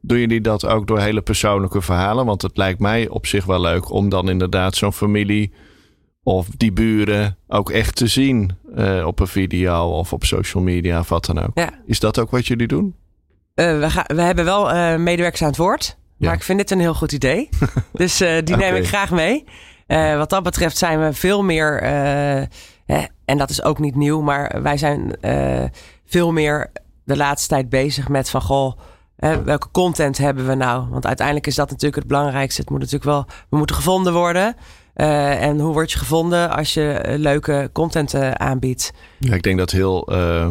Doen 0.00 0.18
jullie 0.18 0.40
dat 0.40 0.66
ook 0.66 0.87
door 0.87 1.00
hele 1.00 1.22
persoonlijke 1.22 1.83
verhalen? 1.83 2.26
Want 2.26 2.42
het 2.42 2.57
lijkt 2.57 2.81
mij 2.81 3.09
op 3.09 3.26
zich 3.26 3.44
wel 3.44 3.61
leuk 3.61 3.90
om 3.90 4.09
dan 4.09 4.29
inderdaad 4.29 4.74
zo'n 4.74 4.92
familie 4.92 5.53
of 6.22 6.46
die 6.56 6.72
buren 6.72 7.37
ook 7.48 7.70
echt 7.70 7.96
te 7.96 8.06
zien 8.06 8.59
uh, 8.76 9.06
op 9.06 9.20
een 9.20 9.26
video 9.26 9.88
of 9.88 10.12
op 10.12 10.24
social 10.24 10.62
media 10.62 10.98
of 10.98 11.09
wat 11.09 11.24
dan 11.24 11.38
ook. 11.38 11.50
Ja. 11.54 11.70
Is 11.87 12.00
dat 12.00 12.18
ook 12.18 12.30
wat 12.30 12.46
jullie 12.46 12.66
doen? 12.66 12.94
Uh, 13.54 13.78
we, 13.78 13.90
gaan, 13.90 14.04
we 14.06 14.22
hebben 14.22 14.44
wel 14.44 14.74
uh, 14.74 14.96
medewerkers 14.96 15.42
aan 15.42 15.48
het 15.48 15.56
woord. 15.56 15.96
Ja. 16.16 16.26
Maar 16.26 16.37
ik 16.37 16.42
vind 16.42 16.59
dit 16.59 16.70
een 16.70 16.80
heel 16.80 16.94
goed 16.94 17.12
idee. 17.12 17.48
dus 17.92 18.16
die 18.16 18.56
neem 18.56 18.74
ik 18.74 18.87
graag 18.87 19.11
mee. 19.11 19.44
wat 20.16 20.30
dat 20.30 20.42
betreft 20.42 20.76
zijn 20.76 21.00
we 21.00 21.12
veel 21.12 21.42
meer, 21.42 21.83
hè, 22.87 23.04
en 23.24 23.38
dat 23.38 23.50
is 23.50 23.62
ook 23.62 23.78
niet 23.78 23.94
nieuw, 23.94 24.20
maar 24.20 24.62
wij 24.62 24.76
zijn 24.76 25.16
veel 26.06 26.33
meer 26.33 26.72
de 27.04 27.16
laatste 27.16 27.48
tijd 27.48 27.68
bezig 27.68 28.09
met 28.09 28.30
van 28.30 28.42
goh, 28.42 28.78
welke 29.44 29.70
content 29.70 30.18
hebben 30.18 30.46
we 30.46 30.54
nou? 30.54 30.88
Want 30.90 31.06
uiteindelijk 31.06 31.46
is 31.46 31.54
dat 31.54 31.70
natuurlijk 31.70 31.96
het 31.96 32.06
belangrijkste. 32.06 32.61
Het 32.61 32.70
moet 32.70 32.78
natuurlijk 32.78 33.04
wel, 33.04 33.26
we 33.48 33.56
moeten 33.56 33.76
gevonden 33.76 34.12
worden. 34.12 34.56
Uh, 35.00 35.42
en 35.42 35.58
hoe 35.58 35.72
word 35.72 35.92
je 35.92 35.98
gevonden 35.98 36.50
als 36.50 36.74
je 36.74 36.92
eh, 36.92 37.18
leuke 37.18 37.70
content 37.72 38.14
uh, 38.14 38.30
aanbiedt? 38.30 38.92
Ja, 39.18 39.34
ik 39.34 39.42
denk 39.42 39.58
dat 39.58 39.70
heel 39.70 40.12
uh, 40.12 40.48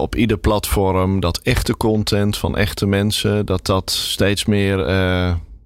op 0.00 0.14
ieder 0.14 0.38
platform 0.38 1.20
dat 1.20 1.38
echte 1.38 1.76
content 1.76 2.36
van 2.36 2.56
echte 2.56 2.86
mensen, 2.86 3.46
dat 3.46 3.66
dat 3.66 3.90
steeds 3.90 4.44
meer, 4.44 4.76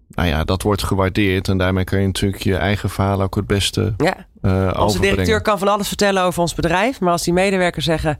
nou 0.08 0.28
ja, 0.28 0.44
dat 0.44 0.62
wordt 0.62 0.82
gewaardeerd. 0.82 1.48
En 1.48 1.58
daarmee 1.58 1.84
kan 1.84 2.00
je 2.00 2.06
natuurlijk 2.06 2.42
je 2.42 2.56
eigen 2.56 2.90
verhaal 2.90 3.22
ook 3.22 3.34
het 3.34 3.46
beste 3.46 3.94
ja. 3.96 4.26
Onze 4.76 5.00
directeur 5.00 5.40
kan 5.40 5.58
van 5.58 5.68
alles 5.68 5.88
vertellen 5.88 6.22
over 6.22 6.40
ons 6.40 6.54
bedrijf. 6.54 7.00
Maar 7.00 7.12
als 7.12 7.22
die 7.22 7.32
medewerkers 7.32 7.84
zeggen, 7.84 8.18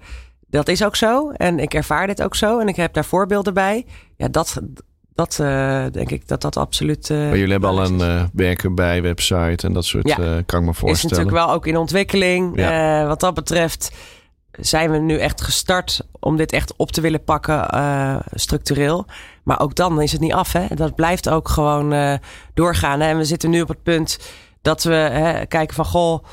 dat 0.51 0.69
is 0.69 0.85
ook 0.85 0.97
zo. 0.97 1.31
En 1.31 1.59
ik 1.59 1.75
ervaar 1.75 2.07
dit 2.07 2.23
ook 2.23 2.35
zo. 2.35 2.59
En 2.59 2.69
ik 2.69 2.77
heb 2.77 2.93
daar 2.93 3.05
voorbeelden 3.05 3.55
bij. 3.55 3.87
Ja, 4.17 4.29
dat, 4.29 4.61
dat 5.19 5.39
uh, 5.41 5.85
denk 5.93 6.11
ik 6.11 6.29
dat 6.29 6.41
dat 6.41 6.57
absoluut. 6.57 7.09
Uh, 7.09 7.19
maar 7.19 7.37
jullie 7.37 7.53
hebben 7.53 7.71
al 7.71 7.85
een 7.85 7.99
uh, 7.99 8.23
werken 8.33 8.75
bij 8.75 9.03
website 9.03 9.67
en 9.67 9.73
dat 9.73 9.85
soort. 9.85 10.09
Ja. 10.09 10.43
kan 10.47 10.61
ik 10.61 10.67
me 10.67 10.75
voorstellen. 10.75 10.95
Is 10.95 11.03
natuurlijk 11.03 11.37
wel 11.47 11.51
ook 11.51 11.67
in 11.67 11.77
ontwikkeling. 11.77 12.61
Ja. 12.61 13.07
wat 13.07 13.21
dat 13.21 13.35
betreft 13.35 13.93
zijn 14.51 14.91
we 14.91 14.99
nu 14.99 15.19
echt 15.19 15.43
gestart 15.43 16.01
om 16.21 16.37
dit 16.37 16.53
echt 16.53 16.75
op 16.77 16.93
te 16.93 17.01
willen 17.01 17.25
pakken 17.25 17.67
structureel. 18.31 19.07
Maar 19.43 19.61
ook 19.61 19.75
dan 19.75 20.03
is 20.03 20.13
het 20.13 20.21
niet 20.21 20.33
af. 20.33 20.53
Hè? 20.53 20.67
Dat 20.75 20.95
blijft 20.95 21.29
ook 21.29 21.49
gewoon 21.49 22.19
doorgaan. 22.55 23.01
Hè? 23.01 23.09
En 23.09 23.17
we 23.17 23.25
zitten 23.25 23.51
nu 23.51 23.61
op 23.61 23.69
het 23.69 23.83
punt 23.83 24.19
dat 24.63 24.83
we 24.83 24.95
hè, 24.95 25.47
kijken 25.47 25.75
van 25.75 25.85
goh 25.85 26.25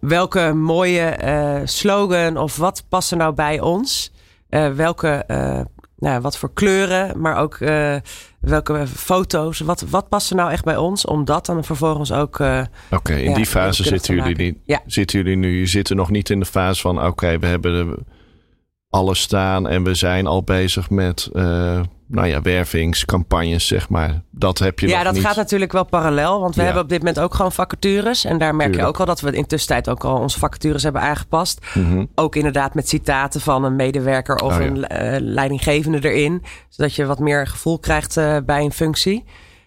welke 0.00 0.52
mooie 0.52 1.18
uh, 1.24 1.66
slogan 1.66 2.36
of 2.36 2.56
wat 2.56 2.84
past 2.88 3.10
er 3.10 3.16
nou 3.16 3.34
bij 3.34 3.60
ons? 3.60 4.12
Welke, 4.74 5.24
nou, 6.00 6.20
wat 6.20 6.38
voor 6.38 6.52
kleuren, 6.52 7.20
maar 7.20 7.36
ook 7.36 7.58
welke 8.40 8.86
foto's. 8.86 9.60
Wat, 9.60 9.80
wat 9.80 10.08
past 10.08 10.30
er 10.30 10.36
nou 10.36 10.50
echt 10.50 10.64
bij 10.64 10.76
ons? 10.76 11.04
Om 11.04 11.24
dat 11.24 11.46
dan 11.46 11.64
vervolgens 11.64 12.12
ook. 12.12 12.34
oké, 12.34 12.68
okay, 12.90 13.22
in 13.22 13.34
die 13.34 13.46
fase 13.46 13.82
zitten 13.82 14.14
jullie, 14.14 14.36
niet, 14.36 14.56
ja. 14.64 14.80
zitten 14.86 15.18
jullie 15.18 15.36
nu. 15.36 15.58
Je 15.58 15.66
zit 15.66 15.90
er 15.90 15.96
nog 15.96 16.10
niet 16.10 16.30
in 16.30 16.40
de 16.40 16.46
fase 16.46 16.80
van: 16.80 17.04
oké, 17.04 17.38
we 17.38 17.46
hebben 17.46 18.06
alles 18.88 19.20
staan 19.20 19.68
en 19.68 19.84
we 19.84 19.94
zijn 19.94 20.26
al 20.26 20.42
bezig 20.42 20.90
met 20.90 21.30
nou 22.10 22.26
ja, 22.26 22.42
wervingscampagnes, 22.42 23.66
zeg 23.66 23.88
maar. 23.88 24.22
Dat 24.30 24.58
heb 24.58 24.78
je 24.78 24.88
Ja, 24.88 25.02
dat 25.02 25.18
gaat 25.18 25.36
natuurlijk 25.36 25.72
wel 25.72 25.84
parallel. 25.84 26.40
Want 26.40 26.54
we 26.54 26.62
hebben 26.62 26.82
op 26.82 26.88
dit 26.88 26.98
moment 26.98 27.20
ook 27.20 27.34
gewoon 27.34 27.52
vacatures. 27.52 28.24
En 28.24 28.38
daar 28.38 28.54
merk 28.54 28.74
je 28.74 28.84
ook 28.84 29.00
al 29.00 29.06
dat 29.06 29.20
we 29.20 29.32
in 29.32 29.46
tussentijd 29.46 29.88
ook 29.88 30.04
al 30.04 30.18
onze 30.18 30.38
vacatures 30.38 30.82
hebben 30.82 31.02
aangepast. 31.02 31.66
Mhm. 31.74 32.04
Ook 32.14 32.36
inderdaad 32.36 32.74
met 32.74 32.88
citaten 32.88 33.40
van 33.40 33.64
een 33.64 33.76
medewerker 33.76 34.36
of 34.36 34.58
Oh, 34.58 34.64
een 34.64 34.86
eh, 34.86 35.20
leidinggevende 35.20 36.10
erin. 36.10 36.42
Zodat 36.68 36.94
je 36.94 37.06
wat 37.06 37.18
meer 37.18 37.46
gevoel 37.46 37.78
krijgt 37.78 38.16
eh, 38.16 38.36
bij 38.46 38.64
een 38.64 38.72
functie. 38.72 39.24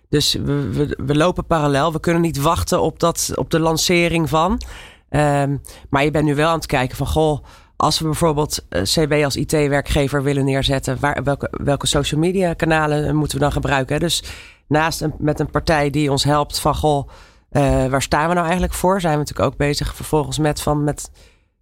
Dus 0.10 0.34
we, 0.34 0.70
we, 0.72 0.98
we 1.06 1.16
lopen 1.16 1.46
parallel. 1.46 1.94
We 1.94 2.00
kunnen 2.00 2.22
niet 2.22 2.42
wachten 2.42 2.82
op, 2.82 3.00
dat, 3.00 3.32
op 3.36 3.50
de 3.50 3.60
lancering 3.60 4.30
van. 4.30 4.62
Ehm, 5.10 5.58
maar 5.90 6.04
je 6.04 6.12
bent 6.12 6.26
nu 6.26 6.36
wel 6.36 6.50
aan 6.50 6.56
het 6.56 6.66
kijken 6.66 6.98
van... 6.98 7.08
goh, 7.08 7.44
als 7.76 8.00
we 8.00 8.06
bijvoorbeeld 8.06 8.66
eh, 8.70 8.82
CB 8.82 9.24
als 9.24 9.36
IT-werkgever 9.36 10.24
willen 10.24 10.46
neerzetten, 10.46 10.98
waar, 11.00 11.24
welke, 11.24 11.48
welke 11.52 11.88
social 11.88 12.20
media 12.20 12.54
kanalen 12.54 13.16
moeten 13.16 13.38
we 13.38 13.44
dan 13.44 13.52
gebruiken? 13.52 14.00
Dus 14.00 14.24
naast 14.68 15.02
een, 15.02 15.14
met 15.18 15.40
een 15.40 15.50
partij 15.50 15.90
die 15.90 16.12
ons 16.12 16.24
helpt 16.24 16.60
van 16.60 16.76
goh, 16.76 17.10
uh, 17.52 17.86
waar 17.86 18.02
staan 18.02 18.28
we 18.28 18.34
nou 18.34 18.44
eigenlijk 18.44 18.74
voor? 18.74 19.02
Zijn 19.02 19.14
we 19.14 19.20
natuurlijk 19.20 19.50
ook 19.50 19.58
bezig 19.58 19.96
vervolgens 19.96 20.38
met 20.38 20.62
van 20.62 20.84
met, 20.84 21.12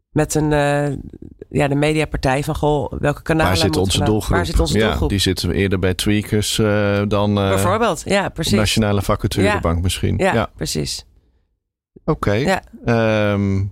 met 0.09 0.35
een 0.35 0.51
uh, 0.51 0.97
ja, 1.49 1.67
de 1.67 1.75
mediapartij 1.75 2.43
van 2.43 2.55
goh, 2.55 2.91
welke 2.99 3.21
kanalen 3.21 3.47
waar 3.47 3.61
zit 3.61 3.77
onze 3.77 3.97
nou, 3.97 4.09
doelgroep? 4.09 4.35
Waar 4.35 4.45
zit 4.45 4.59
onze 4.59 4.77
doelgroep? 4.77 5.01
Ja, 5.01 5.07
die 5.07 5.19
zitten 5.19 5.51
eerder 5.51 5.79
bij 5.79 5.93
tweakers 5.93 6.57
uh, 6.57 7.01
dan 7.07 7.33
bijvoorbeeld, 7.33 8.01
ja, 8.05 8.29
precies. 8.29 8.53
Nationale 8.53 9.01
vacaturebank 9.01 9.75
ja. 9.75 9.81
misschien. 9.81 10.17
Ja, 10.17 10.33
ja. 10.33 10.49
precies. 10.55 11.05
Oké. 12.05 12.11
Okay. 12.11 12.61
Ja. 12.85 13.33
Um, 13.33 13.71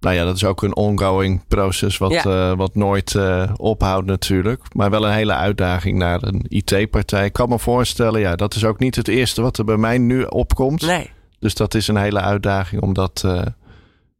nou 0.00 0.14
ja, 0.14 0.24
dat 0.24 0.36
is 0.36 0.44
ook 0.44 0.62
een 0.62 0.76
ongoing 0.76 1.46
proces 1.48 1.98
wat, 1.98 2.12
Ja. 2.12 2.24
uh, 2.50 2.56
wat 2.56 2.74
nooit 2.74 3.14
uh, 3.14 3.50
ophoudt 3.56 4.06
natuurlijk. 4.06 4.62
Maar 4.74 4.90
wel 4.90 5.06
een 5.06 5.12
hele 5.12 5.34
uitdaging 5.34 5.98
naar 5.98 6.22
een 6.22 6.44
IT-partij. 6.48 7.24
Ik 7.24 7.32
kan 7.32 7.48
me 7.48 7.58
voorstellen, 7.58 8.20
ja, 8.20 8.36
dat 8.36 8.54
is 8.54 8.64
ook 8.64 8.78
niet 8.78 8.96
het 8.96 9.08
eerste 9.08 9.42
wat 9.42 9.58
er 9.58 9.64
bij 9.64 9.76
mij 9.76 9.98
nu 9.98 10.22
opkomt. 10.22 10.80
Nee. 10.86 11.10
Dus 11.38 11.54
dat 11.54 11.74
is 11.74 11.88
een 11.88 11.96
hele 11.96 12.20
uitdaging 12.20 12.82
om 12.82 12.92
dat 12.94 13.22
uh, 13.26 13.42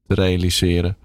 te 0.07 0.15
realiseren. 0.15 0.97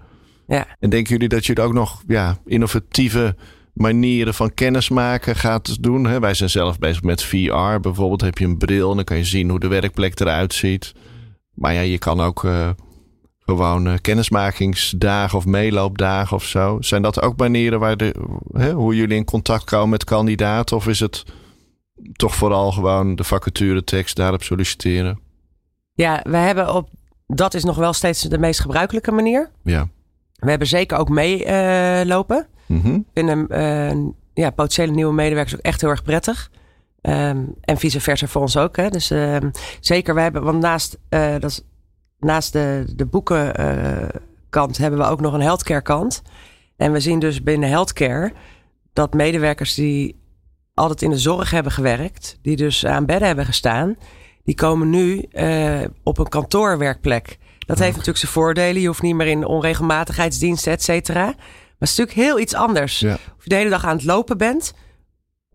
Ja. 0.46 0.66
En 0.78 0.90
denken 0.90 1.12
jullie 1.12 1.28
dat 1.28 1.46
jullie 1.46 1.62
ook 1.62 1.72
nog 1.72 2.02
ja, 2.06 2.36
innovatieve 2.46 3.34
manieren 3.72 4.34
van 4.34 4.54
kennismaken 4.54 5.36
gaat 5.36 5.82
doen? 5.82 6.06
Hè? 6.06 6.20
Wij 6.20 6.34
zijn 6.34 6.50
zelf 6.50 6.78
bezig 6.78 7.02
met 7.02 7.22
VR. 7.22 7.80
Bijvoorbeeld 7.80 8.20
heb 8.20 8.38
je 8.38 8.44
een 8.44 8.58
bril 8.58 8.90
en 8.90 8.96
dan 8.96 9.04
kan 9.04 9.16
je 9.16 9.24
zien 9.24 9.50
hoe 9.50 9.60
de 9.60 9.68
werkplek 9.68 10.20
eruit 10.20 10.54
ziet. 10.54 10.94
Maar 11.54 11.72
ja, 11.72 11.80
je 11.80 11.98
kan 11.98 12.20
ook 12.20 12.44
gewoon 13.46 13.86
uh, 13.88 13.94
kennismakingsdagen 14.00 15.38
of 15.38 15.46
meeloopdagen 15.46 16.36
of 16.36 16.44
zo. 16.44 16.76
Zijn 16.80 17.02
dat 17.02 17.22
ook 17.22 17.36
manieren 17.36 17.78
waar 17.78 17.96
de, 17.96 18.14
hè, 18.52 18.72
hoe 18.72 18.96
jullie 18.96 19.16
in 19.16 19.24
contact 19.24 19.64
komen 19.64 19.88
met 19.88 20.04
kandidaten? 20.04 20.76
Of 20.76 20.86
is 20.86 21.00
het 21.00 21.24
toch 22.12 22.34
vooral 22.34 22.72
gewoon 22.72 23.14
de 23.14 23.24
vacature 23.24 23.84
tekst 23.84 24.16
daarop 24.16 24.42
solliciteren? 24.42 25.20
Ja, 25.92 26.20
we 26.22 26.36
hebben 26.36 26.74
op. 26.74 26.88
Dat 27.26 27.54
is 27.54 27.64
nog 27.64 27.76
wel 27.76 27.92
steeds 27.92 28.22
de 28.22 28.38
meest 28.38 28.60
gebruikelijke 28.60 29.12
manier. 29.12 29.50
Ja. 29.62 29.88
We 30.34 30.50
hebben 30.50 30.68
zeker 30.68 30.98
ook 30.98 31.08
meelopen. 31.08 32.46
Mm 32.66 32.80
-hmm. 32.80 33.04
Uh, 33.14 33.90
ja, 34.34 34.50
potentiële 34.50 34.92
nieuwe 34.92 35.12
medewerkers 35.12 35.54
ook 35.54 35.64
echt 35.64 35.80
heel 35.80 35.90
erg 35.90 36.02
prettig. 36.02 36.50
Um, 37.02 37.54
en 37.60 37.78
vice 37.78 38.00
versa 38.00 38.26
voor 38.26 38.40
ons 38.40 38.56
ook. 38.56 38.76
Hè. 38.76 38.88
Dus 38.88 39.10
uh, 39.10 39.36
zeker, 39.80 40.14
we 40.14 40.20
hebben, 40.20 40.42
want 40.42 40.60
naast, 40.60 40.98
uh, 41.10 41.32
dat 41.38 41.50
is, 41.50 41.62
naast 42.18 42.52
de, 42.52 42.84
de 42.96 43.06
boekenkant 43.06 44.78
hebben 44.78 44.98
we 45.00 45.06
ook 45.06 45.20
nog 45.20 45.32
een 45.32 45.40
healthcare 45.40 45.82
kant. 45.82 46.22
En 46.76 46.92
we 46.92 47.00
zien 47.00 47.18
dus 47.18 47.42
binnen 47.42 47.68
healthcare 47.68 48.32
dat 48.92 49.14
medewerkers 49.14 49.74
die 49.74 50.24
altijd 50.74 51.02
in 51.02 51.10
de 51.10 51.18
zorg 51.18 51.50
hebben 51.50 51.72
gewerkt, 51.72 52.38
die 52.42 52.56
dus 52.56 52.86
aan 52.86 53.06
bedden 53.06 53.26
hebben 53.26 53.44
gestaan, 53.46 53.96
die 54.44 54.54
komen 54.54 54.90
nu 54.90 55.24
uh, 55.32 55.80
op 56.02 56.18
een 56.18 56.28
kantoorwerkplek. 56.28 57.38
Dat 57.58 57.78
heeft 57.78 57.90
natuurlijk 57.90 58.18
zijn 58.18 58.32
voordelen. 58.32 58.80
Je 58.80 58.86
hoeft 58.86 59.02
niet 59.02 59.14
meer 59.14 59.26
in 59.26 59.44
onregelmatigheidsdiensten, 59.44 60.72
et 60.72 60.82
cetera. 60.82 61.24
Maar 61.24 61.34
het 61.78 61.88
is 61.88 61.96
natuurlijk 61.96 62.26
heel 62.26 62.38
iets 62.40 62.54
anders. 62.54 62.98
Ja. 62.98 63.14
Of 63.14 63.42
je 63.42 63.48
de 63.48 63.54
hele 63.54 63.70
dag 63.70 63.84
aan 63.84 63.96
het 63.96 64.04
lopen 64.04 64.38
bent. 64.38 64.74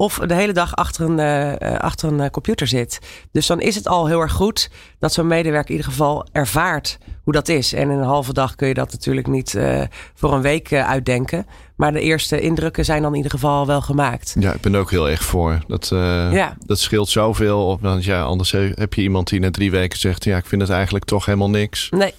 Of 0.02 0.20
de 0.20 0.34
hele 0.34 0.54
dag 0.54 0.76
achter 0.76 1.10
een, 1.10 1.20
uh, 1.62 1.80
achter 1.80 2.10
een 2.10 2.20
uh, 2.20 2.30
computer 2.30 2.68
zit. 2.68 3.00
Dus 3.32 3.48
dan 3.48 3.62
is 3.62 3.76
het 3.76 3.88
al 3.88 4.08
heel 4.08 4.20
erg 4.20 4.32
goed 4.32 4.70
dat 5.00 5.14
zo'n 5.14 5.28
medewerker 5.28 5.70
in 5.70 5.76
ieder 5.76 5.92
geval 5.92 6.28
ervaart 6.32 6.98
hoe 7.24 7.34
dat 7.34 7.48
is. 7.48 7.74
En 7.74 7.82
in 7.82 7.98
een 7.98 8.04
halve 8.04 8.34
dag 8.34 8.56
kun 8.56 8.68
je 8.68 8.74
dat 8.74 8.92
natuurlijk 8.92 9.28
niet 9.28 9.54
uh, 9.54 9.82
voor 10.14 10.34
een 10.34 10.42
week 10.42 10.74
uitdenken. 10.74 11.46
Maar 11.76 11.92
de 11.94 12.02
eerste 12.02 12.42
indrukken 12.42 12.86
zijn 12.86 13.02
dan 13.02 13.12
in 13.12 13.18
ieder 13.18 13.32
geval 13.32 13.68
wel 13.68 13.82
gemaakt. 13.82 14.36
Ja, 14.40 14.54
ik 14.54 14.62
ben 14.62 14.74
er 14.74 14.80
ook 14.80 14.92
heel 14.92 15.10
erg 15.10 15.24
voor. 15.24 15.60
Dat, 15.68 15.88
ja. 16.32 16.56
dat 16.66 16.80
scheelt 16.80 17.10
zoveel. 17.10 17.78
Want 17.82 18.04
ja, 18.04 18.24
anders 18.24 18.52
heb 18.52 18.94
je 18.94 19.02
iemand 19.02 19.30
die 19.30 19.40
na 19.40 19.52
drie 19.52 19.72
weken 19.72 20.00
zegt... 20.00 20.24
ja, 20.24 20.38
ik 20.38 20.46
vind 20.46 20.62
het 20.62 20.72
eigenlijk 20.72 21.06
toch 21.06 21.26
helemaal 21.26 21.50
niks. 21.50 21.90
Nee. 21.90 22.14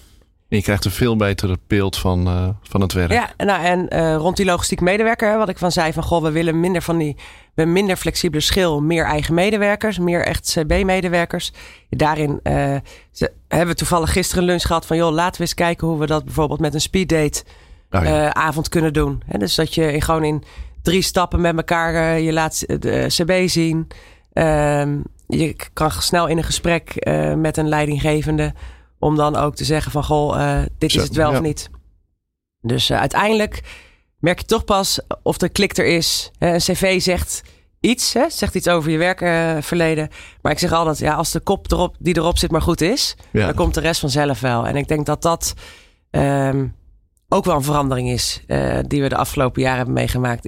En 0.53 0.59
je 0.59 0.65
krijgt 0.65 0.85
een 0.85 0.91
veel 0.91 1.15
beter 1.15 1.55
beeld 1.67 1.97
van, 1.97 2.27
uh, 2.27 2.49
van 2.61 2.81
het 2.81 2.93
werk. 2.93 3.11
Ja, 3.11 3.29
nou, 3.37 3.63
en 3.63 3.87
uh, 3.89 4.15
rond 4.15 4.37
die 4.37 4.45
logistiek 4.45 4.81
medewerker, 4.81 5.37
wat 5.37 5.49
ik 5.49 5.57
van 5.57 5.71
zei 5.71 5.93
van 5.93 6.03
goh, 6.03 6.23
we 6.23 6.31
willen 6.31 6.59
minder 6.59 6.81
van 6.81 6.97
die, 6.97 7.15
we 7.53 7.65
minder 7.65 7.95
flexibele 7.95 8.41
schil, 8.41 8.81
meer 8.81 9.05
eigen 9.05 9.33
medewerkers, 9.33 9.99
meer 9.99 10.25
echt 10.25 10.57
CB-medewerkers. 10.57 11.53
Daarin 11.89 12.39
uh, 12.43 12.75
ze, 13.11 13.31
hebben 13.47 13.67
we 13.67 13.75
toevallig 13.75 14.11
gisteren 14.11 14.43
een 14.43 14.49
lunch 14.49 14.61
gehad 14.61 14.85
van 14.85 14.97
joh, 14.97 15.13
laten 15.13 15.35
we 15.35 15.41
eens 15.41 15.53
kijken 15.53 15.87
hoe 15.87 15.99
we 15.99 16.05
dat 16.05 16.25
bijvoorbeeld 16.25 16.59
met 16.59 16.73
een 16.73 16.81
speeddate 16.81 17.43
oh, 17.91 18.03
ja. 18.03 18.33
avond 18.33 18.69
kunnen 18.69 18.93
doen. 18.93 19.23
Dus 19.37 19.55
dat 19.55 19.73
je 19.73 20.01
gewoon 20.01 20.23
in 20.23 20.43
drie 20.81 21.01
stappen 21.01 21.41
met 21.41 21.57
elkaar 21.57 22.19
je 22.19 22.33
laat 22.33 22.63
de 22.81 23.05
CB 23.07 23.47
zien. 23.49 23.87
Ehm, 24.33 24.97
je 25.27 25.55
kan 25.73 25.91
snel 25.91 26.27
in 26.27 26.37
een 26.37 26.43
gesprek 26.43 27.07
met 27.35 27.57
een 27.57 27.69
leidinggevende. 27.69 28.53
Om 29.03 29.15
dan 29.15 29.35
ook 29.35 29.55
te 29.55 29.63
zeggen 29.63 29.91
van, 29.91 30.03
goh, 30.03 30.37
uh, 30.37 30.61
dit 30.77 30.91
Zo, 30.91 30.97
is 30.97 31.03
het 31.03 31.15
wel 31.15 31.31
ja. 31.31 31.37
of 31.37 31.43
niet. 31.43 31.69
Dus 32.61 32.89
uh, 32.89 32.99
uiteindelijk 32.99 33.61
merk 34.19 34.39
je 34.39 34.45
toch 34.45 34.65
pas 34.65 34.99
of 35.23 35.37
de 35.37 35.49
klik 35.49 35.77
er 35.77 35.85
is. 35.85 36.31
Hè, 36.37 36.53
een 36.53 36.59
cv 36.59 37.01
zegt 37.01 37.41
iets, 37.79 38.13
hè, 38.13 38.29
zegt 38.29 38.55
iets 38.55 38.67
over 38.67 38.91
je 38.91 38.97
werkverleden. 38.97 40.09
Maar 40.41 40.51
ik 40.51 40.59
zeg 40.59 40.71
altijd, 40.71 40.97
ja, 40.97 41.13
als 41.13 41.31
de 41.31 41.39
kop 41.39 41.71
erop, 41.71 41.95
die 41.99 42.17
erop 42.17 42.37
zit 42.37 42.51
maar 42.51 42.61
goed 42.61 42.81
is... 42.81 43.15
Ja. 43.31 43.45
dan 43.45 43.55
komt 43.55 43.73
de 43.73 43.79
rest 43.79 43.99
vanzelf 43.99 44.39
wel. 44.39 44.67
En 44.67 44.75
ik 44.75 44.87
denk 44.87 45.05
dat 45.05 45.21
dat 45.21 45.53
um, 46.11 46.75
ook 47.29 47.45
wel 47.45 47.55
een 47.55 47.63
verandering 47.63 48.09
is... 48.09 48.43
Uh, 48.47 48.79
die 48.87 49.01
we 49.01 49.09
de 49.09 49.17
afgelopen 49.17 49.61
jaren 49.61 49.77
hebben 49.77 49.95
meegemaakt. 49.95 50.43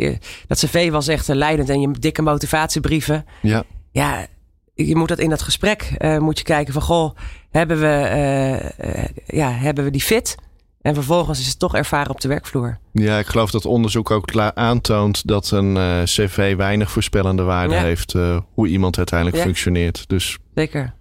Dat 0.48 0.58
cv 0.58 0.92
was 0.92 1.08
echt 1.08 1.28
leidend 1.28 1.70
en 1.70 1.82
je 1.82 1.92
dikke 1.92 2.22
motivatiebrieven. 2.22 3.26
Ja. 3.42 3.64
Ja, 3.92 4.28
je 4.76 4.96
moet 4.96 5.08
dat 5.08 5.20
in 5.20 5.30
dat 5.30 5.42
gesprek 5.42 5.96
uh, 6.00 6.18
moet 6.18 6.38
je 6.38 6.44
kijken 6.44 6.74
van 6.74 6.82
goh, 6.82 7.16
hebben 7.50 7.80
we, 7.80 7.86
uh, 7.86 8.96
uh, 8.96 9.06
ja, 9.26 9.52
hebben 9.52 9.84
we 9.84 9.92
die 9.92 10.02
fit? 10.02 10.36
En 10.82 10.94
vervolgens 10.94 11.40
is 11.40 11.48
het 11.48 11.60
toch 11.60 11.76
ervaren 11.76 12.12
op 12.12 12.22
de 12.22 12.28
werkvloer. 12.28 12.78
Ja, 12.92 13.20
ik 13.20 13.26
geloof 13.28 13.52
dat 13.52 13.66
onderzoek 13.66 14.12
ook 14.12 14.38
aantoont 14.54 15.28
dat 15.28 15.52
een 15.52 15.76
uh, 15.76 16.04
cv 16.04 16.56
weinig 16.56 16.92
voorspellende 16.92 17.44
waarde 17.44 17.74
Ja. 17.74 17.82
heeft 17.82 18.14
uh, 18.14 18.40
hoe 18.54 18.68
iemand 18.68 18.98
uiteindelijk 18.98 19.38
Ja. 19.38 19.44
functioneert. 19.44 20.10
Dus 20.10 20.38
Zeker. 20.56 20.94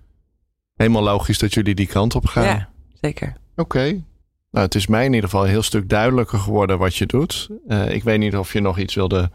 helemaal 0.75 1.03
logisch 1.03 1.39
dat 1.39 1.55
jullie 1.55 1.75
die 1.75 1.87
kant 1.87 2.15
op 2.15 2.27
gaan. 2.27 2.45
Ja, 2.45 2.69
zeker. 3.01 3.37
Oké. 3.57 3.83
Nou, 4.51 4.67
het 4.67 4.75
is 4.75 4.87
mij 4.87 5.05
in 5.05 5.13
ieder 5.13 5.29
geval 5.31 5.45
een 5.45 5.51
heel 5.51 5.63
stuk 5.63 5.89
duidelijker 5.89 6.39
geworden 6.39 6.79
wat 6.79 6.97
je 6.97 7.07
doet. 7.07 7.49
Uh, 7.69 7.91
ik 7.91 8.03
weet 8.05 8.19
niet 8.19 8.37
of 8.37 8.53
je 8.53 8.61
nog 8.61 8.79
iets 8.79 8.95
wilde. 8.95 9.31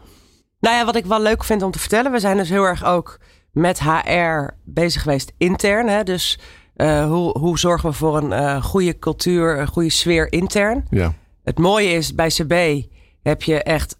Nou 0.60 0.76
ja, 0.76 0.84
wat 0.84 0.96
ik 0.96 1.06
wel 1.06 1.22
leuk 1.22 1.44
vind 1.44 1.62
om 1.62 1.70
te 1.70 1.78
vertellen. 1.78 2.12
We 2.12 2.18
zijn 2.18 2.36
dus 2.36 2.48
heel 2.48 2.64
erg 2.64 2.84
ook 2.84 3.18
met 3.52 3.80
HR 3.80 4.50
bezig 4.64 5.02
geweest 5.02 5.32
intern. 5.36 5.88
Hè? 5.88 6.02
Dus 6.02 6.38
uh, 6.76 7.06
hoe, 7.06 7.38
hoe 7.38 7.58
zorgen 7.58 7.88
we 7.90 7.94
voor 7.96 8.16
een 8.16 8.30
uh, 8.30 8.62
goede 8.64 8.98
cultuur, 8.98 9.58
een 9.58 9.66
goede 9.68 9.90
sfeer 9.90 10.32
intern? 10.32 10.86
Ja. 10.90 11.14
Het 11.44 11.58
mooie 11.58 11.88
is 11.88 12.14
bij 12.14 12.28
CB 12.28 12.82
heb 13.22 13.42
je 13.42 13.62
echt 13.62 13.96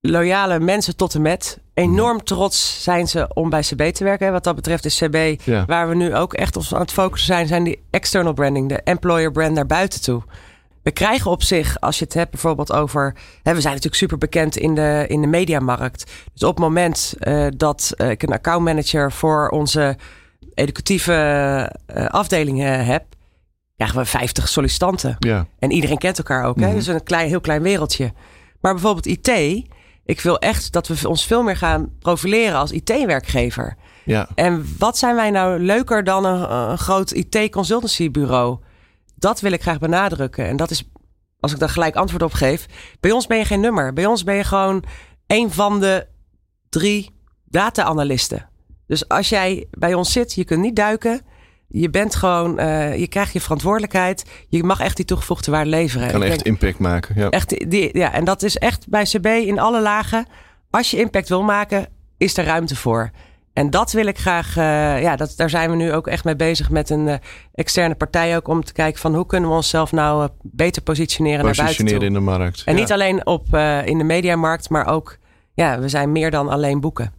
loyale 0.00 0.60
mensen 0.60 0.96
tot 0.96 1.14
en 1.14 1.22
met. 1.22 1.60
Enorm 1.74 2.24
trots 2.24 2.82
zijn 2.82 3.08
ze 3.08 3.34
om 3.34 3.50
bij 3.50 3.60
CB 3.60 3.82
te 3.82 4.04
werken. 4.04 4.32
Wat 4.32 4.44
dat 4.44 4.54
betreft 4.54 4.84
is 4.84 4.98
CB, 4.98 5.40
Ja. 5.44 5.64
waar 5.64 5.88
we 5.88 5.94
nu 5.94 6.14
ook 6.14 6.34
echt 6.34 6.56
op 6.56 6.64
aan 6.70 6.80
het 6.80 6.92
focussen 6.92 7.34
zijn, 7.34 7.46
zijn 7.46 7.64
die 7.64 7.82
external 7.90 8.32
branding, 8.32 8.68
de 8.68 8.80
employer 8.82 9.32
brand 9.32 9.54
naar 9.54 9.66
buiten 9.66 10.02
toe. 10.02 10.22
We 10.82 10.90
krijgen 10.90 11.30
op 11.30 11.42
zich, 11.42 11.80
als 11.80 11.98
je 11.98 12.04
het 12.04 12.14
hebt 12.14 12.30
bijvoorbeeld 12.30 12.72
over. 12.72 13.14
Hè, 13.42 13.54
we 13.54 13.60
zijn 13.60 13.74
natuurlijk 13.74 14.00
super 14.00 14.18
bekend 14.18 14.56
in 14.56 14.74
de, 14.74 15.04
in 15.08 15.20
de 15.20 15.26
mediamarkt. 15.26 16.10
Dus 16.32 16.42
op 16.42 16.54
het 16.54 16.64
moment 16.64 17.14
eh, 17.18 17.46
dat 17.56 17.92
eh, 17.96 18.10
ik 18.10 18.22
een 18.22 18.32
accountmanager 18.32 19.12
voor 19.12 19.48
onze 19.48 19.96
educatieve 20.54 21.12
eh, 21.86 22.06
afdelingen 22.06 22.84
heb, 22.84 23.04
krijgen 23.76 23.98
we 23.98 24.04
50 24.04 24.48
sollicitanten. 24.48 25.16
Ja, 25.18 25.46
En 25.58 25.70
iedereen 25.70 25.98
kent 25.98 26.18
elkaar 26.18 26.44
ook. 26.44 26.60
Hè? 26.60 26.66
Mhm. 26.66 26.74
Dus 26.74 26.86
een 26.86 27.02
klein, 27.02 27.28
heel 27.28 27.40
klein 27.40 27.62
wereldje. 27.62 28.12
Maar 28.60 28.72
bijvoorbeeld 28.72 29.06
IT. 29.06 29.28
Ik 30.04 30.20
wil 30.20 30.38
echt 30.38 30.72
dat 30.72 30.88
we 30.88 31.08
ons 31.08 31.26
veel 31.26 31.42
meer 31.42 31.56
gaan 31.56 31.90
profileren 31.98 32.58
als 32.58 32.70
IT-werkgever. 32.70 33.76
ja. 34.04 34.28
En 34.34 34.66
wat 34.78 34.98
zijn 34.98 35.14
wij 35.14 35.30
nou 35.30 35.58
leuker 35.58 36.04
dan 36.04 36.24
een, 36.24 36.52
een 36.52 36.78
groot 36.78 37.10
IT-consultancybureau? 37.10 38.58
Dat 39.22 39.40
wil 39.40 39.52
ik 39.52 39.62
graag 39.62 39.78
benadrukken. 39.78 40.46
En 40.46 40.56
dat 40.56 40.70
is, 40.70 40.90
als 41.40 41.52
ik 41.52 41.58
daar 41.58 41.68
gelijk 41.68 41.96
antwoord 41.96 42.22
op 42.22 42.32
geef. 42.32 42.66
Bij 43.00 43.10
ons 43.10 43.26
ben 43.26 43.38
je 43.38 43.44
geen 43.44 43.60
nummer. 43.60 43.92
Bij 43.92 44.06
ons 44.06 44.24
ben 44.24 44.34
je 44.34 44.44
gewoon 44.44 44.84
een 45.26 45.50
van 45.50 45.80
de 45.80 46.06
drie 46.68 47.10
data-analisten. 47.44 48.48
Dus 48.86 49.08
als 49.08 49.28
jij 49.28 49.66
bij 49.70 49.94
ons 49.94 50.12
zit, 50.12 50.34
je 50.34 50.44
kunt 50.44 50.60
niet 50.60 50.76
duiken. 50.76 51.20
Je 51.68 51.90
bent 51.90 52.14
gewoon, 52.14 52.58
eh, 52.58 52.98
je 52.98 53.08
krijgt 53.08 53.32
je 53.32 53.40
verantwoordelijkheid. 53.40 54.24
Je 54.48 54.62
mag 54.62 54.80
echt 54.80 54.96
die 54.96 55.04
toegevoegde 55.04 55.50
waarde 55.50 55.70
leveren. 55.70 56.10
Kan 56.10 56.22
echt 56.22 56.44
denk- 56.44 56.46
impact 56.46 56.78
maken. 56.78 57.14
Ja. 57.18 57.30
Echt, 57.30 57.70
die, 57.70 57.98
ja, 57.98 58.12
en 58.12 58.24
dat 58.24 58.42
is 58.42 58.56
echt 58.56 58.88
bij 58.88 59.04
CB 59.04 59.26
in 59.26 59.58
alle 59.58 59.80
lagen. 59.80 60.26
Als 60.70 60.90
je 60.90 60.96
impact 60.98 61.28
wil 61.28 61.42
maken, 61.42 61.86
is 62.16 62.36
er 62.36 62.44
ruimte 62.44 62.76
voor. 62.76 63.10
En 63.52 63.70
dat 63.70 63.92
wil 63.92 64.06
ik 64.06 64.18
graag, 64.18 64.56
eh, 64.56 65.02
ja, 65.02 65.16
dat, 65.16 65.32
daar 65.36 65.50
zijn 65.50 65.70
we 65.70 65.76
nu 65.76 65.92
ook 65.92 66.06
echt 66.06 66.24
mee 66.24 66.36
bezig 66.36 66.70
met 66.70 66.90
een 66.90 67.08
eh, 67.08 67.16
externe 67.54 67.94
partij 67.94 68.36
ook. 68.36 68.48
Om 68.48 68.64
te 68.64 68.72
kijken 68.72 69.00
van 69.00 69.14
hoe 69.14 69.26
kunnen 69.26 69.48
we 69.50 69.54
onszelf 69.56 69.92
nou 69.92 70.22
eh, 70.24 70.28
beter 70.42 70.82
positioneren, 70.82 71.44
naar 71.44 71.54
buiten 71.54 71.64
Positioneren 71.64 71.98
toe. 71.98 72.08
in 72.08 72.24
de 72.24 72.30
markt. 72.38 72.62
En 72.64 72.74
ja. 72.74 72.80
niet 72.80 72.92
alleen 72.92 73.26
op, 73.26 73.54
eh, 73.54 73.86
in 73.86 73.98
de 73.98 74.04
mediamarkt, 74.04 74.68
maar 74.68 74.86
ook, 74.86 75.16
ja, 75.54 75.78
we 75.78 75.88
zijn 75.88 76.12
meer 76.12 76.30
dan 76.30 76.48
alleen 76.48 76.80
boeken. 76.80 77.12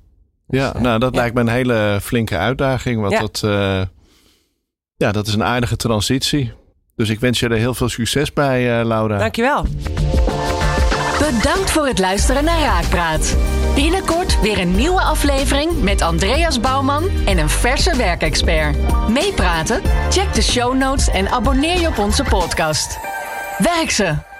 Ja, 0.47 0.73
eh, 0.75 0.81
nou, 0.81 0.99
dat 0.99 1.13
ja. 1.13 1.19
lijkt 1.19 1.35
me 1.35 1.41
een 1.41 1.47
hele 1.47 1.99
flinke 2.01 2.37
uitdaging. 2.37 3.01
Want 3.01 3.13
Ja. 3.13 3.19
dat, 3.19 3.41
eh, 3.43 3.81
ja, 4.95 5.11
dat 5.11 5.27
is 5.27 5.33
een 5.33 5.43
aardige 5.43 5.75
transitie. 5.75 6.53
Dus 6.95 7.09
ik 7.09 7.19
wens 7.19 7.39
je 7.39 7.47
er 7.49 7.57
heel 7.57 7.73
veel 7.73 7.89
succes 7.89 8.33
bij, 8.33 8.79
eh, 8.79 8.85
Laura. 8.85 9.17
Dankjewel. 9.17 9.65
Bedankt 11.19 11.71
voor 11.71 11.87
het 11.87 11.99
luisteren 11.99 12.43
naar 12.43 12.59
Raakpraat. 12.59 13.35
Binnenkort 13.75 14.41
weer 14.41 14.59
een 14.59 14.75
nieuwe 14.75 15.01
aflevering 15.01 15.81
met 15.81 16.01
Andreas 16.01 16.59
Bouwman 16.59 17.09
en 17.25 17.37
een 17.37 17.49
verse 17.49 17.95
werkexpert. 17.95 18.77
Meepraten? 19.09 19.81
Check 20.09 20.33
de 20.33 20.41
show 20.41 20.75
notes 20.75 21.09
en 21.09 21.29
abonneer 21.29 21.79
je 21.79 21.87
op 21.87 21.97
onze 21.97 22.23
podcast. 22.23 22.99
Werk 23.57 23.91
ze! 23.91 24.32